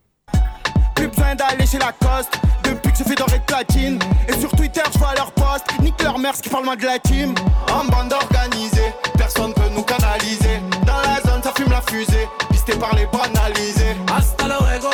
Plus 0.99 1.07
besoin 1.07 1.33
d'aller 1.33 1.65
chez 1.65 1.77
la 1.77 1.93
coste. 1.93 2.37
Depuis 2.61 2.91
que 2.91 2.97
je 2.97 3.03
fais 3.05 3.15
doré 3.15 3.39
de 3.39 3.43
platine. 3.45 3.99
Et 4.27 4.37
sur 4.37 4.51
Twitter 4.51 4.81
je 4.93 4.99
vois 4.99 5.15
leur 5.15 5.31
post 5.31 5.63
Nique 5.81 6.03
leur 6.03 6.19
mère 6.19 6.35
ce 6.35 6.41
qui 6.41 6.49
parle 6.49 6.65
mal 6.65 6.77
de 6.77 6.85
la 6.85 6.99
team. 6.99 7.33
En 7.71 7.85
bande 7.85 8.11
organisée 8.11 8.93
Personne 9.17 9.53
peut 9.53 9.69
nous 9.73 9.83
canaliser. 9.83 10.59
Dans 10.85 10.99
la 10.99 11.21
zone 11.21 11.41
ça 11.41 11.53
fume 11.55 11.71
la 11.71 11.81
fusée. 11.89 12.27
Pisté 12.51 12.73
par 12.73 12.93
les 12.95 13.05
banalisés. 13.05 13.95
Hasta 14.13 14.45
luego 14.45 14.89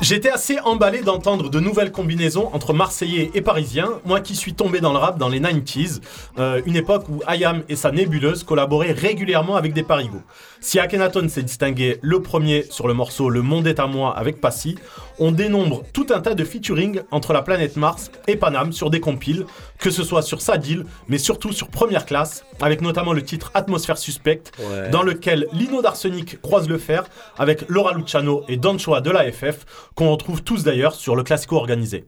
J'étais 0.00 0.30
assez 0.30 0.60
emballé 0.60 1.00
d'entendre 1.00 1.50
de 1.50 1.58
nouvelles 1.58 1.90
combinaisons 1.90 2.50
entre 2.52 2.72
Marseillais 2.72 3.32
et 3.34 3.42
Parisiens, 3.42 4.00
moi 4.04 4.20
qui 4.20 4.36
suis 4.36 4.54
tombé 4.54 4.78
dans 4.78 4.92
le 4.92 4.98
rap 4.98 5.18
dans 5.18 5.28
les 5.28 5.40
90s, 5.40 6.00
euh, 6.38 6.62
une 6.66 6.76
époque 6.76 7.08
où 7.08 7.20
Ayam 7.26 7.64
et 7.68 7.74
sa 7.74 7.90
nébuleuse 7.90 8.44
collaboraient 8.44 8.92
régulièrement 8.92 9.56
avec 9.56 9.72
des 9.72 9.82
parigots. 9.82 10.22
Si 10.60 10.78
Akhenaton 10.80 11.28
s'est 11.28 11.42
distingué 11.44 11.98
le 12.02 12.20
premier 12.20 12.64
sur 12.68 12.88
le 12.88 12.94
morceau 12.94 13.30
Le 13.30 13.42
Monde 13.42 13.66
est 13.68 13.78
à 13.78 13.86
moi 13.86 14.16
avec 14.16 14.40
Passy, 14.40 14.76
on 15.18 15.30
dénombre 15.30 15.84
tout 15.92 16.06
un 16.10 16.20
tas 16.20 16.34
de 16.34 16.44
featuring 16.44 17.00
entre 17.10 17.32
la 17.32 17.42
planète 17.42 17.76
Mars 17.76 18.10
et 18.26 18.36
Paname 18.36 18.72
sur 18.72 18.90
des 18.90 19.00
compiles, 19.00 19.46
que 19.78 19.90
ce 19.90 20.02
soit 20.02 20.22
sur 20.22 20.40
Sadil, 20.40 20.84
mais 21.08 21.18
surtout 21.18 21.52
sur 21.52 21.68
Première 21.68 22.04
Classe, 22.06 22.44
avec 22.60 22.80
notamment 22.82 23.12
le 23.12 23.22
titre 23.22 23.50
Atmosphère 23.54 23.98
Suspecte, 23.98 24.52
Ouais. 24.58 24.90
dans 24.90 25.02
lequel 25.02 25.46
Lino 25.52 25.80
d'Arsenic 25.80 26.40
croise 26.42 26.68
le 26.68 26.78
fer 26.78 27.04
avec 27.38 27.64
Laura 27.68 27.94
Luciano 27.94 28.42
et 28.48 28.56
Don 28.56 28.76
Choa 28.78 29.00
de 29.00 29.10
la 29.10 29.30
FF, 29.30 29.64
qu'on 29.94 30.10
retrouve 30.10 30.42
tous 30.42 30.64
d'ailleurs 30.64 30.94
sur 30.94 31.14
le 31.14 31.22
classico 31.22 31.56
organisé. 31.56 32.04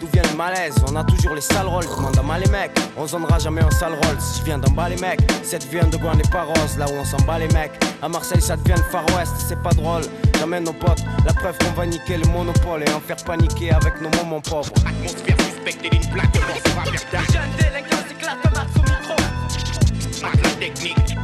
D'où 0.00 0.06
vient 0.12 0.22
le 0.30 0.36
malaise 0.36 0.74
On 0.88 0.94
a 0.94 1.02
toujours 1.02 1.34
les 1.34 1.40
sales 1.40 1.66
rôles, 1.66 1.84
demande 1.84 2.16
à 2.18 2.22
mal 2.22 2.40
les 2.42 2.50
mecs. 2.50 2.70
On 2.96 3.06
zonnera 3.06 3.38
jamais 3.38 3.62
en 3.62 3.70
sale 3.70 3.94
rôle. 3.94 4.20
Si 4.20 4.40
je 4.40 4.44
viens 4.44 4.58
d'en 4.58 4.70
bas 4.70 4.88
les 4.88 4.96
mecs, 4.96 5.20
cette 5.42 5.64
vient 5.64 5.86
de 5.86 5.96
Gouin 5.96 6.14
n'est 6.14 6.30
pas 6.30 6.44
rose, 6.44 6.78
là 6.78 6.86
où 6.88 6.94
on 6.94 7.04
s'en 7.04 7.18
bat 7.26 7.38
les 7.38 7.48
mecs. 7.48 7.72
À 8.00 8.08
Marseille, 8.08 8.40
ça 8.40 8.56
devient 8.56 8.76
le 8.76 8.84
Far 8.92 9.04
West, 9.16 9.32
c'est 9.48 9.60
pas 9.60 9.70
drôle. 9.70 10.02
Jamais 10.38 10.60
nos 10.60 10.72
potes, 10.72 11.02
la 11.26 11.32
preuve 11.32 11.58
qu'on 11.58 11.72
va 11.72 11.86
niquer 11.86 12.16
le 12.16 12.28
monopole 12.28 12.84
et 12.86 12.92
en 12.92 13.00
faire 13.00 13.16
paniquer 13.16 13.72
avec 13.72 14.00
nos 14.00 14.10
moments 14.10 14.40
pauvres. 14.40 14.72
Atmosphère 14.86 15.36
suspecte 15.40 15.84
et 15.84 15.96
une 15.96 16.10
plaque 16.12 16.32
de 16.32 16.40
mort 16.40 16.60
sur 16.64 16.78
un 16.78 17.32
Jeune 17.32 17.50
délinquant 17.58 18.08
s'éclate 18.08 18.38
comme 18.42 18.54
un 18.54 18.66
sous-micro. 18.72 19.14
Marque 20.22 20.42
la 20.44 20.50
technique. 20.50 21.16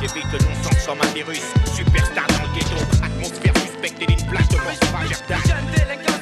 J'évite 0.00 0.32
le 0.32 0.38
non-sens 0.38 0.86
comme 0.86 1.00
un 1.00 1.14
virus. 1.14 1.42
Superstar 1.74 2.26
dans 2.26 2.42
le 2.42 2.54
ghetto. 2.54 2.76
Atmosphère 3.02 3.54
suspecte 3.56 4.02
et 4.02 4.12
une 4.12 4.26
plaque 4.28 4.48
de 4.48 4.56
mort 4.56 4.74
sur 4.82 4.94
un 4.94 5.48
Jeune 5.48 5.66
délinquant 5.74 6.13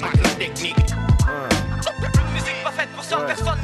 La 0.00 0.10
technique. 0.38 0.76
Musique 2.32 2.54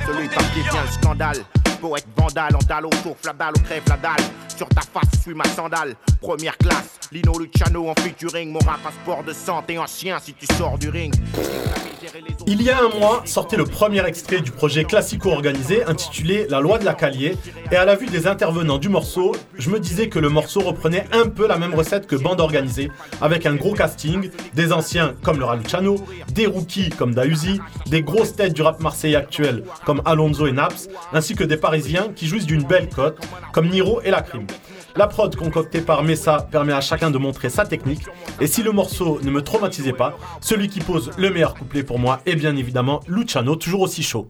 Celui 0.07 0.29
par 0.29 0.53
qui 0.53 0.61
vient 0.63 0.83
le 0.83 0.91
scandale. 0.91 1.45
Poète 1.81 2.07
vandale, 2.17 2.57
en 2.57 2.67
dalle 2.67 2.87
autour, 2.87 3.17
la 3.25 3.33
balle, 3.33 3.55
crève 3.65 3.83
la 3.89 3.97
dalle. 3.97 4.25
Sur 4.57 4.69
ta 4.69 4.81
face, 4.81 5.21
suis 5.23 5.35
ma 5.35 5.45
sandale. 5.45 5.95
Première 6.21 6.57
classe, 6.57 6.99
Lino 7.13 7.39
Luciano 7.39 7.89
en 7.89 7.95
featuring. 8.01 8.51
Mon 8.51 8.59
rap, 8.61 8.81
un 8.87 8.91
sport 9.03 9.23
de 9.23 9.33
santé 9.33 9.79
ancien 9.79 10.19
si 10.19 10.35
tu 10.35 10.47
sors 10.57 10.79
du 10.79 10.89
ring. 10.89 11.15
Il 12.47 12.63
y 12.63 12.71
a 12.71 12.79
un 12.79 12.99
mois, 12.99 13.23
sortait 13.25 13.57
le 13.57 13.65
premier 13.65 14.05
extrait 14.07 14.41
du 14.41 14.51
projet 14.51 14.85
classico 14.85 15.31
organisé 15.31 15.85
intitulé 15.85 16.47
La 16.49 16.61
loi 16.61 16.79
de 16.79 16.85
la 16.85 16.95
Calier, 16.95 17.37
et 17.71 17.77
à 17.77 17.85
la 17.85 17.95
vue 17.95 18.07
des 18.07 18.27
intervenants 18.27 18.79
du 18.79 18.89
morceau, 18.89 19.35
je 19.57 19.71
me 19.71 19.81
disais 19.81 20.09
que 20.09 20.19
le 20.19 20.29
morceau 20.29 20.61
reprenait 20.61 21.07
un 21.13 21.29
peu 21.29 21.47
la 21.47 21.57
même 21.57 21.75
recette 21.75 22.07
que 22.07 22.17
Bande 22.17 22.41
Organisée, 22.41 22.91
avec 23.21 23.47
un 23.47 23.55
gros 23.55 23.75
casting, 23.75 24.31
des 24.55 24.73
anciens 24.73 25.15
comme 25.23 25.39
le 25.39 25.45
Raluciano, 25.45 25.97
des 26.33 26.47
rookies 26.47 26.91
comme 26.91 27.15
Dausi, 27.15 27.61
des 27.87 28.03
grosses 28.03 28.37
têtes 28.37 28.55
du 28.55 28.63
rap 28.63 28.81
marseillais 28.81 29.17
actuel 29.17 29.65
comme 29.85 30.03
Alonso 30.05 30.47
et 30.47 30.53
Naps, 30.53 30.89
ainsi 31.13 31.35
que 31.35 31.45
des 31.45 31.57
parisiens 31.57 32.09
qui 32.15 32.27
jouissent 32.27 32.47
d'une 32.47 32.65
belle 32.65 32.89
cote 32.89 33.19
comme 33.53 33.69
Niro 33.69 34.01
et 34.03 34.11
La 34.11 34.23
Crime. 34.23 34.47
La 34.97 35.09
prod 35.09 35.35
concoctée 35.35 35.81
par 35.81 36.05
Messa 36.05 36.47
permet 36.51 36.73
à 36.73 36.81
chacun 36.81 37.11
de 37.11 37.19
montrer 37.19 37.51
sa 37.51 37.67
technique, 37.67 38.03
et 38.41 38.47
si 38.47 38.63
le 38.63 38.71
morceau 38.71 39.19
ne 39.23 39.31
me 39.31 39.43
traumatisait 39.43 39.93
pas, 39.93 40.17
celui 40.41 40.69
qui 40.69 40.79
pose 40.79 41.11
le 41.19 41.31
meilleur 41.31 41.55
couplet 41.55 41.83
pour 41.83 41.99
moi 41.99 42.21
est 42.27 42.37
bien 42.37 42.55
évidemment 42.57 43.01
Luciano, 43.09 43.57
toujours 43.57 43.81
aussi 43.81 44.05
chaud. 44.05 44.29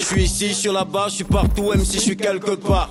Je 0.00 0.06
suis 0.06 0.22
ici, 0.22 0.48
je 0.48 0.54
suis 0.54 0.72
là-bas, 0.72 1.06
je 1.08 1.14
suis 1.14 1.24
partout, 1.24 1.70
même 1.70 1.84
si 1.84 1.96
je 1.96 2.02
suis 2.02 2.16
quelque 2.16 2.54
part. 2.54 2.90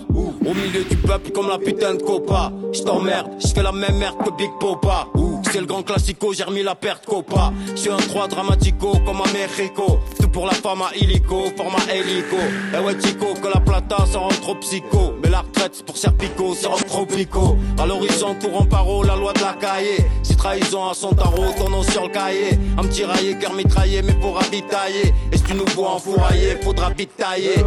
C'est 5.53 5.59
le 5.59 5.67
grand 5.67 5.83
classico, 5.83 6.33
j'ai 6.33 6.45
remis 6.45 6.63
la 6.63 6.73
perte 6.73 7.05
copa. 7.05 7.53
Je 7.75 7.81
suis 7.81 7.91
un 7.91 7.97
3 7.97 8.27
dramatico 8.27 8.97
comme 9.05 9.21
à 9.21 9.31
Mexico. 9.31 9.99
Tout 10.19 10.27
pour 10.27 10.47
la 10.47 10.53
femme 10.53 10.81
à 10.81 10.89
illico, 10.95 11.43
format 11.55 11.93
hélico. 11.93 12.37
Eh 12.73 12.79
ouais, 12.79 12.95
Chico, 12.99 13.35
que 13.35 13.47
la 13.53 13.59
plata, 13.59 13.97
ça 14.11 14.17
rend 14.17 14.29
trop 14.29 14.55
psycho. 14.55 15.13
Mais 15.21 15.29
la 15.29 15.41
retraite, 15.41 15.85
pour 15.85 15.95
Serpico, 15.95 16.55
ça 16.55 16.69
rend 16.69 16.77
trop 16.77 17.05
pico. 17.05 17.55
À 17.79 17.85
l'horizon, 17.85 18.35
tout 18.41 18.49
en 18.51 18.65
paro, 18.65 19.03
la 19.03 19.15
loi 19.15 19.31
de 19.33 19.41
la 19.41 19.53
cahier. 19.53 20.03
Si 20.23 20.35
trahison 20.35 20.89
à 20.89 20.95
son 20.95 21.13
tarot, 21.13 21.53
ton 21.55 21.69
nom 21.69 21.83
sur 21.83 22.01
le 22.01 22.09
cahier. 22.09 22.57
Un 22.79 22.81
petit 22.85 23.05
raillé, 23.05 23.37
cœur 23.37 23.53
mitraillé, 23.53 24.01
mais 24.01 24.13
pour 24.13 24.35
ravitailler. 24.35 25.13
Et 25.31 25.37
si 25.37 25.43
tu 25.43 25.53
nous 25.53 25.67
vois 25.75 25.91
enfourailler, 25.91 26.57
faudra 26.63 26.89
vite 26.89 27.15
tailler. 27.15 27.63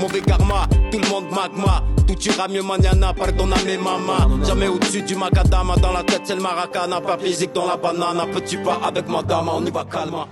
Mauvais 0.00 0.22
karma, 0.22 0.66
tout 0.90 0.98
le 0.98 1.08
monde 1.08 1.30
magma. 1.30 1.84
Tout 2.06 2.18
ira 2.22 2.48
mieux 2.48 2.62
mañana, 2.62 3.12
pardonname 3.12 3.76
mama. 3.82 4.28
Jamais 4.46 4.68
au-dessus 4.68 5.02
du 5.02 5.14
macadama, 5.14 5.76
dans 5.76 5.92
la 5.92 6.02
tête 6.02 6.22
c'est 6.24 6.34
le 6.34 6.40
maracana. 6.40 7.02
Pas 7.02 7.18
physique 7.18 7.52
dans 7.52 7.66
la 7.66 7.76
banane, 7.76 8.30
petit 8.32 8.56
pas 8.56 8.80
avec 8.82 9.06
madame, 9.08 9.50
on 9.52 9.64
y 9.64 9.70
va 9.70 9.84
calma. 9.84 10.26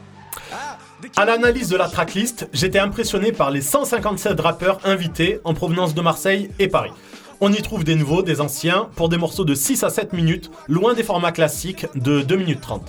À 1.16 1.24
l'analyse 1.26 1.68
de 1.68 1.76
la 1.76 1.88
tracklist, 1.88 2.48
j'étais 2.52 2.78
impressionné 2.78 3.30
par 3.30 3.50
les 3.50 3.60
157 3.60 4.40
rappeurs 4.40 4.78
invités 4.84 5.38
en 5.44 5.52
provenance 5.52 5.94
de 5.94 6.00
Marseille 6.00 6.50
et 6.58 6.68
Paris. 6.68 6.92
On 7.40 7.52
y 7.52 7.62
trouve 7.62 7.84
des 7.84 7.94
nouveaux, 7.94 8.22
des 8.22 8.40
anciens, 8.40 8.88
pour 8.96 9.08
des 9.08 9.16
morceaux 9.16 9.44
de 9.44 9.54
6 9.54 9.84
à 9.84 9.90
7 9.90 10.12
minutes, 10.12 10.50
loin 10.66 10.94
des 10.94 11.04
formats 11.04 11.30
classiques 11.30 11.86
de 11.94 12.22
2 12.22 12.36
minutes 12.36 12.60
30. 12.60 12.82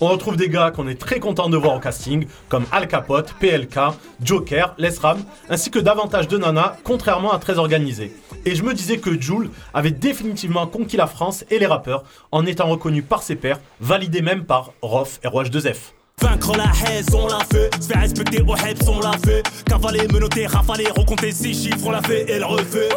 On 0.00 0.08
retrouve 0.08 0.36
des 0.36 0.48
gars 0.48 0.70
qu'on 0.70 0.88
est 0.88 1.00
très 1.00 1.20
content 1.20 1.48
de 1.48 1.56
voir 1.56 1.76
au 1.76 1.80
casting, 1.80 2.26
comme 2.48 2.64
Al 2.72 2.88
Capote, 2.88 3.32
PLK, 3.40 3.78
Joker, 4.22 4.74
Lesram, 4.78 5.22
ainsi 5.48 5.70
que 5.70 5.78
davantage 5.78 6.28
de 6.28 6.36
nanas, 6.36 6.76
contrairement 6.82 7.32
à 7.32 7.38
très 7.38 7.58
organisé. 7.58 8.12
Et 8.44 8.54
je 8.54 8.62
me 8.62 8.74
disais 8.74 8.98
que 8.98 9.20
Joule 9.20 9.50
avait 9.72 9.90
définitivement 9.90 10.66
conquis 10.66 10.96
la 10.96 11.06
France 11.06 11.44
et 11.50 11.58
les 11.58 11.66
rappeurs, 11.66 12.04
en 12.32 12.44
étant 12.44 12.66
reconnu 12.66 13.02
par 13.02 13.22
ses 13.22 13.36
pairs, 13.36 13.60
validé 13.80 14.20
même 14.20 14.44
par 14.44 14.72
Rof 14.82 15.20
et 15.22 15.28
ROH2F. 15.28 15.92
Vaincre 16.24 16.56
la 16.56 16.64
haine, 16.88 17.04
on 17.12 17.26
l'a 17.26 17.40
fait. 17.52 17.70
Se 17.78 17.86
faire 17.86 18.00
respecter 18.00 18.40
au 18.40 18.56
Heps, 18.56 18.88
on 18.88 18.98
l'a 19.00 19.12
fait. 19.24 19.42
Cavaler, 19.66 20.08
menotter, 20.10 20.46
rafaler, 20.46 20.86
recompter 20.96 21.32
six 21.32 21.64
chiffres, 21.64 21.84
on 21.84 21.90
l'a 21.90 22.00
fait 22.00 22.24
et 22.30 22.38
le 22.38 22.46
refait. 22.46 22.88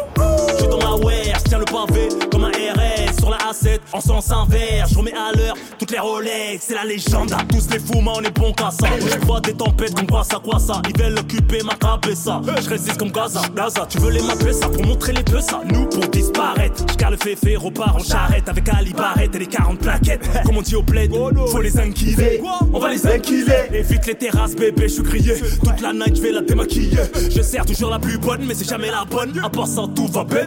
Je 0.48 0.56
suis 0.56 0.68
dans 0.68 0.78
la 0.78 0.96
wear, 0.96 1.38
je 1.38 1.44
tiens 1.44 1.58
le 1.58 1.66
pavé 1.66 2.08
comme 2.30 2.44
un 2.44 2.48
RS 2.48 3.18
sur 3.18 3.28
la 3.28 3.36
A7 3.36 3.80
en 3.92 4.00
sens 4.00 4.30
inverse. 4.30 4.92
Je 4.92 4.98
remets 4.98 5.12
à 5.12 5.36
l'heure 5.36 5.54
toutes 5.78 5.90
les 5.90 5.98
Rolex, 5.98 6.64
c'est 6.66 6.74
la 6.74 6.84
légende. 6.84 7.32
À 7.32 7.44
tous 7.44 7.68
les 7.70 7.78
fous, 7.78 8.02
on 8.02 8.22
est 8.22 8.30
bon 8.30 8.52
qu'à 8.54 8.70
ça. 8.70 8.88
Je 8.98 9.26
vois 9.26 9.40
des 9.40 9.52
tempêtes 9.52 9.94
comme 9.94 10.06
quoi 10.06 10.24
ça, 10.24 10.40
quoi 10.42 10.58
ça. 10.58 10.80
Ils 10.88 10.98
veulent 10.98 11.18
occuper 11.18 11.62
ma 11.62 11.74
cabeza. 11.74 12.40
Je 12.62 12.68
résiste 12.68 12.96
comme 12.96 13.10
Gaza. 13.10 13.42
Gaza, 13.54 13.86
tu 13.88 13.98
veux 13.98 14.10
les 14.10 14.22
mapper 14.22 14.54
ça 14.54 14.68
pour 14.68 14.84
montrer 14.84 15.12
les 15.12 15.22
peu 15.22 15.40
ça. 15.40 15.60
Nous 15.66 15.86
pour 15.86 16.08
disparaître. 16.08 16.82
Je 16.98 17.06
le 17.10 17.16
féfé, 17.16 17.56
repart 17.56 17.96
en 17.96 18.00
charrette 18.00 18.48
avec 18.48 18.68
Ali 18.68 18.92
Barrett 18.92 19.34
et 19.34 19.38
les 19.38 19.46
40 19.46 19.78
plaquettes. 19.78 20.28
Comme 20.44 20.58
on 20.58 20.62
dit 20.62 20.76
au 20.76 20.82
bled, 20.82 21.10
faut 21.12 21.60
les 21.60 21.78
inquiler. 21.78 22.42
On 22.72 22.78
va 22.78 22.90
les 22.90 23.06
inquiler. 23.18 23.68
Évite 23.72 24.06
les 24.06 24.14
terrasses, 24.14 24.54
bébé, 24.54 24.88
je 24.88 24.94
suis 24.94 25.02
grillé. 25.02 25.34
Toute 25.62 25.80
la 25.80 25.92
night, 25.92 26.16
je 26.16 26.22
vais 26.22 26.32
la 26.32 26.40
démaquiller. 26.40 26.98
Je 27.30 27.42
sers 27.42 27.66
toujours 27.66 27.90
la 27.90 27.98
plus 27.98 28.18
bonne, 28.18 28.44
mais 28.46 28.54
c'est 28.54 28.68
jamais 28.68 28.90
la 28.90 29.04
bonne. 29.04 29.38
À 29.42 29.50
part 29.50 29.66
ça, 29.66 29.82
tout 29.94 30.06
va 30.06 30.24
bien. 30.24 30.46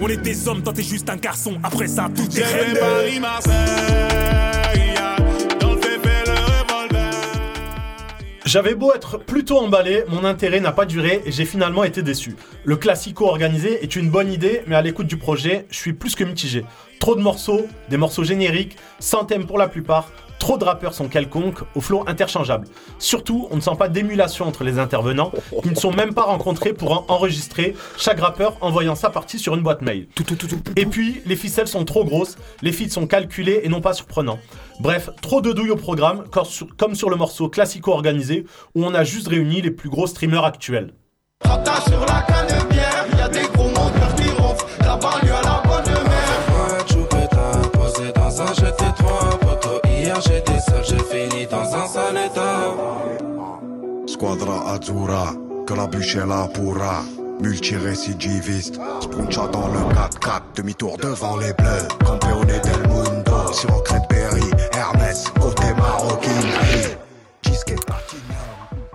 On 0.00 0.08
est 0.08 0.16
des 0.16 0.48
hommes, 0.48 0.62
toi 0.62 0.72
t'es 0.72 0.82
juste 0.82 1.08
un 1.08 1.16
garçon. 1.16 1.58
Après 1.62 1.86
ça, 1.86 2.10
tout 2.14 2.28
est 2.38 2.44
reine. 2.44 2.76
Paris, 2.78 3.20
Marseille, 3.20 3.54
dans 5.60 5.74
le 5.74 5.80
fait 5.80 6.24
le 6.26 6.32
revolver. 6.32 7.10
J'avais 8.44 8.74
beau 8.74 8.92
être 8.92 9.18
plutôt 9.18 9.58
emballé, 9.58 10.04
mon 10.08 10.24
intérêt 10.24 10.60
n'a 10.60 10.72
pas 10.72 10.84
duré 10.84 11.22
et 11.24 11.32
j'ai 11.32 11.44
finalement 11.44 11.84
été 11.84 12.02
déçu. 12.02 12.36
Le 12.64 12.76
classico 12.76 13.26
organisé 13.26 13.82
est 13.82 13.96
une 13.96 14.10
bonne 14.10 14.32
idée, 14.32 14.62
mais 14.66 14.76
à 14.76 14.82
l'écoute 14.82 15.06
du 15.06 15.16
projet, 15.16 15.66
je 15.70 15.78
suis 15.78 15.92
plus 15.92 16.14
que 16.14 16.24
mitigé. 16.24 16.64
Trop 17.00 17.14
de 17.14 17.20
morceaux, 17.20 17.66
des 17.88 17.96
morceaux 17.96 18.24
génériques, 18.24 18.76
sans 18.98 19.24
thème 19.24 19.46
pour 19.46 19.58
la 19.58 19.68
plupart, 19.68 20.10
trop 20.38 20.58
de 20.58 20.64
rappeurs 20.64 20.94
sont 20.94 21.08
quelconques, 21.08 21.60
au 21.74 21.80
flow 21.80 22.04
interchangeable. 22.06 22.66
Surtout, 22.98 23.48
on 23.50 23.56
ne 23.56 23.60
sent 23.60 23.76
pas 23.78 23.88
d'émulation 23.88 24.46
entre 24.46 24.64
les 24.64 24.78
intervenants, 24.78 25.32
qui 25.62 25.70
ne 25.70 25.74
sont 25.74 25.92
même 25.92 26.14
pas 26.14 26.24
rencontrés 26.24 26.72
pour 26.72 26.92
en 26.92 27.04
enregistrer, 27.08 27.74
chaque 27.96 28.20
rappeur 28.20 28.56
envoyant 28.60 28.94
sa 28.94 29.10
partie 29.10 29.38
sur 29.38 29.54
une 29.54 29.62
boîte 29.62 29.82
mail. 29.82 30.08
Et 30.76 30.86
puis, 30.86 31.22
les 31.26 31.36
ficelles 31.36 31.68
sont 31.68 31.84
trop 31.84 32.04
grosses, 32.04 32.36
les 32.62 32.72
feats 32.72 32.90
sont 32.90 33.06
calculés 33.06 33.60
et 33.64 33.68
non 33.68 33.80
pas 33.80 33.92
surprenants. 33.92 34.38
Bref, 34.80 35.10
trop 35.22 35.40
de 35.40 35.52
douilles 35.52 35.70
au 35.70 35.76
programme, 35.76 36.24
comme 36.76 36.94
sur 36.94 37.10
le 37.10 37.16
morceau 37.16 37.48
classico 37.48 37.92
organisé, 37.92 38.44
où 38.74 38.84
on 38.84 38.94
a 38.94 39.04
juste 39.04 39.28
réuni 39.28 39.62
les 39.62 39.70
plus 39.70 39.88
gros 39.88 40.06
streamers 40.06 40.44
actuels. 40.44 40.92
Rata 41.44 41.80
sur 41.88 42.00
la 42.00 42.22
canne 42.22 42.68
bière, 42.68 43.06
y'a 43.18 43.28
des 43.28 43.46
gros 43.54 43.68
monteurs 43.68 44.14
qui 44.16 44.28
ronflent. 44.30 44.66
La 44.80 44.96
j'étais 50.26 50.60
seul, 50.60 50.84
j'ai 50.84 50.98
fini 50.98 51.46
dans 51.46 51.74
un 51.74 51.86
sale 51.86 52.16
état 52.26 52.74
Squadra 54.06 54.72
Azzurra, 54.72 55.32
que 55.66 55.74
la 55.74 55.86
bûche 55.86 56.16
est 56.16 56.26
là 56.26 56.48
pourra. 56.52 57.02
Multirécidiviste, 57.40 58.78
Spuncha 59.00 59.48
dans 59.48 59.66
le 59.68 59.80
4-4, 59.92 60.42
demi-tour 60.56 60.96
devant 60.98 61.36
les 61.36 61.52
bleus. 61.52 61.88
Campeone 62.04 62.46
del 62.46 62.88
mundo, 62.88 63.52
sur 63.52 63.82
Berry, 64.08 64.50
Hermès, 64.72 65.24
côté 65.40 65.74
marocain. 65.76 66.30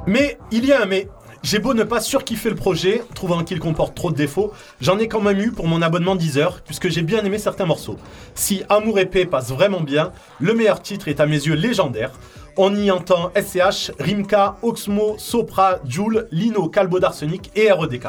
Mais 0.09 0.39
il 0.51 0.65
y 0.65 0.73
a 0.73 0.81
un 0.81 0.85
mais. 0.85 1.07
J'ai 1.41 1.59
beau 1.59 1.73
ne 1.73 1.83
pas 1.83 2.01
surkiffer 2.01 2.49
le 2.49 2.55
projet, 2.55 3.01
trouvant 3.15 3.43
qu'il 3.45 3.59
comporte 3.59 3.95
trop 3.95 4.11
de 4.11 4.15
défauts, 4.15 4.51
j'en 4.81 4.99
ai 4.99 5.07
quand 5.07 5.21
même 5.21 5.39
eu 5.39 5.51
pour 5.51 5.67
mon 5.67 5.81
abonnement 5.81 6.15
Deezer, 6.15 6.61
puisque 6.65 6.89
j'ai 6.89 7.01
bien 7.01 7.23
aimé 7.23 7.37
certains 7.37 7.65
morceaux. 7.65 7.95
Si 8.35 8.63
Amour 8.67 8.99
et 8.99 9.05
paix 9.05 9.25
passe 9.25 9.49
vraiment 9.49 9.79
bien, 9.79 10.11
le 10.39 10.53
meilleur 10.53 10.81
titre 10.81 11.07
est 11.07 11.21
à 11.21 11.25
mes 11.25 11.37
yeux 11.37 11.55
légendaire. 11.55 12.11
On 12.57 12.75
y 12.75 12.91
entend 12.91 13.31
SCH, 13.37 13.91
Rimka, 13.99 14.57
Oxmo, 14.63 15.15
Sopra, 15.17 15.79
Joule, 15.87 16.27
Lino, 16.31 16.67
Calbo 16.67 16.99
d'Arsenic 16.99 17.51
et 17.55 17.71
REDK. 17.71 18.07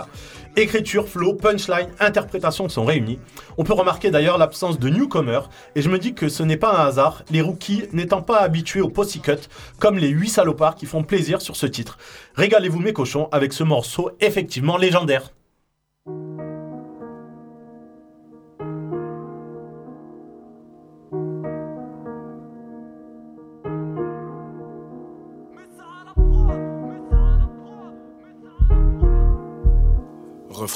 Écriture, 0.57 1.09
flow, 1.09 1.35
punchline, 1.35 1.91
interprétation 2.01 2.69
sont 2.69 2.85
réunis. 2.85 3.21
On 3.57 3.63
peut 3.63 3.73
remarquer 3.73 4.11
d'ailleurs 4.11 4.37
l'absence 4.37 4.81
de 4.81 4.89
newcomer, 4.89 5.41
et 5.77 5.83
je 5.83 5.89
me 5.89 5.99
dis 5.99 6.13
que 6.13 6.29
ce 6.29 6.43
n'est 6.43 6.57
pas 6.57 6.77
un 6.77 6.89
hasard, 6.89 7.23
les 7.31 7.41
rookies 7.41 7.85
n'étant 7.93 8.21
pas 8.21 8.41
habitués 8.41 8.81
au 8.81 8.89
pussycut, 8.89 9.49
comme 9.79 9.97
les 9.97 10.09
8 10.09 10.29
salopards 10.29 10.75
qui 10.75 10.87
font 10.87 11.05
plaisir 11.05 11.41
sur 11.41 11.55
ce 11.55 11.67
titre. 11.67 11.99
Régalez-vous 12.35 12.81
mes 12.81 12.93
cochons 12.93 13.29
avec 13.31 13.53
ce 13.53 13.63
morceau 13.63 14.11
effectivement 14.21 14.77
légendaire. 14.77 15.31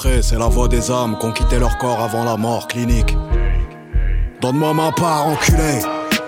C'est 0.02 0.38
la 0.38 0.48
voix 0.48 0.68
des 0.68 0.90
âmes 0.90 1.16
qui 1.18 1.24
ont 1.24 1.32
quitté 1.32 1.58
leur 1.58 1.78
corps 1.78 2.02
avant 2.02 2.24
la 2.24 2.36
mort 2.36 2.68
clinique. 2.68 3.16
Donne-moi 4.40 4.74
ma 4.74 4.92
part, 4.92 5.28
enculé. 5.28 5.80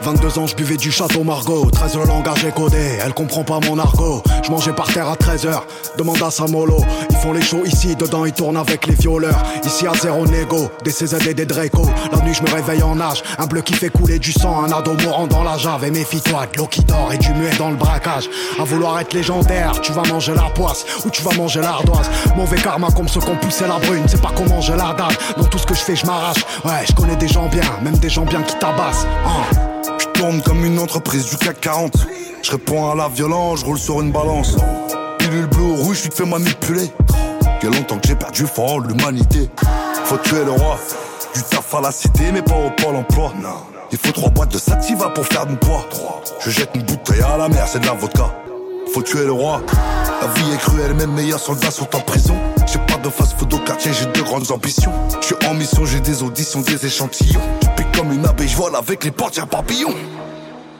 22 0.07 0.39
ans, 0.39 0.47
je 0.47 0.55
buvais 0.55 0.77
du 0.77 0.93
château 0.93 1.25
Margot. 1.25 1.69
13 1.69 1.97
le 1.97 2.05
langage 2.05 2.45
est 2.45 2.55
codé, 2.55 3.01
elle 3.05 3.13
comprend 3.13 3.43
pas 3.43 3.59
mon 3.67 3.77
argot. 3.77 4.23
Je 4.45 4.53
mangeais 4.53 4.73
par 4.73 4.87
terre 4.87 5.09
à 5.09 5.17
13h, 5.17 5.63
demande 5.99 6.23
à 6.23 6.31
Samolo. 6.31 6.79
Ils 7.11 7.17
font 7.17 7.33
les 7.33 7.43
shows 7.43 7.65
ici, 7.65 7.97
dedans 7.97 8.25
ils 8.25 8.33
tournent 8.33 8.57
avec 8.57 8.87
les 8.87 8.95
violeurs. 8.95 9.43
Ici 9.65 9.85
à 9.85 9.95
zéro 9.95 10.25
négo, 10.25 10.71
des 10.85 10.93
CZD, 10.93 11.35
des 11.35 11.45
Draco. 11.45 11.89
La 12.13 12.19
nuit, 12.19 12.35
je 12.35 12.45
me 12.45 12.55
réveille 12.55 12.85
en 12.85 12.95
nage. 12.95 13.25
Un 13.37 13.47
bleu 13.47 13.63
qui 13.63 13.75
fait 13.75 13.89
couler 13.89 14.21
du 14.21 14.31
sang, 14.31 14.63
un 14.63 14.71
ado 14.71 14.93
mourant 15.03 15.27
dans 15.27 15.43
la 15.43 15.59
jave. 15.59 15.83
Et 15.83 15.91
méfie-toi 15.91 16.47
de 16.53 16.59
l'eau 16.59 16.69
qui 16.69 16.85
dort 16.85 17.11
et 17.13 17.19
du 17.19 17.33
muet 17.35 17.57
dans 17.59 17.71
le 17.71 17.77
braquage. 17.77 18.31
À 18.61 18.63
vouloir 18.63 19.01
être 19.01 19.13
légendaire, 19.13 19.73
tu 19.81 19.91
vas 19.91 20.05
manger 20.05 20.35
la 20.35 20.51
poisse 20.55 20.87
ou 21.05 21.11
tu 21.11 21.23
vas 21.23 21.35
manger 21.35 21.63
l'ardoise. 21.63 22.09
Mauvais 22.37 22.59
karma 22.59 22.91
comme 22.95 23.09
ceux 23.09 23.19
qui 23.19 23.31
ont 23.31 23.37
poussé 23.39 23.65
la 23.67 23.81
brune, 23.85 24.05
c'est 24.07 24.23
pas 24.23 24.31
comment 24.37 24.55
manger 24.55 24.77
la 24.77 24.95
dalle. 24.97 25.17
Dans 25.37 25.47
tout 25.47 25.59
ce 25.59 25.67
que 25.67 25.75
je 25.75 25.81
fais, 25.81 25.97
je 25.97 26.07
m'arrache. 26.07 26.45
Ouais, 26.65 26.85
je 26.89 26.93
connais 26.95 27.17
des 27.17 27.27
gens 27.27 27.49
bien, 27.49 27.69
même 27.83 27.99
des 27.99 28.09
gens 28.09 28.25
bien 28.25 28.43
qui 28.43 28.57
tabassent. 28.61 29.05
Hein. 29.27 29.66
Tourne 30.17 30.43
comme 30.43 30.65
une 30.65 30.79
entreprise 30.79 31.27
du 31.27 31.37
CAC 31.37 31.61
40. 31.61 31.93
Je 32.43 32.51
réponds 32.53 32.91
à 32.91 32.95
la 32.95 33.09
violence, 33.09 33.61
je 33.61 33.65
roule 33.67 33.79
sur 33.79 34.01
une 34.01 34.13
balance. 34.13 34.57
Pilule 35.19 35.47
bleue 35.47 35.63
ou 35.63 35.77
rouge, 35.77 36.03
tu 36.03 36.09
te 36.09 36.15
fais 36.15 36.25
manipuler. 36.25 36.91
Quel 37.61 37.71
longtemps 37.71 37.99
que 37.99 38.09
j'ai 38.09 38.15
perdu 38.15 38.47
en 38.57 38.79
l'humanité. 38.79 39.51
Faut 40.05 40.17
tuer 40.19 40.45
le 40.45 40.53
roi. 40.53 40.79
Du 41.35 41.43
taf 41.43 41.75
à 41.75 41.81
la 41.81 41.93
cité, 41.93 42.33
mais 42.33 42.43
pas 42.43 42.55
au 42.55 42.71
pôle 42.71 42.97
emploi. 42.97 43.33
Il 43.93 43.99
faut 43.99 44.13
trois 44.13 44.31
boîtes 44.31 44.53
de 44.53 44.59
sativa 44.59 45.11
pour 45.11 45.27
faire 45.27 45.47
du 45.47 45.57
poids. 45.57 45.85
Je 46.41 46.51
jette 46.51 46.71
une 46.75 46.83
bouteille 46.83 47.23
à 47.23 47.37
la 47.37 47.49
mer, 47.49 47.67
c'est 47.67 47.81
de 47.81 47.87
la 47.87 47.93
vodka. 47.93 48.35
Faut 48.95 49.03
tuer 49.03 49.25
le 49.25 49.33
roi. 49.33 49.61
La 50.23 50.29
vie 50.29 50.55
est 50.55 50.59
cruelle, 50.59 50.95
mes 50.95 51.07
meilleurs 51.07 51.41
soldats 51.41 51.71
sont 51.71 51.95
en 51.95 52.01
prison. 52.01 52.37
J'ai 52.67 52.79
pas 52.79 52.97
de 52.97 53.11
fast-food 53.11 53.53
au 53.53 53.59
quartier, 53.59 53.93
j'ai 53.93 54.07
de 54.07 54.23
grandes 54.23 54.51
ambitions. 54.51 54.93
Je 55.21 55.27
suis 55.27 55.37
en 55.47 55.55
mission, 55.55 55.85
j'ai 55.85 56.01
des 56.01 56.23
auditions, 56.23 56.63
des 56.63 56.87
échantillons. 56.87 57.41
Comme 57.97 58.13
une 58.13 58.27
abeille, 58.27 58.49
je 58.49 58.57
vole 58.59 58.77
avec 58.77 59.05
les 59.05 59.11
portières 59.11 59.49
papillons. 59.49 59.95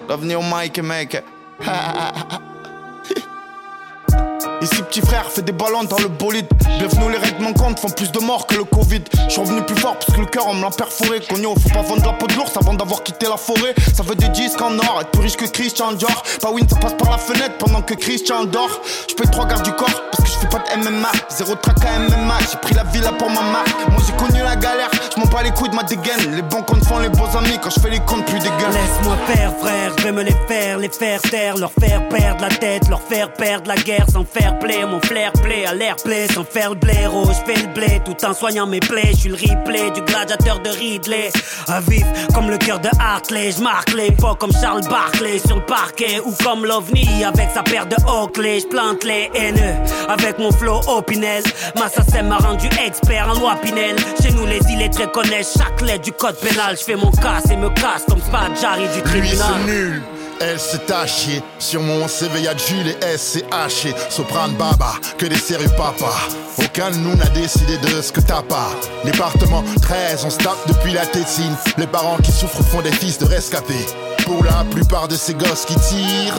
L'avenir 0.07 0.39
au 0.39 0.43
Mike 0.43 0.81
mec. 0.81 1.25
Ici 4.63 4.83
petit 4.83 5.01
frère 5.01 5.31
fait 5.31 5.43
des 5.43 5.53
ballons 5.53 5.85
dans 5.85 5.99
le 5.99 6.09
bolide. 6.09 6.47
Bienvenue 6.79 7.13
les 7.13 7.19
règles 7.19 7.43
manquantes 7.43 7.79
font 7.79 7.91
plus 7.91 8.11
de 8.11 8.19
morts 8.21 8.47
que 8.47 8.55
le 8.55 8.65
Covid. 8.65 9.03
Je 9.27 9.31
suis 9.31 9.41
revenu 9.41 9.63
plus 9.63 9.77
fort 9.77 9.95
parce 9.99 10.13
que 10.15 10.21
le 10.21 10.27
cœur 10.27 10.47
on 10.49 10.55
me 10.55 10.63
l'a 10.63 10.71
perforé. 10.71 11.21
Cogno 11.29 11.55
faut 11.57 11.69
pas 11.69 11.83
vendre 11.83 12.07
la 12.07 12.13
peau 12.15 12.27
de 12.27 12.35
l'ours 12.35 12.57
avant 12.57 12.73
d'avoir 12.73 13.03
quitté 13.03 13.27
la 13.29 13.37
forêt. 13.37 13.75
Ça 13.95 14.03
veut 14.03 14.15
des 14.15 14.29
disques 14.29 14.61
en 14.63 14.79
or, 14.79 15.01
être 15.03 15.11
plus 15.11 15.23
riche 15.23 15.37
que 15.37 15.45
Christian 15.45 15.93
Dior. 15.93 16.23
Pas 16.41 16.51
win 16.51 16.67
ça 16.69 16.77
passe 16.77 16.95
par 16.95 17.11
la 17.11 17.19
fenêtre 17.19 17.57
pendant 17.59 17.83
que 17.83 17.95
Christian 17.95 18.45
dort. 18.45 18.81
Je 19.11 19.15
paye 19.15 19.31
trois 19.31 19.47
gardes 19.47 19.65
du 19.65 19.73
corps 19.73 20.03
parce 20.11 20.25
que 20.25 20.29
je 20.35 20.39
fais 20.39 20.49
pas 20.49 20.59
de 20.59 20.83
MMA 20.83 21.13
Zéro 21.29 21.55
track 21.57 21.77
à 21.85 21.99
MMA, 21.99 22.39
j'ai 22.51 22.59
pris 22.59 22.75
la 22.75 22.85
villa 22.85 23.13
pour 23.13 23.29
ma 23.29 23.43
marque. 23.43 23.77
Moi 23.91 24.01
j'ai 24.07 24.17
connu 24.17 24.43
la 24.43 24.57
galère, 24.57 24.91
je 25.15 25.21
m'en 25.21 25.27
bats 25.27 25.43
les 25.43 25.51
couilles 25.51 25.71
de 25.71 25.75
ma 25.75 25.83
dégaine. 25.83 26.35
Les 26.35 26.43
bons 26.43 26.63
comptes 26.63 26.85
font 26.85 26.99
les 26.99 27.11
beaux 27.11 27.37
amis 27.37 27.59
quand 27.63 27.71
je 27.71 27.81
fais 27.81 27.91
les 27.91 28.01
comptes 28.01 28.25
plus 28.25 28.39
dégueux 28.39 28.71
Laisse-moi 28.73 29.17
faire, 29.27 29.53
frère, 29.61 29.93
je 29.99 30.05
vais 30.05 30.13
me 30.13 30.23
les 30.23 30.37
faire, 30.49 30.79
les 30.79 30.89
faire 30.89 31.21
taire, 31.21 31.57
leur 31.59 31.73
faire 31.79 32.09
perdre 32.09 32.41
la 32.41 32.49
tête, 32.49 32.89
leur 32.89 33.03
faire 33.03 33.33
perdre 33.33 33.69
la 33.69 33.77
guerre 33.77 34.07
sans 34.11 34.25
faire 34.25 34.46
play. 34.55 34.85
Mon 34.85 35.01
flair 35.01 35.33
play 35.33 35.67
à 35.67 35.75
l'air 35.75 35.97
play 35.97 36.27
sans 36.33 36.45
faire 36.45 36.71
le 36.71 36.77
blaireau. 36.77 37.25
Je 37.27 37.53
fais 37.53 37.61
le 37.61 37.73
blé 37.75 38.01
tout 38.05 38.17
en 38.25 38.35
soignant 38.35 38.67
mes 38.67 38.81
plaies. 38.81 39.11
Je 39.13 39.17
suis 39.17 39.29
le 39.29 39.37
replay 39.37 39.91
du 39.91 40.03
gladiateur 40.03 40.61
de 40.61 40.71
Ridley. 40.71 41.31
À 41.69 41.81
vif 41.81 42.07
comme 42.35 42.51
le 42.51 42.59
cœur 42.59 42.81
de 42.81 42.89
Hartley. 42.99 43.53
Je 43.53 43.63
marque 43.63 43.93
les 43.95 44.13
pas 44.13 44.35
comme 44.35 44.53
Charles 44.53 44.87
Barkley 44.89 45.39
sur 45.47 45.57
le 45.57 45.67
parquet 45.67 46.21
ou 46.25 46.33
comme 46.43 46.65
l'OVNI 46.65 47.25
avec 47.25 47.49
sa 47.53 47.63
paire 47.63 47.87
de 47.87 47.97
Oakley. 48.07 48.61
Je 48.61 48.67
plante 48.67 49.05
les 49.05 49.31
haineux 49.35 49.75
avec 50.09 50.39
mon 50.39 50.53
flow 50.53 50.81
opinel. 50.89 51.43
Ma 51.77 51.89
SACEM 51.89 52.29
m'a 52.29 52.39
rendu 52.39 52.69
expert 52.87 53.29
en 53.29 53.39
loi 53.39 53.57
Pinel. 53.63 53.97
Chez 54.23 54.31
nous, 54.33 54.47
les 54.47 54.61
illettrés 54.71 55.11
connaissent 55.13 55.55
chaque 55.59 55.81
lettre 55.83 56.03
du 56.05 56.13
code 56.13 56.37
pénal. 56.37 56.77
Je 56.79 56.85
fais 56.85 56.97
mon 56.97 57.11
casse 57.11 57.51
et 57.51 57.57
me 57.57 57.69
casse 57.71 58.05
comme 58.09 58.21
Spadjari 58.21 58.89
du 58.89 59.01
Lui 59.11 59.21
tribunal. 59.29 59.63
nul, 59.67 60.03
elle 60.41 60.59
c'est 60.59 60.87
taché. 60.87 61.43
Sur 61.59 61.83
mon 61.83 62.09
CV 62.09 62.43
y'a 62.43 62.57
Jules 62.57 62.89
et 62.89 63.05
S 63.05 63.39
c'est. 63.69 63.95
Soprane 64.11 64.55
Baba, 64.55 64.95
que 65.19 65.27
des 65.27 65.37
séries 65.37 65.69
papa. 65.77 66.13
Aucun 66.59 66.91
de 66.91 66.97
nous 66.97 67.15
n'a 67.17 67.29
décidé 67.29 67.77
de 67.79 68.01
ce 68.01 68.13
que 68.13 68.21
t'as 68.21 68.43
pas. 68.43 68.71
Département 69.05 69.63
13, 69.83 70.25
on 70.25 70.31
se 70.31 70.39
tape 70.39 70.69
depuis 70.69 70.93
la 70.93 71.07
tétine. 71.07 71.55
Les 71.79 71.87
parents 71.87 72.19
qui 72.19 72.33
souffrent 72.33 72.63
font 72.63 72.83
des 72.83 72.93
fils 72.93 73.19
de 73.19 73.27
rescapés. 73.27 73.87
Pour 74.25 74.43
la 74.45 74.65
plupart 74.71 75.09
de 75.09 75.15
ces 75.15 75.35
gosses 75.35 75.65
qui 75.67 75.77
tirent, 75.77 76.35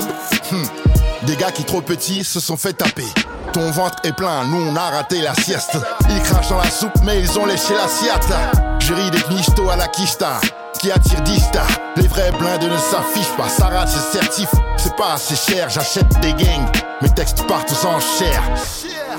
hmm, 0.51 0.86
des 1.28 1.36
gars 1.36 1.51
qui 1.51 1.65
trop 1.65 1.82
petits 1.82 2.23
se 2.23 2.39
sont 2.39 2.55
fait 2.55 2.73
taper. 2.73 3.05
Ton 3.51 3.69
ventre 3.71 3.97
est 4.05 4.13
plein, 4.13 4.45
nous 4.45 4.71
on 4.71 4.75
a 4.75 4.89
raté 4.89 5.21
la 5.21 5.36
sieste. 5.36 5.78
Ils 6.09 6.21
crachent 6.21 6.49
dans 6.49 6.57
la 6.57 6.69
soupe, 6.69 6.95
mais 7.03 7.19
ils 7.19 7.38
ont 7.38 7.45
léché 7.45 7.73
l'assiette. 7.73 8.34
Je 8.80 8.93
ris 8.93 9.11
des 9.11 9.36
michtos 9.36 9.69
à 9.69 9.75
la 9.75 9.88
quicheta 9.88 10.39
qui 10.80 10.89
attire 10.89 11.21
Dista. 11.21 11.63
Les 11.97 12.07
vrais 12.07 12.32
blindés 12.32 12.69
ne 12.69 12.78
s'affichent 12.78 13.36
pas, 13.36 13.49
ça 13.49 13.67
rate, 13.67 13.89
c'est 13.89 14.19
certif. 14.19 14.49
C'est 14.78 14.95
pas 14.95 15.13
assez 15.13 15.36
cher, 15.36 15.69
j'achète 15.69 16.07
des 16.21 16.32
gangs. 16.32 16.71
Mes 17.01 17.09
textes 17.09 17.45
partent 17.45 17.71
aux 17.71 17.86
enchères. 17.88 18.43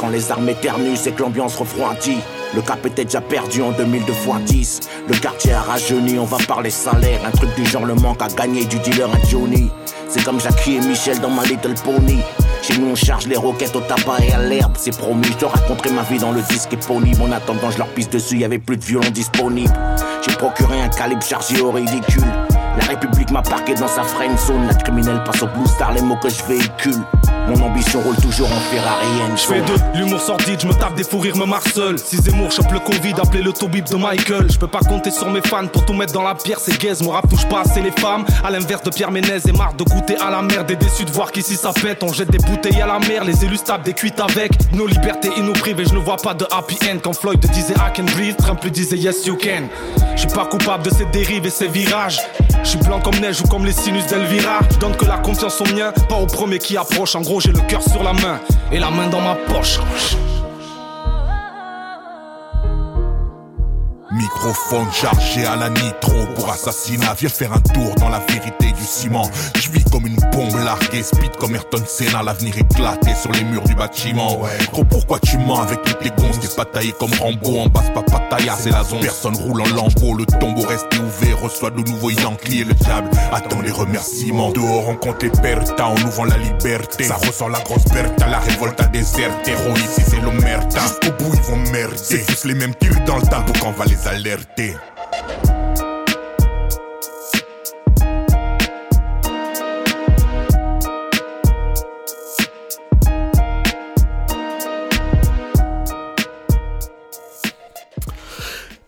Quand 0.00 0.09
les 0.09 0.32
armes 0.32 0.48
éternuent, 0.48 0.96
c'est 0.96 1.12
que 1.12 1.22
l'ambiance 1.22 1.56
refroidit. 1.56 2.20
Le 2.55 2.62
cap 2.62 2.84
était 2.86 3.05
déjà 3.05 3.20
perdu 3.20 3.62
en 3.62 3.72
2002 3.72 4.12
x 4.12 4.53
10. 4.53 4.80
Le 5.09 5.14
quartier 5.16 5.53
a 5.53 5.61
rajeuni, 5.61 6.18
on 6.18 6.24
va 6.24 6.38
parler 6.46 6.70
salaire. 6.70 7.20
Un 7.26 7.30
truc 7.30 7.55
du 7.57 7.64
genre 7.66 7.84
le 7.84 7.94
manque 7.94 8.22
à 8.22 8.28
gagner 8.28 8.64
du 8.64 8.78
dealer 8.78 9.09
à 9.09 9.26
Johnny. 9.28 9.70
C'est 10.09 10.24
comme 10.24 10.40
Jackie 10.40 10.76
et 10.76 10.80
Michel 10.80 11.20
dans 11.20 11.30
ma 11.30 11.44
Little 11.44 11.74
Pony. 11.84 12.20
Chez 12.62 12.78
nous 12.78 12.88
on 12.88 12.94
charge 12.94 13.26
les 13.26 13.36
roquettes 13.36 13.76
au 13.76 13.80
tabac 13.80 14.24
et 14.26 14.32
à 14.32 14.42
l'herbe, 14.42 14.72
c'est 14.76 14.96
promis. 14.96 15.28
Je 15.36 15.42
leur 15.42 15.53
raconterai 15.53 15.90
ma 15.90 16.03
vie 16.03 16.18
dans 16.18 16.32
le 16.32 16.40
disque 16.42 16.72
éponyme. 16.72 17.20
En 17.20 17.32
attendant, 17.32 17.70
je 17.70 17.78
leur 17.78 17.88
pisse 17.88 18.09
dessus, 18.09 18.38
y 18.38 18.44
avait 18.44 18.59
plus 18.59 18.78
de 18.78 18.84
violons 18.84 19.11
disponibles. 19.11 19.72
J'ai 20.26 20.34
procuré 20.34 20.80
un 20.80 20.88
calibre 20.88 21.22
chargé 21.22 21.61
au 21.61 21.70
ridicule. 21.70 22.24
La 22.78 22.84
République 22.84 23.30
m'a 23.30 23.42
parqué 23.42 23.74
dans 23.74 23.88
sa 23.88 24.03
friend 24.03 24.38
zone. 24.38 24.66
La 24.66 24.74
criminelle 24.74 25.22
passe 25.24 25.42
au 25.42 25.46
blue 25.46 25.66
star 25.66 25.92
les 25.92 26.03
mots 26.03 26.16
que 26.16 26.28
je 26.28 26.42
véhicule. 26.44 27.03
Mon 27.49 27.62
ambition 27.62 28.03
roule 28.03 28.16
toujours 28.16 28.49
en 28.53 28.61
Ferrari 28.70 29.07
Je 29.34 29.40
fais 29.40 29.61
de 29.62 29.99
l'humour 29.99 30.20
sordide, 30.20 30.61
je 30.61 30.66
me 30.66 30.74
tape 30.74 30.94
des 30.94 31.05
fous 31.05 31.18
rires, 31.18 31.36
me 31.36 31.46
marcel. 31.46 31.99
Si 31.99 32.16
Zemmour 32.18 32.53
chope 32.53 32.70
le 32.72 32.78
Covid, 32.78 33.14
appelez 33.22 33.42
le 33.42 33.53
Tobib 33.53 33.86
de 33.86 33.96
Michael. 33.96 34.51
Je 34.53 34.59
peux 34.59 34.66
pas 34.66 34.80
compter 34.80 35.11
sur 35.11 35.30
mes 35.30 35.40
fans 35.40 35.66
pour 35.66 35.86
tout 35.86 35.94
mettre 35.94 36.12
dans 36.12 36.22
la 36.22 36.34
pierre, 36.34 36.61
c'est 36.61 36.78
gaze. 36.78 37.03
Mon 37.03 37.11
rap 37.11 37.26
touche 37.28 37.49
pas 37.49 37.62
assez 37.62 37.80
les 37.80 37.90
femmes. 37.90 38.26
À 38.44 38.51
l'inverse 38.51 38.82
de 38.82 38.90
Pierre 38.90 39.11
Ménez 39.11 39.38
et 39.46 39.53
marre 39.53 39.72
de 39.72 39.84
goûter 39.84 40.16
à 40.18 40.30
la 40.30 40.42
merde 40.42 40.70
et 40.70 40.76
déçu 40.76 41.07
de 41.07 41.11
voir 41.11 41.32
qu'ici 41.32 41.57
ça 41.57 41.72
pète. 41.72 42.03
On 42.03 42.12
jette 42.12 42.30
des 42.30 42.38
bouteilles 42.38 42.82
à 42.82 42.86
la 42.86 42.99
mer, 42.99 43.24
les 43.24 43.42
élus 43.42 43.61
tapent 43.61 43.84
des 43.84 43.94
cuites 43.94 44.20
avec. 44.20 44.53
Nos 44.74 44.86
libertés 44.86 45.30
et 45.34 45.40
nos 45.40 45.55
privés, 45.55 45.86
je 45.88 45.94
ne 45.94 46.01
vois 46.01 46.16
pas 46.16 46.34
de 46.34 46.44
happy 46.51 46.76
end. 46.84 46.99
Quand 47.03 47.14
Floyd 47.14 47.40
disait 47.40 47.74
I 47.74 47.96
can 47.96 48.05
breathe, 48.05 48.36
Trump 48.36 48.62
lui 48.62 48.70
disait 48.70 48.99
yes 48.99 49.24
you 49.24 49.36
can. 49.36 49.68
Je 50.14 50.20
suis 50.20 50.28
pas 50.28 50.44
coupable 50.44 50.82
de 50.82 50.90
ces 50.90 51.07
dérives 51.07 51.46
et 51.46 51.51
ces 51.51 51.68
virages. 51.68 52.20
Je 52.62 52.70
suis 52.70 52.78
blanc 52.80 53.01
comme 53.01 53.18
neige 53.20 53.40
ou 53.40 53.49
comme 53.49 53.64
les 53.64 53.72
sinus 53.72 54.07
d'Elvira. 54.09 54.59
Je 54.70 54.78
donne 54.78 54.96
que 54.96 55.05
la 55.05 55.16
confiance 55.18 55.61
au 55.61 55.64
mien, 55.74 55.92
pas 56.09 56.16
au 56.16 56.26
premier 56.26 56.59
qui 56.59 56.76
approche. 56.76 57.14
En 57.14 57.20
gros, 57.20 57.38
j'ai 57.41 57.53
le 57.53 57.61
cœur 57.68 57.82
sur 57.82 58.03
la 58.03 58.12
main 58.12 58.41
et 58.72 58.78
la 58.78 58.91
main 58.91 59.09
dans 59.09 59.20
ma 59.20 59.34
poche. 59.34 59.78
Microphone 64.18 64.88
chargé 64.92 65.46
à 65.46 65.56
la 65.56 65.70
nitro 65.70 66.26
pour 66.34 66.50
assassinat. 66.50 67.14
Viens 67.14 67.28
faire 67.28 67.52
un 67.52 67.60
tour 67.60 67.94
dans 67.96 68.08
la 68.08 68.18
vérité 68.18 68.72
du 68.72 68.84
ciment. 68.84 69.30
Je 69.54 69.70
vis 69.70 69.84
comme 69.84 70.06
une 70.06 70.18
bombe 70.32 70.56
larguée, 70.64 71.02
speed 71.02 71.36
comme 71.36 71.54
Ayrton 71.54 71.82
Senna. 71.86 72.22
L'avenir 72.22 72.58
éclaté 72.58 73.14
sur 73.14 73.30
les 73.32 73.44
murs 73.44 73.64
du 73.64 73.74
bâtiment. 73.74 74.40
Gros, 74.72 74.84
pourquoi 74.84 75.20
tu 75.20 75.38
mens 75.38 75.62
avec 75.62 75.82
toutes 75.82 76.02
les 76.02 76.10
gonzes? 76.10 76.40
T'es 76.40 76.48
pas 76.56 76.64
taillé 76.64 76.92
comme 76.98 77.12
Rambo 77.14 77.60
en 77.60 77.68
basse 77.68 77.90
papataya, 77.94 78.56
c'est 78.58 78.70
la 78.70 78.82
zone. 78.82 79.00
Personne 79.00 79.36
roule 79.36 79.62
en 79.62 79.68
lambeau, 79.68 80.14
le 80.14 80.26
tombeau 80.26 80.62
reste 80.62 80.88
ouvert. 80.98 81.40
Reçoit 81.40 81.70
de 81.70 81.80
nouveaux 81.80 82.10
Yankees 82.10 82.60
et 82.60 82.64
le 82.64 82.74
diable 82.74 83.10
attend 83.32 83.60
les 83.60 83.70
remerciements. 83.70 84.50
Dehors, 84.50 84.88
on 84.88 84.96
compte 84.96 85.22
les 85.22 85.30
on 85.80 85.94
nous 85.94 86.10
vend 86.10 86.24
la 86.24 86.36
liberté. 86.36 87.04
Ça 87.04 87.14
ressent 87.14 87.48
la 87.48 87.60
grosse 87.60 87.84
berta, 87.84 88.26
la 88.26 88.38
révolte 88.40 88.80
a 88.80 88.86
déserté. 88.86 89.52
Héros 89.52 89.76
ici, 89.76 90.02
c'est 90.06 90.20
l'omerta. 90.20 90.80
Jusqu'au 90.80 91.12
bout, 91.18 91.34
ils 91.34 91.42
vont 91.42 91.56
merder. 91.72 91.96
C'est 91.96 92.24
tous 92.26 92.48
les 92.48 92.54
mêmes 92.54 92.74
tirs 92.74 92.98
dans 93.06 93.16
le 93.16 93.22
tabou 93.22 93.52
qu'on 93.60 93.72
va 93.72 93.84
les 93.84 94.07
alerte. 94.09 94.78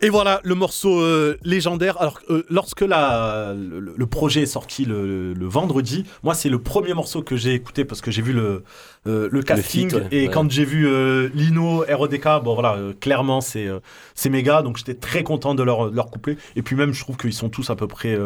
Et 0.03 0.09
voilà 0.09 0.41
le 0.43 0.55
morceau 0.55 0.99
euh, 0.99 1.37
légendaire. 1.43 2.01
Alors, 2.01 2.19
euh, 2.31 2.43
lorsque 2.49 2.81
la, 2.81 3.53
le, 3.55 3.93
le 3.95 4.05
projet 4.07 4.41
est 4.41 4.45
sorti 4.47 4.83
le, 4.85 5.33
le 5.33 5.45
vendredi, 5.45 6.05
moi, 6.23 6.33
c'est 6.33 6.49
le 6.49 6.59
premier 6.59 6.93
morceau 6.95 7.21
que 7.21 7.35
j'ai 7.35 7.53
écouté 7.53 7.85
parce 7.85 8.01
que 8.01 8.09
j'ai 8.09 8.23
vu 8.23 8.33
le, 8.33 8.63
euh, 9.07 9.29
le 9.31 9.41
casting. 9.43 9.89
feat, 9.89 9.93
ouais. 9.93 10.07
Et 10.11 10.27
Ouais. 10.27 10.33
quand 10.33 10.49
j'ai 10.49 10.65
vu 10.65 10.87
euh, 10.87 11.29
Lino, 11.35 11.85
RODK, 11.87 12.43
bon 12.43 12.55
voilà, 12.55 12.75
euh, 12.77 12.93
clairement, 12.99 13.41
c'est 13.41 13.67
euh, 13.67 13.79
c'est 14.15 14.29
méga. 14.29 14.63
Donc, 14.63 14.77
j'étais 14.77 14.95
très 14.95 15.21
content 15.23 15.53
de 15.53 15.61
leur, 15.61 15.91
de 15.91 15.95
leur 15.95 16.09
couplet. 16.09 16.35
Et 16.55 16.63
puis, 16.63 16.75
même, 16.75 16.93
je 16.93 17.01
trouve 17.01 17.17
qu'ils 17.17 17.33
sont 17.33 17.49
tous 17.49 17.69
à 17.69 17.75
peu 17.75 17.87
près 17.87 18.17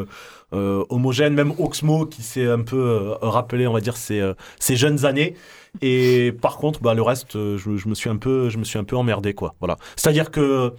homogènes. 0.53 1.33
Même 1.33 1.51
Oxmo 1.59 2.05
qui 2.05 2.21
s'est 2.23 2.47
un 2.47 2.61
peu 2.61 3.15
rappelé, 3.21 3.67
on 3.67 3.73
va 3.73 3.81
dire, 3.81 3.97
ses, 3.97 4.21
euh, 4.21 4.33
ses 4.59 4.75
jeunes 4.77 5.05
années. 5.05 5.35
Et 5.81 6.31
par 6.41 6.55
contre, 6.55 6.79
bah, 6.81 6.93
le 6.93 7.01
reste, 7.01 7.33
je, 7.33 7.75
je 7.75 7.89
me 7.89 7.95
suis 7.95 8.09
un 8.09 8.15
peu, 8.15 8.49
je 8.49 8.57
me 8.57 8.63
suis 8.63 8.79
un 8.79 8.85
peu 8.85 8.95
emmerdé, 8.95 9.33
quoi. 9.33 9.55
Voilà. 9.59 9.75
C'est-à-dire 9.97 10.31
que 10.31 10.71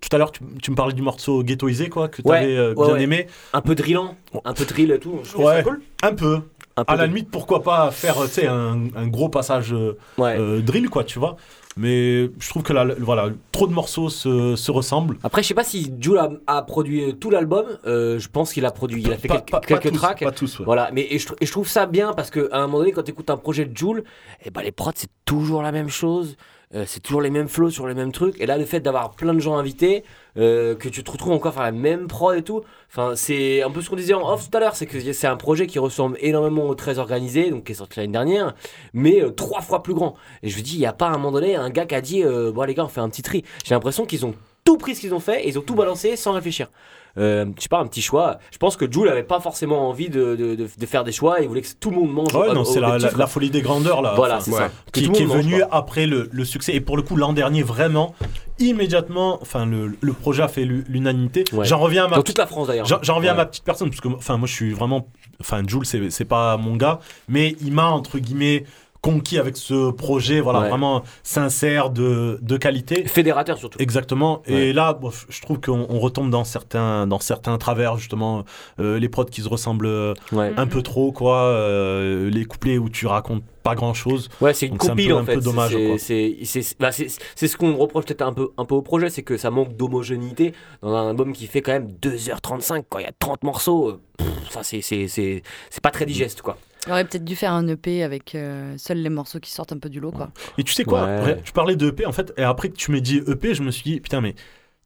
tout 0.00 0.08
à 0.12 0.18
l'heure, 0.18 0.32
tu, 0.32 0.40
tu 0.62 0.70
me 0.70 0.76
parlais 0.76 0.94
du 0.94 1.02
morceau 1.02 1.42
ghettoisé, 1.42 1.88
quoi, 1.88 2.08
que 2.08 2.22
tu 2.22 2.30
avais 2.30 2.56
euh, 2.56 2.74
ouais, 2.74 2.86
bien 2.86 2.94
ouais. 2.94 3.02
aimé. 3.02 3.26
Un 3.52 3.60
peu 3.60 3.74
drillant, 3.74 4.16
un 4.44 4.52
peu 4.54 4.64
drill 4.64 4.90
et 4.92 4.98
tout. 4.98 5.18
Je 5.24 5.36
Ouais, 5.36 5.56
ça 5.56 5.62
cool. 5.62 5.80
un 6.02 6.14
peu. 6.14 6.40
Un 6.74 6.84
peu 6.86 6.92
à 6.94 6.96
la 6.96 7.06
limite, 7.06 7.30
pourquoi 7.30 7.62
pas 7.62 7.90
faire, 7.90 8.16
euh, 8.22 8.48
un, 8.48 8.86
un 8.96 9.06
gros 9.06 9.28
passage 9.28 9.74
euh, 9.74 9.98
euh, 10.20 10.62
drill, 10.62 10.88
quoi, 10.88 11.04
tu 11.04 11.18
vois. 11.18 11.36
Mais 11.76 12.30
je 12.38 12.48
trouve 12.50 12.62
que 12.62 12.72
voilà, 13.02 13.28
trop 13.50 13.66
de 13.66 13.72
morceaux 13.72 14.08
se, 14.10 14.56
se 14.56 14.70
ressemblent. 14.70 15.16
Après, 15.22 15.42
je 15.42 15.48
sais 15.48 15.54
pas 15.54 15.64
si 15.64 15.92
Jules 16.00 16.18
a, 16.18 16.30
a 16.46 16.62
produit 16.62 17.02
euh, 17.04 17.12
tout 17.12 17.28
l'album. 17.30 17.66
euh, 17.86 18.18
je 18.18 18.28
pense 18.28 18.52
qu'il 18.54 18.64
a 18.66 18.70
produit, 18.70 19.02
il 19.02 19.12
a 19.12 19.16
fait 19.18 19.28
Pas- 19.28 19.40
quelques, 19.40 19.50
pas- 19.50 19.60
pas 19.60 19.78
tous, 19.80 19.90
tracks. 19.96 20.20
pas 20.24 20.32
tous, 20.32 20.58
ouais. 20.60 20.64
Voilà, 20.66 20.90
mais 20.94 21.06
et 21.10 21.18
je, 21.18 21.28
tr- 21.28 21.36
et 21.40 21.46
je 21.46 21.52
trouve 21.52 21.68
ça 21.68 21.84
bien 21.86 22.12
parce 22.14 22.30
que 22.30 22.50
à 22.52 22.58
un 22.58 22.66
moment 22.66 22.78
donné, 22.78 22.92
quand 22.92 23.02
tu 23.02 23.10
écoutes 23.10 23.30
un 23.30 23.36
projet 23.38 23.64
de 23.66 23.76
Jules, 23.76 24.04
eh 24.44 24.50
ben 24.50 24.62
les 24.62 24.72
prods 24.72 24.92
c'est 24.94 25.10
toujours 25.26 25.62
la 25.62 25.72
même 25.72 25.88
chose. 25.90 26.36
Euh, 26.74 26.84
c'est 26.86 27.00
toujours 27.00 27.20
les 27.20 27.30
mêmes 27.30 27.48
flows 27.48 27.70
sur 27.70 27.86
les 27.86 27.94
mêmes 27.94 28.12
trucs. 28.12 28.40
Et 28.40 28.46
là, 28.46 28.56
le 28.56 28.64
fait 28.64 28.80
d'avoir 28.80 29.10
plein 29.10 29.34
de 29.34 29.40
gens 29.40 29.56
invités, 29.56 30.04
euh, 30.38 30.74
que 30.74 30.88
tu 30.88 31.04
te 31.04 31.10
retrouves 31.10 31.32
encore 31.32 31.52
faire 31.52 31.62
la 31.62 31.72
même 31.72 32.06
prod 32.06 32.36
et 32.36 32.42
tout. 32.42 32.62
Enfin, 32.90 33.12
c'est 33.16 33.62
un 33.62 33.70
peu 33.70 33.80
ce 33.80 33.90
qu'on 33.90 33.96
disait 33.96 34.14
en 34.14 34.32
off 34.32 34.48
tout 34.48 34.56
à 34.56 34.60
l'heure, 34.60 34.74
c'est 34.76 34.86
que 34.86 35.12
c'est 35.12 35.26
un 35.26 35.36
projet 35.36 35.66
qui 35.66 35.78
ressemble 35.78 36.16
énormément 36.20 36.68
au 36.68 36.74
très 36.74 36.98
organisé, 36.98 37.50
donc 37.50 37.64
qui 37.64 37.72
est 37.72 37.76
sorti 37.76 38.00
l'année 38.00 38.12
dernière, 38.12 38.54
mais 38.92 39.22
euh, 39.22 39.30
trois 39.30 39.60
fois 39.60 39.82
plus 39.82 39.94
grand. 39.94 40.14
Et 40.42 40.48
je 40.48 40.56
me 40.56 40.62
dis, 40.62 40.74
il 40.74 40.80
y 40.80 40.86
a 40.86 40.92
pas 40.92 41.06
à 41.06 41.10
un 41.10 41.18
moment 41.18 41.32
donné 41.32 41.56
un 41.56 41.70
gars 41.70 41.86
qui 41.86 41.94
a 41.94 42.00
dit, 42.00 42.22
bon 42.22 42.62
les 42.62 42.74
gars, 42.74 42.84
on 42.84 42.88
fait 42.88 43.00
un 43.00 43.08
petit 43.08 43.22
tri. 43.22 43.44
J'ai 43.64 43.74
l'impression 43.74 44.06
qu'ils 44.06 44.24
ont 44.24 44.34
tout 44.64 44.78
pris 44.78 44.94
ce 44.94 45.00
qu'ils 45.00 45.14
ont 45.14 45.20
fait 45.20 45.44
et 45.44 45.48
ils 45.48 45.58
ont 45.58 45.62
tout 45.62 45.74
balancé 45.74 46.16
sans 46.16 46.32
réfléchir. 46.32 46.68
Euh, 47.18 47.44
je 47.56 47.62
sais 47.62 47.68
pas, 47.68 47.78
un 47.80 47.86
petit 47.86 48.00
choix. 48.00 48.38
Je 48.50 48.58
pense 48.58 48.76
que 48.76 48.90
Jules 48.90 49.08
avait 49.08 49.22
pas 49.22 49.38
forcément 49.40 49.88
envie 49.88 50.08
de, 50.08 50.34
de, 50.34 50.54
de- 50.54 50.68
de 50.78 50.86
faire 50.86 51.04
des 51.04 51.12
choix. 51.12 51.40
Il 51.40 51.48
voulait 51.48 51.60
que 51.62 51.68
tout 51.78 51.90
le 51.90 51.96
monde 51.96 52.12
mange. 52.12 52.34
Ouais, 52.34 52.54
non, 52.54 52.64
c'est 52.64 52.80
la, 52.80 53.26
folie 53.26 53.50
des 53.50 53.60
grandeurs 53.60 54.00
là. 54.00 54.14
Voilà, 54.16 54.36
Enfin, 54.36 54.44
c'est 54.44 54.52
ça. 54.52 54.70
Qui, 54.92 55.04
est 55.04 55.26
venu 55.26 55.62
après 55.70 56.06
le, 56.06 56.28
le 56.32 56.44
succès. 56.44 56.74
Et 56.74 56.80
pour 56.80 56.96
le 56.96 57.02
coup, 57.02 57.16
l'an 57.16 57.32
dernier, 57.34 57.62
vraiment, 57.62 58.14
immédiatement, 58.58 59.38
enfin, 59.42 59.66
le, 59.66 59.96
le 60.00 60.12
projet 60.12 60.42
a 60.42 60.48
fait 60.48 60.64
l'u- 60.64 60.84
l'unanimité. 60.88 61.44
Ouais. 61.52 61.64
J'en 61.64 61.78
reviens 61.78 62.04
à 62.06 62.08
ma 62.08 62.16
Dans 62.16 62.22
toute 62.22 62.38
la 62.38 62.46
France, 62.46 62.68
d'ailleurs. 62.68 62.86
J'en 62.86 63.16
reviens 63.16 63.32
à 63.32 63.34
Ouais. 63.34 63.40
ma 63.42 63.46
petite 63.46 63.64
personne 63.64 63.88
parce 63.90 64.00
que, 64.00 64.08
enfin, 64.08 64.36
moi, 64.36 64.46
je 64.48 64.54
suis 64.54 64.72
vraiment, 64.72 65.06
enfin, 65.40 65.62
Jules, 65.66 65.84
c'est 65.84 66.10
c'est 66.10 66.24
pas 66.24 66.56
mon 66.56 66.76
gars, 66.76 67.00
mais 67.28 67.56
il 67.60 67.72
m'a 67.72 67.86
entre 67.86 68.18
guillemets 68.18 68.64
conquis 69.02 69.38
avec 69.38 69.56
ce 69.56 69.90
projet, 69.90 70.40
voilà, 70.40 70.60
Ouais. 70.60 70.68
vraiment 70.68 71.02
sincère, 71.24 71.90
de, 71.90 72.38
de 72.40 72.56
qualité. 72.56 73.04
Fédérateur 73.04 73.58
surtout. 73.58 73.78
Exactement. 73.82 74.42
Ouais. 74.48 74.68
Et 74.68 74.72
là, 74.72 74.98
je 75.28 75.40
trouve 75.42 75.60
qu'on 75.60 75.86
on 75.90 75.98
retombe 75.98 76.30
dans 76.30 76.44
certains, 76.44 77.06
dans 77.08 77.18
certains 77.20 77.58
travers, 77.58 77.96
justement, 77.98 78.44
euh, 78.80 78.98
les 79.00 79.08
prods 79.08 79.24
qui 79.24 79.42
se 79.42 79.48
ressemblent 79.48 79.86
euh, 79.86 80.14
un 80.32 80.66
peu 80.68 80.82
trop, 80.82 81.10
quoi, 81.12 81.42
euh, 81.46 82.30
les 82.30 82.44
couplets 82.44 82.78
où 82.78 82.88
tu 82.88 83.06
racontes 83.06 83.42
pas 83.64 83.74
grand 83.74 83.92
chose. 83.94 84.28
Ouais, 84.40 84.54
c'est 84.54 84.66
une 84.66 84.78
compile 84.78 85.08
peu- 85.08 85.14
en 85.16 85.24
fait. 85.24 85.36
dommage, 85.38 85.76
C'est- 85.98 86.36
c'est- 86.44 86.76
bah, 86.80 86.90
c'est- 86.92 87.08
ce 87.36 87.56
qu'on 87.56 87.76
reproche 87.76 88.04
peut-être 88.06 88.22
un 88.22 88.32
peu, 88.32 88.50
un 88.56 88.64
peu 88.64 88.74
au 88.76 88.82
projet, 88.82 89.08
c'est 89.10 89.22
que 89.22 89.36
ça 89.36 89.50
manque 89.50 89.76
d'homogénéité 89.76 90.52
dans 90.82 90.94
un 90.94 91.10
album 91.10 91.32
qui 91.32 91.46
fait 91.46 91.60
quand 91.60 91.72
même 91.72 91.88
2h35. 92.00 92.84
Quand 92.88 92.98
il 92.98 93.04
y 93.04 93.08
a 93.08 93.12
30 93.18 93.42
morceaux, 93.44 93.98
pff, 94.16 94.58
c'est- 94.62 94.80
c'est 95.08 95.42
pas 95.82 95.90
très 95.90 96.06
digeste 96.06 96.42
quoi. 96.42 96.56
Il 96.86 96.92
aurait 96.92 97.04
peut-être 97.04 97.24
dû 97.24 97.36
faire 97.36 97.52
un 97.52 97.66
EP 97.68 98.02
avec 98.02 98.34
euh, 98.34 98.74
seuls 98.76 98.98
les 98.98 99.08
morceaux 99.08 99.38
qui 99.38 99.50
sortent 99.52 99.72
un 99.72 99.78
peu 99.78 99.88
du 99.88 100.00
lot, 100.00 100.10
quoi. 100.10 100.30
Et 100.58 100.64
tu 100.64 100.72
sais 100.72 100.84
quoi 100.84 101.04
Ouais. 101.04 101.40
Tu 101.44 101.52
parlais 101.52 101.76
de 101.76 101.88
EP, 101.88 102.04
en 102.06 102.12
fait, 102.12 102.32
et 102.36 102.42
après 102.42 102.68
que 102.70 102.76
tu 102.76 102.90
m'as 102.90 103.00
dit 103.00 103.22
EP, 103.28 103.54
je 103.54 103.62
me 103.62 103.70
suis 103.70 103.84
dit, 103.84 104.00
putain, 104.00 104.20
mais 104.20 104.34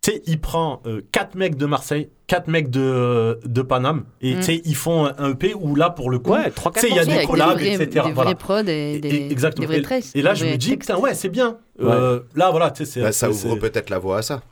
tu 0.02 0.10
sais, 0.12 0.22
il 0.26 0.38
prend 0.40 0.82
4 1.12 1.34
mecs 1.36 1.56
de 1.56 1.64
Marseille, 1.64 2.10
4 2.26 2.48
mecs 2.48 2.68
de, 2.70 3.40
de 3.46 3.62
Paname, 3.62 4.04
et 4.20 4.34
Mm. 4.34 4.36
tu 4.38 4.42
sais, 4.44 4.62
ils 4.66 4.74
font 4.76 5.06
un, 5.06 5.30
EP 5.30 5.54
où 5.54 5.74
là, 5.74 5.88
pour 5.88 6.10
le 6.10 6.18
coup, 6.18 6.32
Ouais, 6.32 6.52
il 6.86 6.94
y 6.94 6.98
a 6.98 7.04
des 7.06 7.24
collabs, 7.24 7.56
des 7.58 7.76
vrais- 7.76 7.84
etc. 7.84 8.06
des 8.08 8.12
voilà. 8.12 8.34
prods 8.34 8.58
et 8.68 8.98
des- 9.00 9.08
Et- 9.08 9.32
exactement. 9.32 9.66
des 9.66 9.80
vrais 9.80 10.00
Et- 10.14 10.20
là, 10.22 10.34
je 10.34 10.44
me 10.44 10.56
dis, 10.56 10.76
putain, 10.76 10.98
ouais, 10.98 11.14
c'est 11.14 11.30
bien. 11.30 11.56
Euh, 11.80 12.20
là, 12.34 12.50
voilà, 12.50 12.70
tu 12.70 12.84
sais, 12.84 12.90
c'est. 12.92 13.00
Bah, 13.00 13.12
ça 13.12 13.30
ouvre 13.30 13.56
peut-être 13.56 13.88
la 13.90 13.98
voie 13.98 14.18
à 14.18 14.22
ça. 14.22 14.42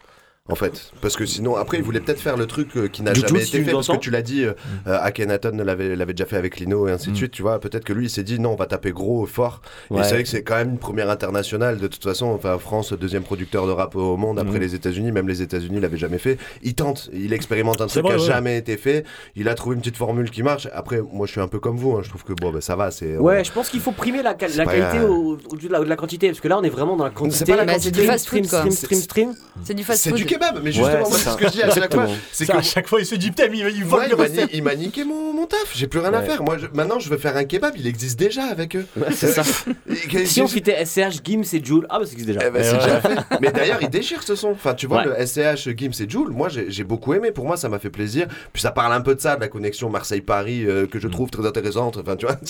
En 0.52 0.56
fait, 0.56 0.92
parce 1.00 1.16
que 1.16 1.24
sinon, 1.24 1.56
après, 1.56 1.78
il 1.78 1.82
voulait 1.82 2.00
peut-être 2.00 2.20
faire 2.20 2.36
le 2.36 2.44
truc 2.44 2.76
euh, 2.76 2.86
qui 2.86 3.00
n'a 3.02 3.14
jamais 3.14 3.42
été 3.42 3.64
fait, 3.64 3.72
parce 3.72 3.88
que 3.88 3.96
tu 3.96 4.10
l'as 4.10 4.20
dit, 4.20 4.44
euh, 4.44 4.52
euh, 4.86 4.98
Akhenaton 5.00 5.56
l'avait 5.64 5.96
l'avait 5.96 6.12
déjà 6.12 6.26
fait 6.26 6.36
avec 6.36 6.60
Lino 6.60 6.86
et 6.86 6.92
ainsi 6.92 7.10
de 7.10 7.16
suite, 7.16 7.30
tu 7.32 7.40
vois. 7.40 7.58
Peut-être 7.60 7.82
que 7.84 7.94
lui, 7.94 8.08
il 8.08 8.10
s'est 8.10 8.24
dit 8.24 8.38
non, 8.38 8.50
on 8.50 8.54
va 8.54 8.66
taper 8.66 8.92
gros, 8.92 9.24
fort. 9.24 9.62
Et 9.90 9.94
Ouais. 9.94 10.02
c'est 10.04 10.12
vrai 10.12 10.22
que 10.22 10.28
c'est 10.28 10.42
quand 10.42 10.56
même 10.56 10.72
une 10.72 10.78
première 10.78 11.08
internationale, 11.08 11.78
de 11.78 11.86
toute 11.86 12.02
façon. 12.04 12.26
Enfin, 12.26 12.58
France, 12.58 12.92
deuxième 12.92 13.22
producteur 13.22 13.66
de 13.66 13.72
rap 13.72 13.96
au 13.96 14.18
monde 14.18 14.38
après 14.38 14.56
Mhm. 14.56 14.60
les 14.60 14.74
États-Unis, 14.74 15.12
même 15.12 15.28
les 15.28 15.40
États-Unis 15.40 15.80
l'avaient 15.80 15.96
jamais 15.96 16.18
fait. 16.18 16.36
Il 16.62 16.74
tente, 16.74 17.08
il 17.14 17.32
expérimente 17.32 17.80
un 17.80 17.88
C'est 17.88 18.00
truc 18.00 18.12
qui 18.12 18.12
vrai, 18.12 18.20
a 18.20 18.22
ouais. 18.22 18.28
jamais 18.34 18.58
été 18.58 18.76
fait. 18.76 19.06
Il 19.36 19.48
a 19.48 19.54
trouvé 19.54 19.76
une 19.76 19.80
petite 19.80 19.96
formule 19.96 20.30
qui 20.30 20.42
marche. 20.42 20.68
Après, 20.74 21.00
moi, 21.00 21.26
je 21.26 21.32
suis 21.32 21.40
un 21.40 21.48
peu 21.48 21.58
comme 21.58 21.78
vous, 21.78 21.92
hein, 21.92 22.00
je 22.04 22.10
trouve 22.10 22.22
que 22.24 22.34
bon, 22.34 22.52
bah, 22.52 22.60
ça 22.60 22.76
va, 22.76 22.90
c'est. 22.90 23.16
Ouais, 23.16 23.44
je 23.44 23.50
pense 23.50 23.70
qu'il 23.70 23.80
faut 23.80 23.92
primer 23.92 24.22
la, 24.22 24.34
qual- 24.34 24.50
C'est 24.50 24.58
la 24.58 24.66
pas- 24.66 24.72
qualité 24.76 25.06
au- 25.06 25.38
au-dessus 25.48 25.68
de, 25.68 25.72
la- 25.72 25.80
de 25.80 25.88
la 25.88 25.96
quantité, 25.96 26.26
parce 26.28 26.40
que 26.42 26.48
là 26.48 26.58
on 26.58 26.62
est 26.62 26.68
vraiment 26.68 26.96
dans 26.98 27.04
la 27.04 27.10
quantité. 27.10 27.46
pas 27.50 27.56
la 27.56 27.64
Bah, 27.64 27.72
c'est 27.78 27.84
quantité. 27.88 28.00
du 28.02 28.06
fast 28.08 28.24
stream, 28.26 28.44
food, 28.44 28.50
quoi. 28.50 28.58
stream, 28.58 28.72
stream, 28.72 29.00
stream. 29.00 29.34
C'est 29.64 29.72
du 29.72 29.84
fast 29.84 30.02
C'est 30.02 30.10
food. 30.10 30.33
Kebab, 30.34 30.60
mais 30.62 30.72
justement, 30.72 31.08
moi, 31.08 31.18
c'est 31.18 31.30
ce 31.30 31.36
que 31.36 31.46
je 31.46 31.52
dis 31.52 31.62
à 31.62 31.70
chaque 31.70 31.92
fois. 31.94 32.06
C'est 32.32 32.44
Ça, 32.44 32.52
que 32.54 32.58
à 32.58 32.62
chaque 32.62 32.88
fois, 32.88 33.00
il 33.00 33.06
se 33.06 33.14
dit, 33.14 33.28
putain, 33.30 33.44
il 33.52 33.64
Ouais, 33.64 33.70
lui 33.70 34.48
il 34.52 34.62
m'a 34.62 34.74
niqué 34.74 35.04
mon, 35.04 35.32
mon 35.32 35.46
taf, 35.46 35.72
j'ai 35.74 35.86
plus 35.86 36.00
rien 36.00 36.12
à 36.14 36.22
faire. 36.22 36.42
Moi, 36.42 36.56
je- 36.58 36.66
maintenant, 36.74 36.98
je 36.98 37.08
veux 37.08 37.16
faire 37.18 37.36
un 37.36 37.44
kebab, 37.44 37.74
il 37.76 37.86
existe 37.86 38.18
déjà 38.18 38.44
avec 38.44 38.76
eux. 38.76 38.86
Ouais, 38.96 39.08
c'est 39.12 39.28
ça. 39.28 39.42
Et 39.88 39.94
que- 40.08 40.24
Si 40.24 40.40
on 40.42 40.48
fitait 40.48 40.84
SCH, 40.84 41.20
Gims 41.24 41.42
et 41.52 41.64
Jules, 41.64 41.86
ah 41.90 41.98
bah. 41.98 42.04
Eh 42.16 42.24
ben, 42.50 42.62
c'est 42.62 42.74
déjà 42.78 43.00
fait. 43.00 43.16
Mais 43.40 43.50
d'ailleurs, 43.52 43.78
il 43.82 43.88
déchire 43.90 44.22
ce 44.22 44.34
son. 44.34 44.50
Enfin, 44.50 44.74
tu 44.74 44.86
vois, 44.86 44.98
Ouais. 45.06 45.18
le 45.18 45.26
SCH, 45.26 45.68
Gims 45.76 45.92
et 46.00 46.08
Joule, 46.08 46.30
moi, 46.30 46.48
j'ai 46.48 46.84
beaucoup 46.84 47.14
aimé. 47.14 47.30
Pour 47.30 47.44
moi, 47.46 47.56
ça 47.56 47.68
m'a 47.68 47.78
fait 47.78 47.90
plaisir. 47.90 48.26
Puis 48.52 48.62
ça 48.62 48.70
parle 48.70 48.92
un 48.92 49.00
peu 49.00 49.14
de 49.14 49.20
ça, 49.20 49.36
de 49.36 49.40
la 49.40 49.48
connexion 49.48 49.90
Marseille-Paris, 49.90 50.64
euh, 50.66 50.86
que 50.86 50.98
je 50.98 51.08
trouve 51.08 51.30
très 51.30 51.46
intéressante. 51.46 51.96
Enfin, 51.98 52.16
tu 52.16 52.26
vois. 52.26 52.36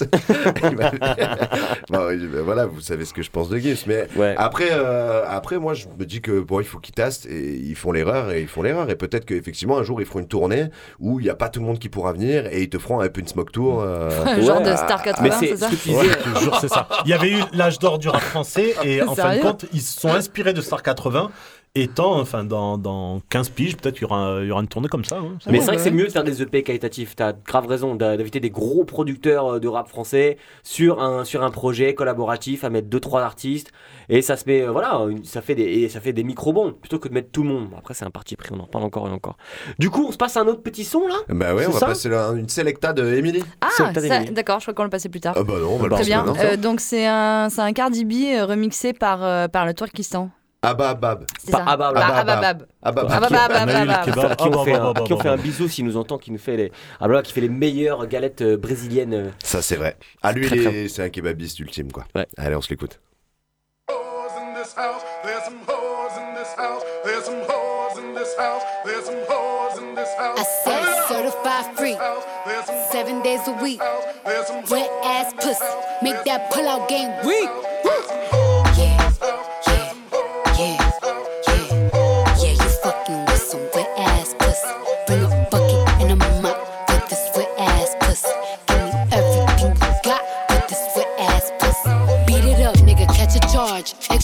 Bon, 1.90 2.06
ben 2.08 2.40
voilà, 2.44 2.66
vous 2.66 2.80
savez 2.80 3.04
ce 3.04 3.12
que 3.12 3.22
je 3.22 3.30
pense 3.30 3.48
de 3.48 3.58
Gims. 3.58 3.84
Mais 3.86 4.06
Ouais. 4.16 4.34
après, 4.38 4.68
euh, 4.72 5.24
après, 5.28 5.58
moi, 5.58 5.74
je 5.74 5.86
me 5.98 6.04
dis 6.04 6.20
que 6.20 6.40
bon, 6.40 6.60
il 6.60 6.66
faut 6.66 6.78
qu'ils 6.78 6.94
tastent 6.94 7.26
et 7.26 7.56
ils 7.74 7.76
font 7.76 7.90
l'erreur 7.92 8.30
et 8.30 8.40
ils 8.42 8.48
font 8.48 8.62
l'erreur. 8.62 8.88
Et 8.88 8.94
peut-être 8.94 9.24
qu'effectivement, 9.24 9.76
un 9.78 9.82
jour, 9.82 10.00
ils 10.00 10.06
feront 10.06 10.20
une 10.20 10.28
tournée 10.28 10.66
où 11.00 11.18
il 11.18 11.24
n'y 11.24 11.28
a 11.30 11.34
pas 11.34 11.48
tout 11.48 11.58
le 11.60 11.66
monde 11.66 11.78
qui 11.80 11.88
pourra 11.88 12.12
venir 12.12 12.46
et 12.46 12.62
ils 12.62 12.68
te 12.68 12.78
francs 12.78 13.02
à 13.02 13.08
Punch 13.08 13.28
Smoke 13.28 13.50
Tour. 13.52 13.82
euh, 13.82 14.10
Genre 14.40 14.58
ouais. 14.58 14.70
de 14.70 14.76
Star 14.76 15.02
80, 15.02 15.22
Mais 15.22 15.30
c'est 15.48 15.56
ça 15.56 15.68
ce 15.68 15.74
que 15.74 15.82
tu 15.82 15.90
Ouais, 15.90 16.40
jure, 16.40 16.56
c'est 16.60 16.68
ça. 16.68 16.88
Il 17.04 17.10
y 17.10 17.12
avait 17.12 17.32
eu 17.32 17.42
l'âge 17.52 17.78
d'or 17.80 17.98
du 17.98 18.08
rap 18.08 18.22
français 18.22 18.74
et 18.84 19.02
en 19.06 19.14
fin 19.14 19.36
de 19.36 19.42
compte, 19.42 19.66
ils 19.72 19.80
se 19.80 20.00
sont 20.00 20.08
inspirés 20.10 20.52
de 20.52 20.60
Star 20.60 20.82
80. 20.82 21.30
Étant, 21.76 22.20
enfin, 22.20 22.44
dans, 22.44 22.78
dans 22.78 23.20
15 23.30 23.48
piges, 23.48 23.76
peut-être 23.76 23.98
il 23.98 24.02
y 24.02 24.04
aura, 24.04 24.38
il 24.42 24.46
y 24.46 24.50
aura 24.52 24.60
une 24.60 24.68
tournée 24.68 24.86
comme 24.86 25.04
ça. 25.04 25.16
hein. 25.16 25.38
Mais 25.50 25.58
c'est 25.58 25.66
vrai 25.66 25.74
que 25.76 25.82
c'est 25.82 25.90
mieux 25.90 26.06
de 26.06 26.12
faire 26.12 26.22
des 26.22 26.40
EP 26.40 26.62
qualitatifs. 26.62 27.16
T'as 27.16 27.32
grave 27.32 27.66
raison 27.66 27.96
d'inviter 27.96 28.38
des 28.38 28.50
gros 28.50 28.84
producteurs 28.84 29.54
euh, 29.54 29.58
de 29.58 29.66
rap 29.66 29.88
français 29.88 30.36
sur 30.62 31.02
un 31.02 31.24
sur 31.24 31.42
un 31.42 31.50
projet 31.50 31.94
collaboratif 31.96 32.62
à 32.62 32.70
mettre 32.70 32.86
deux 32.86 33.00
trois 33.00 33.22
artistes 33.22 33.72
et 34.08 34.22
ça 34.22 34.36
se 34.36 34.44
met 34.46 34.62
euh, 34.62 34.70
voilà 34.70 35.00
ça 35.24 35.42
fait 35.42 35.56
des 35.56 35.64
et 35.64 35.88
ça 35.88 36.00
fait 36.00 36.12
des 36.12 36.22
micro 36.22 36.52
bons 36.52 36.72
plutôt 36.72 37.00
que 37.00 37.08
de 37.08 37.14
mettre 37.14 37.32
tout 37.32 37.42
le 37.42 37.48
monde. 37.48 37.70
Après 37.76 37.92
c'est 37.92 38.04
un 38.04 38.10
parti 38.12 38.36
pris, 38.36 38.50
on 38.52 38.60
en 38.60 38.66
parle 38.68 38.84
encore 38.84 39.08
et 39.08 39.10
encore. 39.10 39.36
Du 39.80 39.90
coup 39.90 40.04
on 40.06 40.12
se 40.12 40.16
passe 40.16 40.36
à 40.36 40.42
un 40.42 40.46
autre 40.46 40.62
petit 40.62 40.84
son 40.84 41.08
là? 41.08 41.16
Bah 41.28 41.56
ouais, 41.56 41.66
on 41.66 41.72
C'est 41.72 41.80
va 41.80 41.86
passer 41.88 42.08
là, 42.08 42.30
une 42.36 42.48
selecta 42.48 42.92
de 42.92 43.14
Emily. 43.14 43.42
Ah, 43.60 43.90
d'accord, 44.30 44.60
je 44.60 44.66
crois 44.66 44.74
qu'on 44.74 44.84
le 44.84 44.90
passait 44.90 45.08
plus 45.08 45.18
tard. 45.20 45.34
Ah 45.36 45.42
bah 45.42 45.54
non, 45.60 45.70
on 45.72 45.78
va 45.78 45.84
le 45.84 45.90
Très 45.90 45.98
passer 46.02 46.10
bien. 46.10 46.22
maintenant. 46.24 46.40
Euh, 46.44 46.56
donc 46.56 46.78
c'est 46.78 47.06
un, 47.08 47.48
c'est 47.50 47.62
un 47.62 47.72
Cardi 47.72 48.04
B 48.04 48.12
remixé 48.48 48.92
par, 48.92 49.24
euh, 49.24 49.48
par 49.48 49.66
le 49.66 49.74
Turkistan. 49.74 50.30
Ababab. 50.64 51.26
Bah, 51.50 51.64
Ababab. 51.66 51.96
Ababab. 51.96 52.66
Ababab. 52.82 53.10
Ah 53.10 53.20
bah 53.20 53.28
bah 53.30 53.48
bah 53.48 53.66
bah 53.66 53.84
bah. 53.86 54.36
qui 54.36 54.48
on 54.48 54.60
Ah, 54.60 54.64
fait 54.64 54.72
bah, 54.72 54.82
un, 54.82 54.92
bah, 54.92 55.00
à 55.00 55.04
qui 55.04 55.12
on 55.12 55.16
bah, 55.16 55.22
fait 55.22 55.28
un 55.28 55.36
bah. 55.36 55.42
bisou 55.42 55.68
s'il 55.68 55.84
nous 55.84 55.96
entend, 55.96 56.18
qui 56.18 56.30
nous 56.32 56.38
fait 56.38 56.56
les 56.56 56.72
ah 57.00 57.08
bah, 57.08 57.22
qui 57.22 57.32
fait 57.32 57.40
les 57.40 57.48
meilleures 57.48 58.06
galettes 58.06 58.42
euh, 58.42 58.56
brésiliennes. 58.56 59.32
Ça 59.42 59.62
c'est 59.62 59.76
vrai. 59.76 59.96
Ah 60.22 60.32
lui, 60.32 60.88
c'est 60.88 61.02
un 61.02 61.08
kebabiste 61.08 61.58
ultime 61.60 61.92
quoi. 61.92 62.04
Ouais. 62.14 62.26
Allez, 62.36 62.54
on 62.56 62.60
se 62.60 62.70
l'écoute. 62.70 63.00
in 64.36 64.54
this 64.54 64.74
house. 64.74 65.02
There's 65.22 65.44
some 65.44 65.58
hoes 65.66 66.16
in 66.16 66.34
this 66.34 66.54
house. 66.54 66.82
There's 67.04 67.24
some 67.24 67.42
hoes 67.48 67.98
in 67.98 68.14
this 68.14 68.34
house. 68.36 68.62
There's 68.84 69.04
some 69.04 69.24
hoes 69.28 69.78
in 69.78 69.94
this 69.94 70.14
house. 70.16 70.38
I 70.38 70.44
said 70.64 70.84
certified 71.08 71.76
free, 71.76 71.96
seven 72.90 73.22
days 73.22 73.46
a 73.46 73.52
week. 73.62 73.80
Wet 74.70 74.90
ass 75.04 75.32
pussy, 75.34 75.64
make 76.02 76.24
that 76.24 76.50
pull 76.50 76.68
out 76.68 76.88
game 76.88 77.10
weak. 77.26 77.50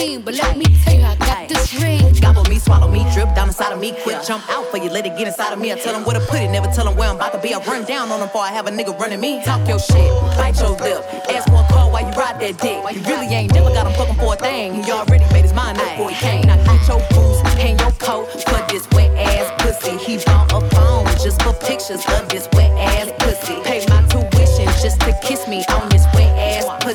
clean, 0.00 0.22
but 0.22 0.34
let 0.34 0.56
me 0.56 0.64
tell 0.82 0.94
you, 0.94 1.04
I 1.04 1.16
got 1.16 1.48
this 1.48 1.74
ring. 1.80 2.00
Gobble 2.20 2.44
me, 2.44 2.58
swallow 2.58 2.88
me, 2.88 3.04
drip 3.12 3.34
down 3.34 3.48
inside 3.48 3.72
of 3.72 3.80
me. 3.80 3.92
Quick 4.02 4.22
jump 4.26 4.42
out 4.48 4.66
for 4.70 4.78
you, 4.78 4.88
let 4.90 5.04
it 5.06 5.16
get 5.16 5.26
inside 5.26 5.52
of 5.52 5.60
me. 5.60 5.72
I 5.72 5.76
tell 5.76 5.92
them 5.92 6.04
where 6.04 6.18
to 6.18 6.24
put 6.26 6.40
it, 6.40 6.50
never 6.50 6.68
tell 6.68 6.86
them 6.86 6.96
where 6.96 7.08
I'm 7.10 7.16
about 7.16 7.32
to 7.32 7.40
be. 7.40 7.52
I 7.54 7.58
run 7.64 7.84
down 7.84 8.10
on 8.10 8.20
them 8.20 8.28
before 8.28 8.42
I 8.42 8.52
have 8.52 8.66
a 8.66 8.70
nigga 8.70 8.98
running 8.98 9.20
me. 9.20 9.42
Talk 9.44 9.66
your 9.68 9.78
shit, 9.78 10.10
bite 10.38 10.58
your 10.58 10.74
lip. 10.84 11.04
Ask 11.28 11.48
for 11.48 11.60
a 11.60 11.66
call 11.72 11.90
while 11.92 12.04
you 12.06 12.12
ride 12.16 12.40
that 12.40 12.56
dick. 12.64 12.80
You 12.94 13.02
really 13.12 13.28
ain't 13.34 13.52
never 13.52 13.70
got 13.70 13.86
him 13.86 13.94
fucking 13.94 14.16
for 14.16 14.34
a 14.34 14.36
thing. 14.36 14.82
He 14.82 14.90
already 14.90 15.24
made 15.32 15.42
his 15.42 15.52
mind 15.52 15.78
up 15.78 15.90
before 15.90 16.10
he 16.10 16.16
came. 16.16 16.46
Now 16.46 16.56
get 16.56 16.80
your 16.88 17.00
boots, 17.12 17.40
hang 17.60 17.78
your 17.78 17.92
coat 17.92 18.26
for 18.48 18.60
this 18.72 18.88
wet 18.92 19.10
ass 19.18 19.48
pussy. 19.62 19.96
He 19.98 20.24
bought 20.24 20.52
a 20.52 20.60
phone 20.74 21.06
just 21.20 21.42
for 21.42 21.52
pictures 21.52 22.02
of 22.16 22.28
this 22.28 22.48
wet 22.54 22.72
ass 22.78 23.12
pussy. 23.20 23.60
Pay 23.64 23.84
my 23.88 24.00
tuition 24.08 24.66
just 24.80 25.00
to 25.00 25.12
kiss 25.22 25.46
me 25.46 25.64
on 25.68 25.92
ass 25.92 25.99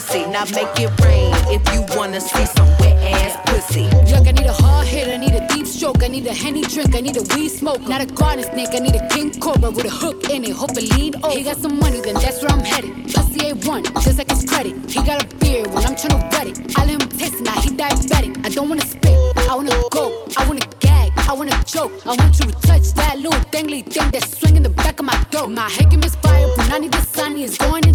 pussy. 0.06 0.26
Now 0.28 0.45
make 0.45 0.80
it 0.80 0.91
rain 1.01 1.34
if 1.49 1.62
you 1.74 1.84
wanna 1.95 2.22
see 2.22 2.45
some 2.45 2.68
wet 2.80 2.97
ass 3.14 3.38
pussy. 3.45 3.88
Yuck, 4.10 4.28
I 4.28 4.32
need 4.32 4.45
a 4.45 4.53
hard 4.53 4.88
hit, 4.88 5.08
I 5.08 5.18
need 5.18 5.34
a 5.34 5.47
deep 5.47 5.68
stroke, 5.68 6.03
I 6.03 6.08
need 6.08 6.28
a 6.28 6.34
henny 6.34 6.62
drink, 6.62 6.95
I 6.95 7.01
need 7.01 7.18
a 7.18 7.24
weed 7.36 7.49
smoke. 7.49 7.82
Not 7.82 8.01
a 8.01 8.06
garden 8.06 8.43
snake, 8.43 8.70
I 8.74 8.80
need 8.80 8.95
a 8.95 9.08
king 9.10 9.32
cobra 9.39 9.72
with 9.72 9.86
a 9.86 9.89
hook 9.89 10.30
in 10.30 10.43
it. 10.43 10.51
Hope 10.51 10.78
it 10.78 10.95
lean 10.95 11.16
over. 11.24 11.38
He 11.38 11.43
got 11.43 11.58
some 11.58 11.80
money, 11.80 12.01
then 12.01 12.16
that's 12.16 12.41
where 12.41 12.51
I'm 12.51 12.60
headed. 12.60 12.91
Pussy 13.14 13.39
A1, 13.51 13.84
just 14.03 14.18
like 14.18 14.30
his 14.30 14.45
credit. 14.45 14.74
He 14.89 15.01
got 15.03 15.24
a 15.24 15.28
beard 15.38 15.68
when 15.74 15.84
I'm 15.86 15.95
tryna 15.95 16.32
wet 16.32 16.47
it. 16.47 16.78
I 16.78 16.86
let 16.86 17.01
him 17.01 17.10
taste 17.10 17.41
now 17.41 17.60
he 17.62 17.70
diabetic. 17.70 18.45
I 18.45 18.49
don't 18.49 18.70
wanna 18.70 18.86
spit, 18.86 19.18
I 19.49 19.56
wanna 19.56 19.76
go, 19.91 20.26
I 20.38 20.47
wanna 20.47 20.68
gag, 20.80 21.12
I 21.18 21.34
wanna 21.34 21.64
choke. 21.64 21.91
I 22.06 22.16
want 22.16 22.39
you 22.39 22.45
to 22.51 22.58
touch 22.68 22.93
that 22.93 23.18
little 23.20 23.39
dangly 23.51 23.84
thing 23.86 24.12
that's 24.12 24.38
swinging 24.38 24.64
the 24.64 24.70
back 24.70 24.99
of 24.99 25.06
my 25.06 25.18
throat. 25.32 25.49
My 25.49 25.70
head 25.70 25.89
can 25.89 25.99
misfire, 25.99 26.47
but 26.56 26.72
I 26.72 26.80
need 26.80 26.91
the 26.91 27.01
sunny. 27.01 27.43
It's 27.43 27.58
going 27.58 27.86
and 27.88 27.95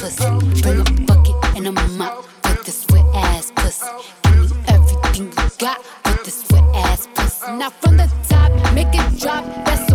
pussy. 0.00 0.24
And 1.56 1.66
this 2.64 2.86
wet 2.90 3.04
ass 3.14 3.52
pussy. 3.54 3.84
Give 4.22 4.50
me 4.50 4.62
everything 4.68 5.26
you 5.26 5.50
got 5.58 5.84
this 6.24 6.44
wet 6.50 6.64
ass 6.74 7.08
pussy. 7.14 7.52
Now 7.52 7.70
from 7.70 7.98
the 7.98 8.10
top, 8.28 8.50
make 8.74 8.88
it 8.92 9.20
drop. 9.20 9.44
That's 9.66 9.89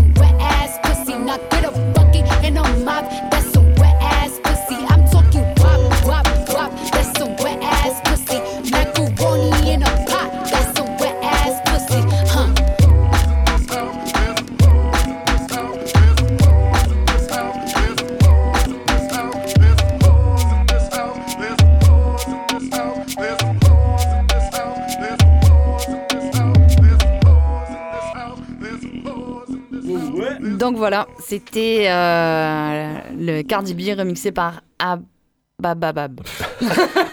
voilà, 30.86 31.08
c'était 31.18 31.88
euh, 31.90 32.94
le 33.18 33.42
Cardi 33.42 33.74
B 33.74 33.98
remixé 33.98 34.32
par 34.32 34.62
Abababab. 34.78 36.22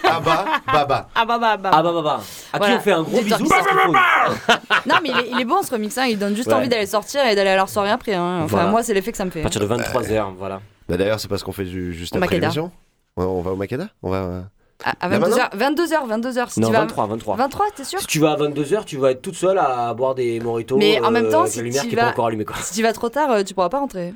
Abba, 0.03 0.45
Baba. 0.71 1.09
Abababab. 1.15 1.61
Bah. 2.03 2.21
À 2.53 2.59
qui 2.59 2.71
on 2.71 2.79
fait 2.79 2.91
un 2.91 3.01
gros 3.01 3.17
bisou 3.23 3.29
Turkistan. 3.29 3.55
parce 3.55 3.67
qu'il 3.67 3.79
faut- 3.79 4.89
Non 4.89 4.95
mais 5.01 5.09
il 5.09 5.17
est, 5.17 5.29
il 5.31 5.41
est 5.41 5.45
bon 5.45 5.63
ce 5.63 5.71
remix, 5.71 5.97
hein, 5.97 6.05
il 6.07 6.19
donne 6.19 6.35
juste 6.35 6.49
Ouais. 6.49 6.53
envie 6.53 6.69
d'aller 6.69 6.85
sortir 6.85 7.25
et 7.25 7.33
d'aller 7.35 7.49
à 7.49 7.55
leur 7.55 7.67
soirée 7.67 7.89
après. 7.89 8.13
hein. 8.13 8.41
Enfin 8.43 8.57
Voilà. 8.57 8.69
moi 8.69 8.83
c'est 8.83 8.93
l'effet 8.93 9.11
que 9.11 9.17
ça 9.17 9.25
me 9.25 9.31
fait. 9.31 9.39
À 9.39 9.43
partir 9.43 9.61
de 9.61 9.65
23h, 9.65 10.33
voilà. 10.37 10.61
Bah 10.87 10.97
d'ailleurs, 10.97 11.19
c'est 11.19 11.27
parce 11.27 11.41
qu'on 11.43 11.51
fait 11.51 11.65
ju- 11.65 11.93
juste 11.93 12.13
Au 12.13 12.17
après 12.17 12.27
Makeda. 12.27 12.41
l'émission. 12.41 12.71
Ouais, 13.17 13.25
On 13.25 13.41
va 13.41 13.51
au 13.51 13.55
Makeda? 13.55 13.87
On 14.03 14.11
va. 14.11 14.43
Euh, 14.85 14.89
À, 14.99 15.05
à 15.05 15.09
Là, 15.09 15.19
22h, 15.19 15.57
22h, 15.57 16.07
22h. 16.21 16.49
Si 16.49 16.59
Non, 16.59 16.67
tu 16.67 16.73
vas... 16.73 16.79
23, 16.81 17.07
23. 17.07 17.35
23, 17.37 17.65
t'es 17.75 17.83
sûr 17.83 17.99
Si 17.99 18.07
tu 18.07 18.19
vas 18.19 18.31
à 18.33 18.37
22h, 18.37 18.85
tu 18.85 18.97
vas 18.97 19.11
être 19.11 19.21
toute 19.21 19.35
seule 19.35 19.57
à 19.57 19.93
boire 19.93 20.15
des 20.15 20.39
mojitos. 20.39 20.77
Mais 20.77 20.99
en 21.01 21.11
même 21.11 21.25
euh, 21.25 21.31
temps, 21.31 21.41
avec 21.41 21.51
si 21.53 21.57
la 21.59 21.63
lumière 21.63 21.81
tu 21.83 21.89
qui 21.89 21.93
est 21.95 21.97
vas- 21.97 22.03
pas 22.05 22.09
encore 22.11 22.27
allumée 22.27 22.45
quoi. 22.45 22.55
Si 22.61 22.73
tu 22.73 22.81
vas 22.83 22.93
trop 22.93 23.09
tard, 23.09 23.31
euh, 23.31 23.43
tu 23.43 23.53
pourras 23.53 23.69
pas 23.69 23.79
rentrer. 23.79 24.13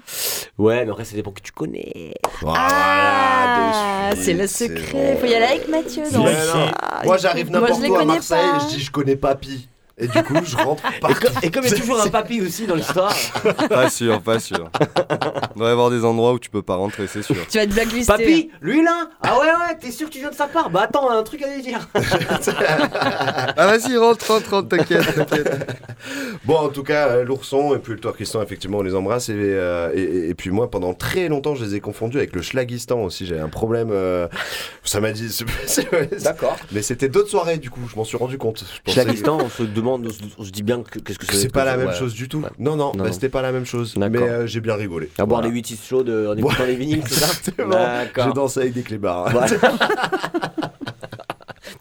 Ouais, 0.57 0.83
mais 0.85 0.91
après, 0.91 1.05
ça 1.05 1.15
dépend 1.15 1.31
que 1.31 1.41
tu 1.41 1.51
connais. 1.51 2.13
Ah, 2.45 4.09
c'est 4.15 4.33
le 4.33 4.47
c'est 4.47 4.67
secret. 4.67 5.17
Faut 5.19 5.25
y 5.25 5.33
aller 5.35 5.45
avec 5.45 5.67
Mathieu. 5.69 6.03
Ah, 6.13 7.01
Moi 7.05 7.17
j'arrive 7.17 7.51
n'importe 7.51 7.79
où 7.81 7.95
à 7.95 7.99
connais 7.99 8.05
Marseille 8.05 8.39
je 8.61 8.75
dis 8.75 8.79
je 8.81 8.91
connais 8.91 9.15
Papy. 9.15 9.67
Et 9.99 10.07
du 10.07 10.23
coup, 10.23 10.35
je 10.43 10.55
rentre 10.57 10.83
Et, 11.09 11.13
co- 11.15 11.27
et 11.41 11.49
comme 11.49 11.63
il 11.65 11.71
y 11.71 11.73
a 11.73 11.77
toujours 11.77 11.99
un 11.99 12.07
papy 12.09 12.39
aussi 12.41 12.67
dans 12.67 12.75
l'histoire. 12.75 13.15
Pas 13.69 13.89
sûr, 13.89 14.21
pas 14.21 14.39
sûr. 14.39 14.69
Il 15.55 15.59
doit 15.59 15.69
y 15.69 15.71
avoir 15.71 15.89
des 15.89 16.05
endroits 16.05 16.33
où 16.33 16.39
tu 16.39 16.51
peux 16.51 16.61
pas 16.61 16.75
rentrer, 16.75 17.07
c'est 17.07 17.23
sûr. 17.23 17.35
Tu 17.49 17.57
vas 17.57 17.63
être 17.63 17.73
blacklisté. 17.73 18.05
Papy, 18.13 18.49
lui 18.61 18.83
là? 18.83 19.09
Ah 19.23 19.39
ouais, 19.39 19.45
ouais, 19.47 19.77
t'es 19.79 19.89
sûr 19.91 20.07
que 20.07 20.13
tu 20.13 20.19
viens 20.19 20.29
de 20.29 20.35
sa 20.35 20.45
part? 20.47 20.69
Bah 20.69 20.81
attends, 20.83 21.07
on 21.07 21.09
a 21.09 21.15
un 21.15 21.23
truc 21.23 21.41
à 21.41 21.47
lui 21.53 21.61
dire. 21.63 21.87
Ah 23.59 23.65
vas-y, 23.67 23.97
rentre, 23.97 24.27
rentre, 24.31 24.49
rentre, 24.51 24.69
t'inquiète, 24.69 25.15
t'inquiète. 25.15 25.77
Bon, 26.45 26.55
en 26.57 26.69
tout 26.69 26.83
cas, 26.83 27.07
euh, 27.09 27.23
l'ourson 27.23 27.73
et 27.75 27.79
puis 27.79 27.93
le 27.93 27.99
Twerkistan, 27.99 28.41
effectivement, 28.41 28.79
on 28.79 28.83
les 28.83 28.95
embrasse. 28.95 29.29
Et, 29.29 29.33
euh, 29.35 29.91
et, 29.95 30.29
et- 30.29 30.35
puis 30.35 30.51
moi, 30.51 30.69
pendant 30.69 30.93
très 30.93 31.27
longtemps, 31.27 31.55
je 31.55 31.65
les 31.65 31.75
ai 31.75 31.79
confondus 31.79 32.17
avec 32.17 32.35
le 32.35 32.41
Schlagistan 32.41 32.99
aussi. 33.01 33.25
J'avais 33.25 33.41
un 33.41 33.49
problème. 33.49 33.89
euh, 33.91 34.27
ça 34.83 34.99
m'a 34.99 35.11
dit. 35.11 35.27
D'accord. 36.23 36.55
Mais 36.71 36.81
c'était 36.81 37.09
d'autres 37.09 37.29
soirées, 37.29 37.57
du 37.57 37.69
coup. 37.71 37.81
Je 37.91 37.95
m'en 37.95 38.03
suis 38.03 38.17
rendu 38.17 38.37
compte. 38.37 38.63
Schlagistan, 38.87 39.39
on 39.41 39.49
se 39.49 39.63
demande, 39.63 39.86
on 39.95 40.09
se, 40.09 40.19
on 40.37 40.43
se 40.43 40.51
dit 40.51 40.63
bien 40.63 40.81
que- 40.83 40.99
qu'est-ce 40.99 41.17
que 41.19 41.25
c'est. 41.25 41.37
c'est 41.37 41.51
pas 41.51 41.65
la 41.65 41.77
même 41.77 41.93
chose 41.93 42.13
du 42.13 42.27
tout. 42.29 42.43
Non, 42.59 42.75
bah, 42.77 42.91
non. 42.95 43.11
c'était 43.11 43.29
pas 43.29 43.41
la 43.41 43.51
même 43.51 43.65
chose. 43.65 43.95
Mais 43.97 44.09
D'accord. 44.09 44.27
euh, 44.29 44.47
j'ai 44.47 44.61
bien 44.61 44.75
rigolé. 44.75 45.09
À 45.17 45.25
boire 45.25 45.41
des 45.41 45.49
8 45.49 45.75
chaudes 45.83 46.09
euh, 46.09 46.33
en 46.33 46.37
écoutant 46.37 46.65
les 46.65 46.75
vinyles, 46.75 47.03
c'est 47.07 47.15
ça 47.15 47.25
Exactement. 47.37 47.77
J'ai 48.15 48.33
dansé 48.33 48.59
avec 48.61 48.73
des 48.73 48.83
clébards. 48.83 49.31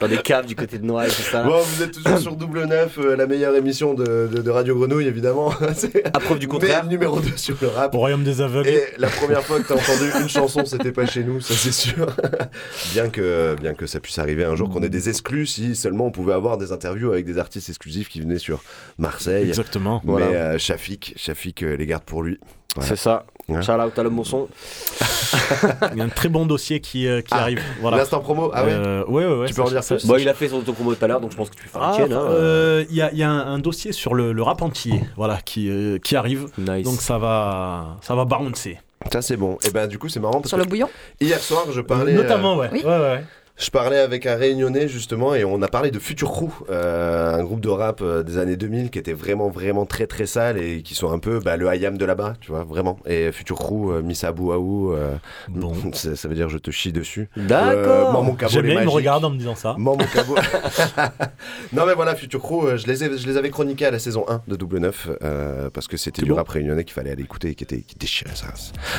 Dans 0.00 0.08
des 0.08 0.18
caves 0.18 0.46
du 0.46 0.54
côté 0.54 0.78
de 0.78 0.84
Noël, 0.84 1.10
c'est 1.10 1.22
ça 1.30 1.42
Bon, 1.42 1.60
vous 1.60 1.82
êtes 1.82 1.92
toujours 1.92 2.18
sur 2.18 2.36
Double 2.36 2.64
Neuf, 2.64 2.98
euh, 2.98 3.16
la 3.16 3.26
meilleure 3.26 3.54
émission 3.56 3.94
de, 3.94 4.28
de- 4.32 4.42
de 4.42 4.50
Radio 4.50 4.76
Grenouille, 4.76 5.06
évidemment. 5.06 5.52
À 6.14 6.20
preuve 6.20 6.38
du 6.38 6.48
contraire. 6.48 6.82
Mais 6.84 6.90
numéro 6.90 7.20
2 7.20 7.36
sur 7.36 7.56
le 7.60 7.68
rap. 7.68 7.94
Au 7.94 7.98
royaume 7.98 8.24
des 8.24 8.40
aveugles. 8.40 8.68
Et 8.68 8.82
la 8.98 9.08
première 9.08 9.42
fois 9.42 9.60
que 9.60 9.66
t'as 9.68 9.74
entendu 9.74 10.10
une 10.20 10.28
chanson, 10.28 10.64
c'était 10.64 10.92
pas 10.92 11.06
chez 11.06 11.24
nous, 11.24 11.40
ça 11.40 11.54
c'est 11.54 11.72
sûr. 11.72 12.06
bien, 12.92 13.08
que, 13.08 13.56
bien 13.60 13.74
que 13.74 13.86
ça 13.86 14.00
puisse 14.00 14.18
arriver 14.18 14.44
un 14.44 14.54
jour 14.56 14.68
qu'on 14.70 14.82
ait 14.82 14.88
des 14.88 15.08
exclus, 15.08 15.46
si 15.46 15.74
seulement 15.76 16.06
on 16.06 16.10
pouvait 16.10 16.34
avoir 16.34 16.58
des 16.58 16.72
interviews 16.72 17.12
avec 17.12 17.24
des 17.24 17.38
artistes 17.38 17.68
exclusifs 17.68 18.08
qui 18.08 18.20
venaient 18.20 18.38
sur 18.38 18.62
Marseille. 18.98 19.48
Exactement. 19.48 20.02
Mais 20.04 20.22
euh, 20.22 20.58
Shafik, 20.58 21.14
Shafik 21.16 21.62
euh, 21.62 21.76
les 21.76 21.86
garde 21.86 22.04
pour 22.04 22.22
lui. 22.22 22.38
Voilà. 22.76 22.88
C'est 22.88 22.96
ça. 22.96 23.24
Ouais. 23.48 23.62
Shout 23.62 23.72
out 23.72 23.98
à 23.98 24.02
l'homme 24.02 24.18
au 24.18 24.24
son. 24.24 24.48
Il 25.92 25.98
y 25.98 26.00
a 26.00 26.04
un 26.04 26.08
très 26.08 26.28
bon 26.28 26.46
dossier 26.46 26.80
qui, 26.80 27.06
euh, 27.06 27.20
qui 27.22 27.28
Ah, 27.32 27.42
arrive. 27.42 27.62
Voilà. 27.80 27.98
l'instant 27.98 28.20
promo 28.20 28.50
Ah 28.52 28.64
ouais 28.64 28.70
Euh, 28.72 29.04
ouais, 29.06 29.24
ouais, 29.26 29.34
ouais, 29.40 29.46
Tu 29.46 29.54
peux 29.54 29.62
en 29.62 29.66
ça- 29.66 29.72
dire 29.72 29.84
ça- 29.84 29.96
plus 29.96 30.06
Bon, 30.06 30.16
il 30.18 30.28
a 30.28 30.34
fait 30.34 30.48
son 30.48 30.56
autopromo 30.58 30.94
tout 30.94 31.04
à 31.04 31.08
l'heure, 31.08 31.20
donc 31.20 31.30
je 31.32 31.36
pense 31.36 31.50
que 31.50 31.56
tu 31.56 31.62
peux 31.62 31.68
faire 31.68 31.82
Ah, 31.82 31.96
un 31.96 32.04
hein. 32.04 32.08
euh, 32.30 32.84
Il 32.90 32.96
y 32.96 33.02
a, 33.02 33.12
y 33.12 33.22
a 33.22 33.30
un, 33.30 33.54
un 33.54 33.58
dossier 33.58 33.92
sur 33.92 34.14
le, 34.14 34.32
le 34.32 34.42
rap 34.42 34.62
entier, 34.62 35.00
voilà, 35.16 35.38
qui, 35.44 35.68
euh, 35.70 35.98
qui 35.98 36.16
arrive. 36.16 36.48
Nice. 36.58 36.84
Donc 36.84 37.00
ça 37.00 37.18
va, 37.18 37.96
ça 38.02 38.14
va 38.14 38.24
bouncer. 38.24 38.78
Ça 39.12 39.22
c'est 39.22 39.36
bon. 39.36 39.58
Et 39.64 39.70
ben 39.70 39.86
du 39.86 39.98
coup 39.98 40.08
c'est 40.08 40.18
marrant 40.20 40.40
parce 40.40 40.48
Sur 40.48 40.58
que 40.58 40.62
le 40.64 40.68
bouillon 40.68 40.88
hier 41.20 41.38
soir 41.38 41.66
je 41.70 41.80
parlais. 41.80 42.12
Notamment, 42.14 42.54
euh, 42.54 42.62
ouais. 42.62 42.68
Oui. 42.72 42.82
ouais, 42.84 42.98
ouais. 42.98 43.24
Je 43.58 43.70
parlais 43.70 43.98
avec 43.98 44.26
un 44.26 44.36
réunionnais 44.36 44.86
justement 44.86 45.34
et 45.34 45.42
on 45.42 45.62
a 45.62 45.68
parlé 45.68 45.90
de 45.90 45.98
Future 45.98 46.30
Crew, 46.30 46.50
euh, 46.68 47.32
un 47.34 47.42
groupe 47.42 47.60
de 47.60 47.70
rap 47.70 48.00
euh, 48.02 48.22
des 48.22 48.36
années 48.36 48.58
2000 48.58 48.90
qui 48.90 48.98
était 48.98 49.14
vraiment 49.14 49.48
vraiment 49.48 49.86
très 49.86 50.06
très 50.06 50.26
sale 50.26 50.58
et 50.58 50.82
qui 50.82 50.94
sont 50.94 51.10
un 51.10 51.18
peu 51.18 51.40
bah, 51.40 51.56
le 51.56 51.74
IAM 51.74 51.96
de 51.96 52.04
là-bas, 52.04 52.34
tu 52.42 52.50
vois, 52.52 52.64
vraiment. 52.64 52.98
Et 53.06 53.32
Future 53.32 53.56
Crew, 53.58 53.92
euh, 53.92 54.02
Missa 54.02 54.30
Bouaou, 54.32 54.92
euh, 54.92 55.14
Bon. 55.48 55.72
ça, 55.94 56.14
ça 56.16 56.28
veut 56.28 56.34
dire 56.34 56.50
je 56.50 56.58
te 56.58 56.70
chie 56.70 56.92
dessus. 56.92 57.30
D'accord. 57.34 58.22
Euh, 58.28 58.46
J'aime 58.48 58.66
bien, 58.66 58.84
me 58.84 58.90
regarde 58.90 59.24
en 59.24 59.30
me 59.30 59.38
disant 59.38 59.54
ça. 59.54 59.74
Maman 59.78 59.96
Cabot. 60.12 60.34
non 61.72 61.86
mais 61.86 61.94
voilà, 61.94 62.14
Future 62.14 62.42
Crew, 62.42 62.76
je 62.76 62.86
les, 62.86 63.04
ai- 63.04 63.16
je 63.16 63.26
les 63.26 63.38
avais 63.38 63.48
chroniqués 63.48 63.86
à 63.86 63.90
la 63.90 63.98
saison 63.98 64.26
1 64.28 64.42
de 64.48 64.56
Double 64.56 64.80
9 64.80 65.08
euh, 65.22 65.70
parce 65.70 65.88
que 65.88 65.96
c'était 65.96 66.20
du 66.20 66.28
bon. 66.28 66.36
rap 66.36 66.48
réunionnais 66.48 66.84
qu'il 66.84 66.92
fallait 66.92 67.10
aller 67.10 67.22
écouter 67.22 67.48
et 67.48 67.54
qui 67.54 67.64
était 67.64 67.80
qui 67.80 67.96
déchirait 67.96 68.34
ça. 68.34 68.48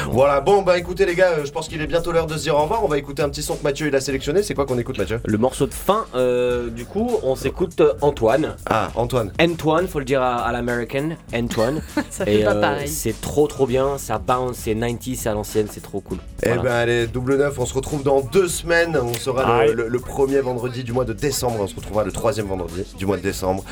Voilà, 0.10 0.42
bon 0.42 0.64
bah 0.64 0.80
écoutez 0.80 1.06
les 1.06 1.14
gars, 1.14 1.44
je 1.46 1.52
pense 1.52 1.68
qu'il 1.68 1.80
est 1.80 1.88
bientôt 1.88 2.12
l'heure 2.12 2.26
de 2.26 2.34
se 2.36 2.42
dire 2.42 2.56
au 2.56 2.64
revoir. 2.64 2.84
On 2.84 2.88
va 2.88 2.98
écouter 2.98 3.22
un 3.22 3.30
petit 3.30 3.44
son 3.44 3.56
que 3.56 3.64
Mathieu 3.64 3.86
il 3.88 3.96
a 3.96 4.02
sélectionné. 4.02 4.42
C'est 4.48 4.54
quoi 4.54 4.66
qu'on 4.66 4.78
écoute 4.78 4.98
Mathieu 4.98 5.20
Le 5.26 5.38
morceau 5.38 5.68
de 5.68 5.74
fin, 5.74 6.06
euh, 6.16 6.70
du 6.70 6.86
coup, 6.86 7.12
on 7.22 7.36
s'écoute 7.36 7.82
euh, 7.82 7.92
Antoine. 8.00 8.56
Ah, 8.70 8.88
Antoine. 8.96 9.34
Antoine, 9.42 9.90
faut 9.90 10.00
le 10.00 10.06
dire 10.06 10.22
à, 10.22 10.38
à 10.38 10.54
l'american, 10.54 11.10
Antoine. 11.36 11.82
Ça 12.10 12.24
fait 12.24 12.46
pas 12.46 12.56
pareil. 12.56 12.88
C'est 12.88 13.20
trop 13.20 13.48
trop 13.48 13.68
bien, 13.68 13.98
ça 13.98 14.20
bounce, 14.20 14.56
c'est 14.64 14.74
90, 14.74 15.18
c'est 15.18 15.28
à 15.28 15.34
l'ancienne, 15.34 15.68
c'est 15.70 15.82
trop 15.84 16.00
cool. 16.00 16.20
Eh 16.44 16.48
Voilà. 16.48 16.62
ben 16.62 16.72
allez, 16.72 17.08
double 17.08 17.36
neuf, 17.36 17.60
on 17.60 17.66
se 17.66 17.74
retrouve 17.74 18.04
dans 18.04 18.22
deux 18.22 18.48
semaines. 18.48 18.98
On 19.02 19.14
sera 19.16 19.44
le, 19.44 19.52
Aïe. 19.70 19.74
le- 19.76 19.90
le 19.90 20.00
premier 20.00 20.40
vendredi 20.40 20.86
du 20.86 20.94
mois 20.94 21.04
de 21.04 21.12
décembre. 21.12 21.58
On 21.60 21.68
se 21.68 21.76
retrouvera 21.76 22.06
le 22.06 22.14
troisième 22.14 22.46
vendredi 22.48 22.86
du 22.98 23.06
mois 23.06 23.18
de 23.18 23.24
décembre. 23.24 23.66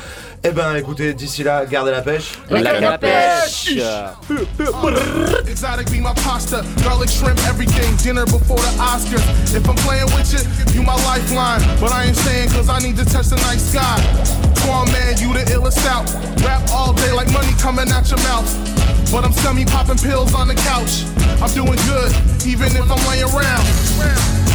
Eh 0.44 0.50
ben 0.50 0.74
écoutez, 0.76 1.14
d'ici 1.14 1.42
là, 1.42 1.64
gardez 1.64 1.90
la 1.90 2.02
pêche. 2.02 2.32
La 2.50 2.92
à 2.92 2.98
pêche. 2.98 3.70
Exotic 5.48 5.90
be 5.90 6.02
my 6.02 6.12
pasta, 6.22 6.60
garlic 6.84 7.08
shrimp, 7.08 7.38
everything. 7.48 7.96
Dinner 7.96 8.24
before 8.26 8.56
the 8.58 8.78
Oscars. 8.78 9.24
If 9.56 9.66
I'm 9.66 9.74
playing 9.76 10.04
with 10.14 10.30
you, 10.32 10.65
you 10.74 10.82
my 10.82 10.94
lifeline. 11.04 11.60
But 11.80 11.92
I 11.92 12.04
ain't 12.04 12.16
saying 12.16 12.50
cause 12.50 12.68
I 12.68 12.78
need 12.78 12.96
to 12.96 13.04
touch 13.04 13.26
the 13.26 13.36
night 13.36 13.60
sky. 13.60 13.96
Come 14.64 14.90
man, 14.92 15.18
you 15.18 15.32
the 15.32 15.44
illest 15.52 15.84
out. 15.86 16.06
Rap 16.42 16.62
all 16.70 16.92
day 16.92 17.12
like 17.12 17.30
money 17.32 17.52
coming 17.58 17.90
out 17.90 18.08
your 18.10 18.20
mouth. 18.20 18.48
But 19.12 19.24
I'm 19.24 19.32
semi 19.32 19.64
popping 19.64 19.98
pills 19.98 20.34
on 20.34 20.48
the 20.48 20.54
couch. 20.54 21.04
I'm 21.40 21.52
doing 21.54 21.78
good, 21.86 22.10
even 22.46 22.74
if 22.74 22.90
I'm 22.90 23.02
laying 23.08 23.30
around. 23.30 24.45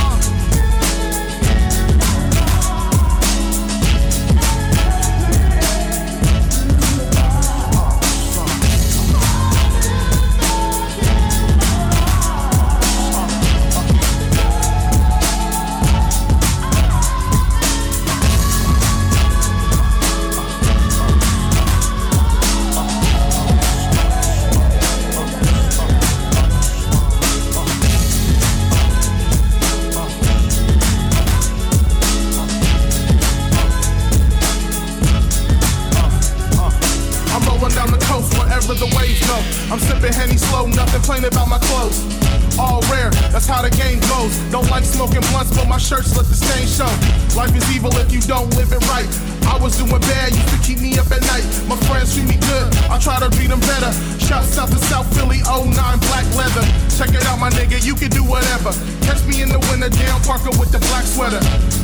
You 57.84 57.96
can 57.96 58.10
do 58.10 58.24
whatever. 58.24 58.72
Catch 59.02 59.26
me 59.26 59.42
in 59.42 59.50
the 59.50 59.60
winter, 59.70 59.90
down 59.90 60.22
Parker 60.22 60.54
with 60.60 60.72
the 60.72 60.80
black 60.92 61.06
sweater. 61.06 61.42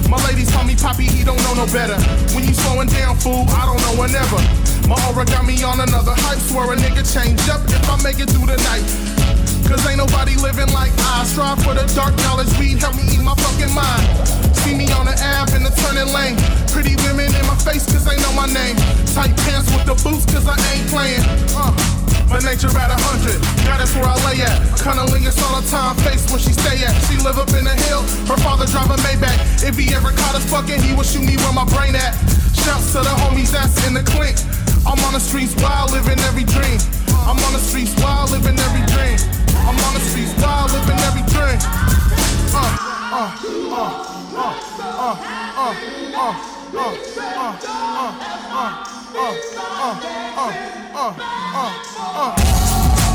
My 0.10 0.18
ladies 0.30 0.50
call 0.52 0.64
me 0.64 0.76
Poppy, 0.76 1.06
he 1.06 1.24
don't 1.24 1.42
know 1.44 1.54
no 1.54 1.66
better. 1.74 1.98
When 2.34 2.46
you 2.46 2.54
slowing 2.54 2.90
down, 2.90 3.18
fool, 3.18 3.46
I 3.50 3.66
don't 3.66 3.82
know 3.82 3.96
whenever. 3.98 4.38
My 4.88 4.98
aura 5.10 5.26
got 5.26 5.46
me 5.46 5.64
on 5.64 5.82
another 5.82 6.14
hype, 6.14 6.40
swear 6.40 6.74
a 6.74 6.76
nigga 6.78 7.02
change 7.02 7.42
up 7.50 7.62
if 7.66 7.84
I 7.90 7.98
make 8.04 8.20
it 8.20 8.30
through 8.30 8.48
the 8.48 8.60
night. 8.70 8.86
Cause 9.66 9.84
ain't 9.90 9.98
nobody 9.98 10.36
living 10.38 10.72
like 10.72 10.94
I 11.18 11.26
strive 11.26 11.60
for 11.64 11.74
the 11.74 11.84
dark 11.92 12.16
knowledge, 12.24 12.52
weed 12.58 12.80
help 12.80 12.96
me 12.96 13.04
eat 13.12 13.22
my 13.22 13.36
fucking 13.36 13.74
mind. 13.74 14.06
See 14.64 14.76
me 14.76 14.92
on 14.94 15.08
the 15.08 15.18
app 15.18 15.52
in 15.58 15.64
the 15.64 15.74
turning 15.82 16.14
lane. 16.14 16.38
Pretty 16.72 16.96
women 17.04 17.34
in 17.34 17.46
my 17.48 17.58
face 17.66 17.84
cause 17.90 18.06
they 18.06 18.16
know 18.22 18.34
my 18.34 18.48
name. 18.48 18.78
Tight 19.12 19.36
pants 19.44 19.68
with 19.74 19.86
the 19.90 19.96
boots 20.06 20.26
cause 20.30 20.48
I 20.48 20.56
ain't 20.72 20.88
playing. 20.88 21.24
Uh. 21.58 21.97
My 22.28 22.44
nature 22.44 22.68
at 22.76 22.92
a 22.92 23.00
hundred, 23.08 23.40
is 23.40 23.92
where 23.96 24.04
I 24.04 24.16
lay 24.28 24.44
at. 24.44 24.60
Cunnilingus 24.84 25.40
all 25.48 25.62
the 25.62 25.68
time, 25.72 25.96
face 26.04 26.28
where 26.28 26.40
she 26.40 26.52
stay 26.52 26.84
at. 26.84 26.92
She 27.08 27.16
live 27.24 27.40
up 27.40 27.48
in 27.56 27.64
the 27.64 27.76
hill, 27.88 28.04
her 28.28 28.36
father 28.44 28.68
drive 28.68 28.92
a 28.92 29.00
Maybach. 29.00 29.64
If 29.64 29.80
he 29.80 29.96
ever 29.96 30.12
caught 30.12 30.36
us 30.36 30.44
fucking, 30.52 30.82
he 30.84 30.94
would 30.94 31.06
shoot 31.06 31.24
me 31.24 31.40
where 31.40 31.56
my 31.56 31.64
brain 31.72 31.96
at. 31.96 32.14
Shouts 32.52 32.92
to 32.92 33.00
the 33.00 33.16
homies 33.24 33.56
that's 33.56 33.80
in 33.88 33.96
the 33.96 34.04
clink. 34.04 34.36
I'm 34.84 35.00
on 35.08 35.14
the 35.16 35.24
streets 35.24 35.56
wild, 35.64 35.92
living 35.96 36.20
every 36.28 36.44
dream. 36.44 36.80
I'm 37.24 37.40
on 37.48 37.54
the 37.56 37.64
streets 37.64 37.96
wild, 38.04 38.32
living 38.32 38.60
every 38.60 38.84
dream. 38.92 39.18
I'm 39.64 39.80
on 39.80 39.94
the 39.96 40.04
streets 40.04 40.36
wild, 40.44 40.72
living 40.76 41.00
every 41.08 41.24
dream. 41.32 41.60
Uh, 42.52 42.60
uh, 43.16 43.32
uh, 43.72 43.88
uh, 44.36 44.52
uh, 44.52 44.56
uh, 44.84 45.16
uh, 45.58 45.76
uh, 46.18 46.36
uh, 46.76 46.92
uh, 46.92 47.56
uh, 47.66 48.16
uh, 48.52 48.97
uh, 49.18 49.34
uh, 49.34 50.00
oh, 50.38 50.54
uh, 50.94 51.16
uh, 51.56 52.36
uh. 52.36 53.07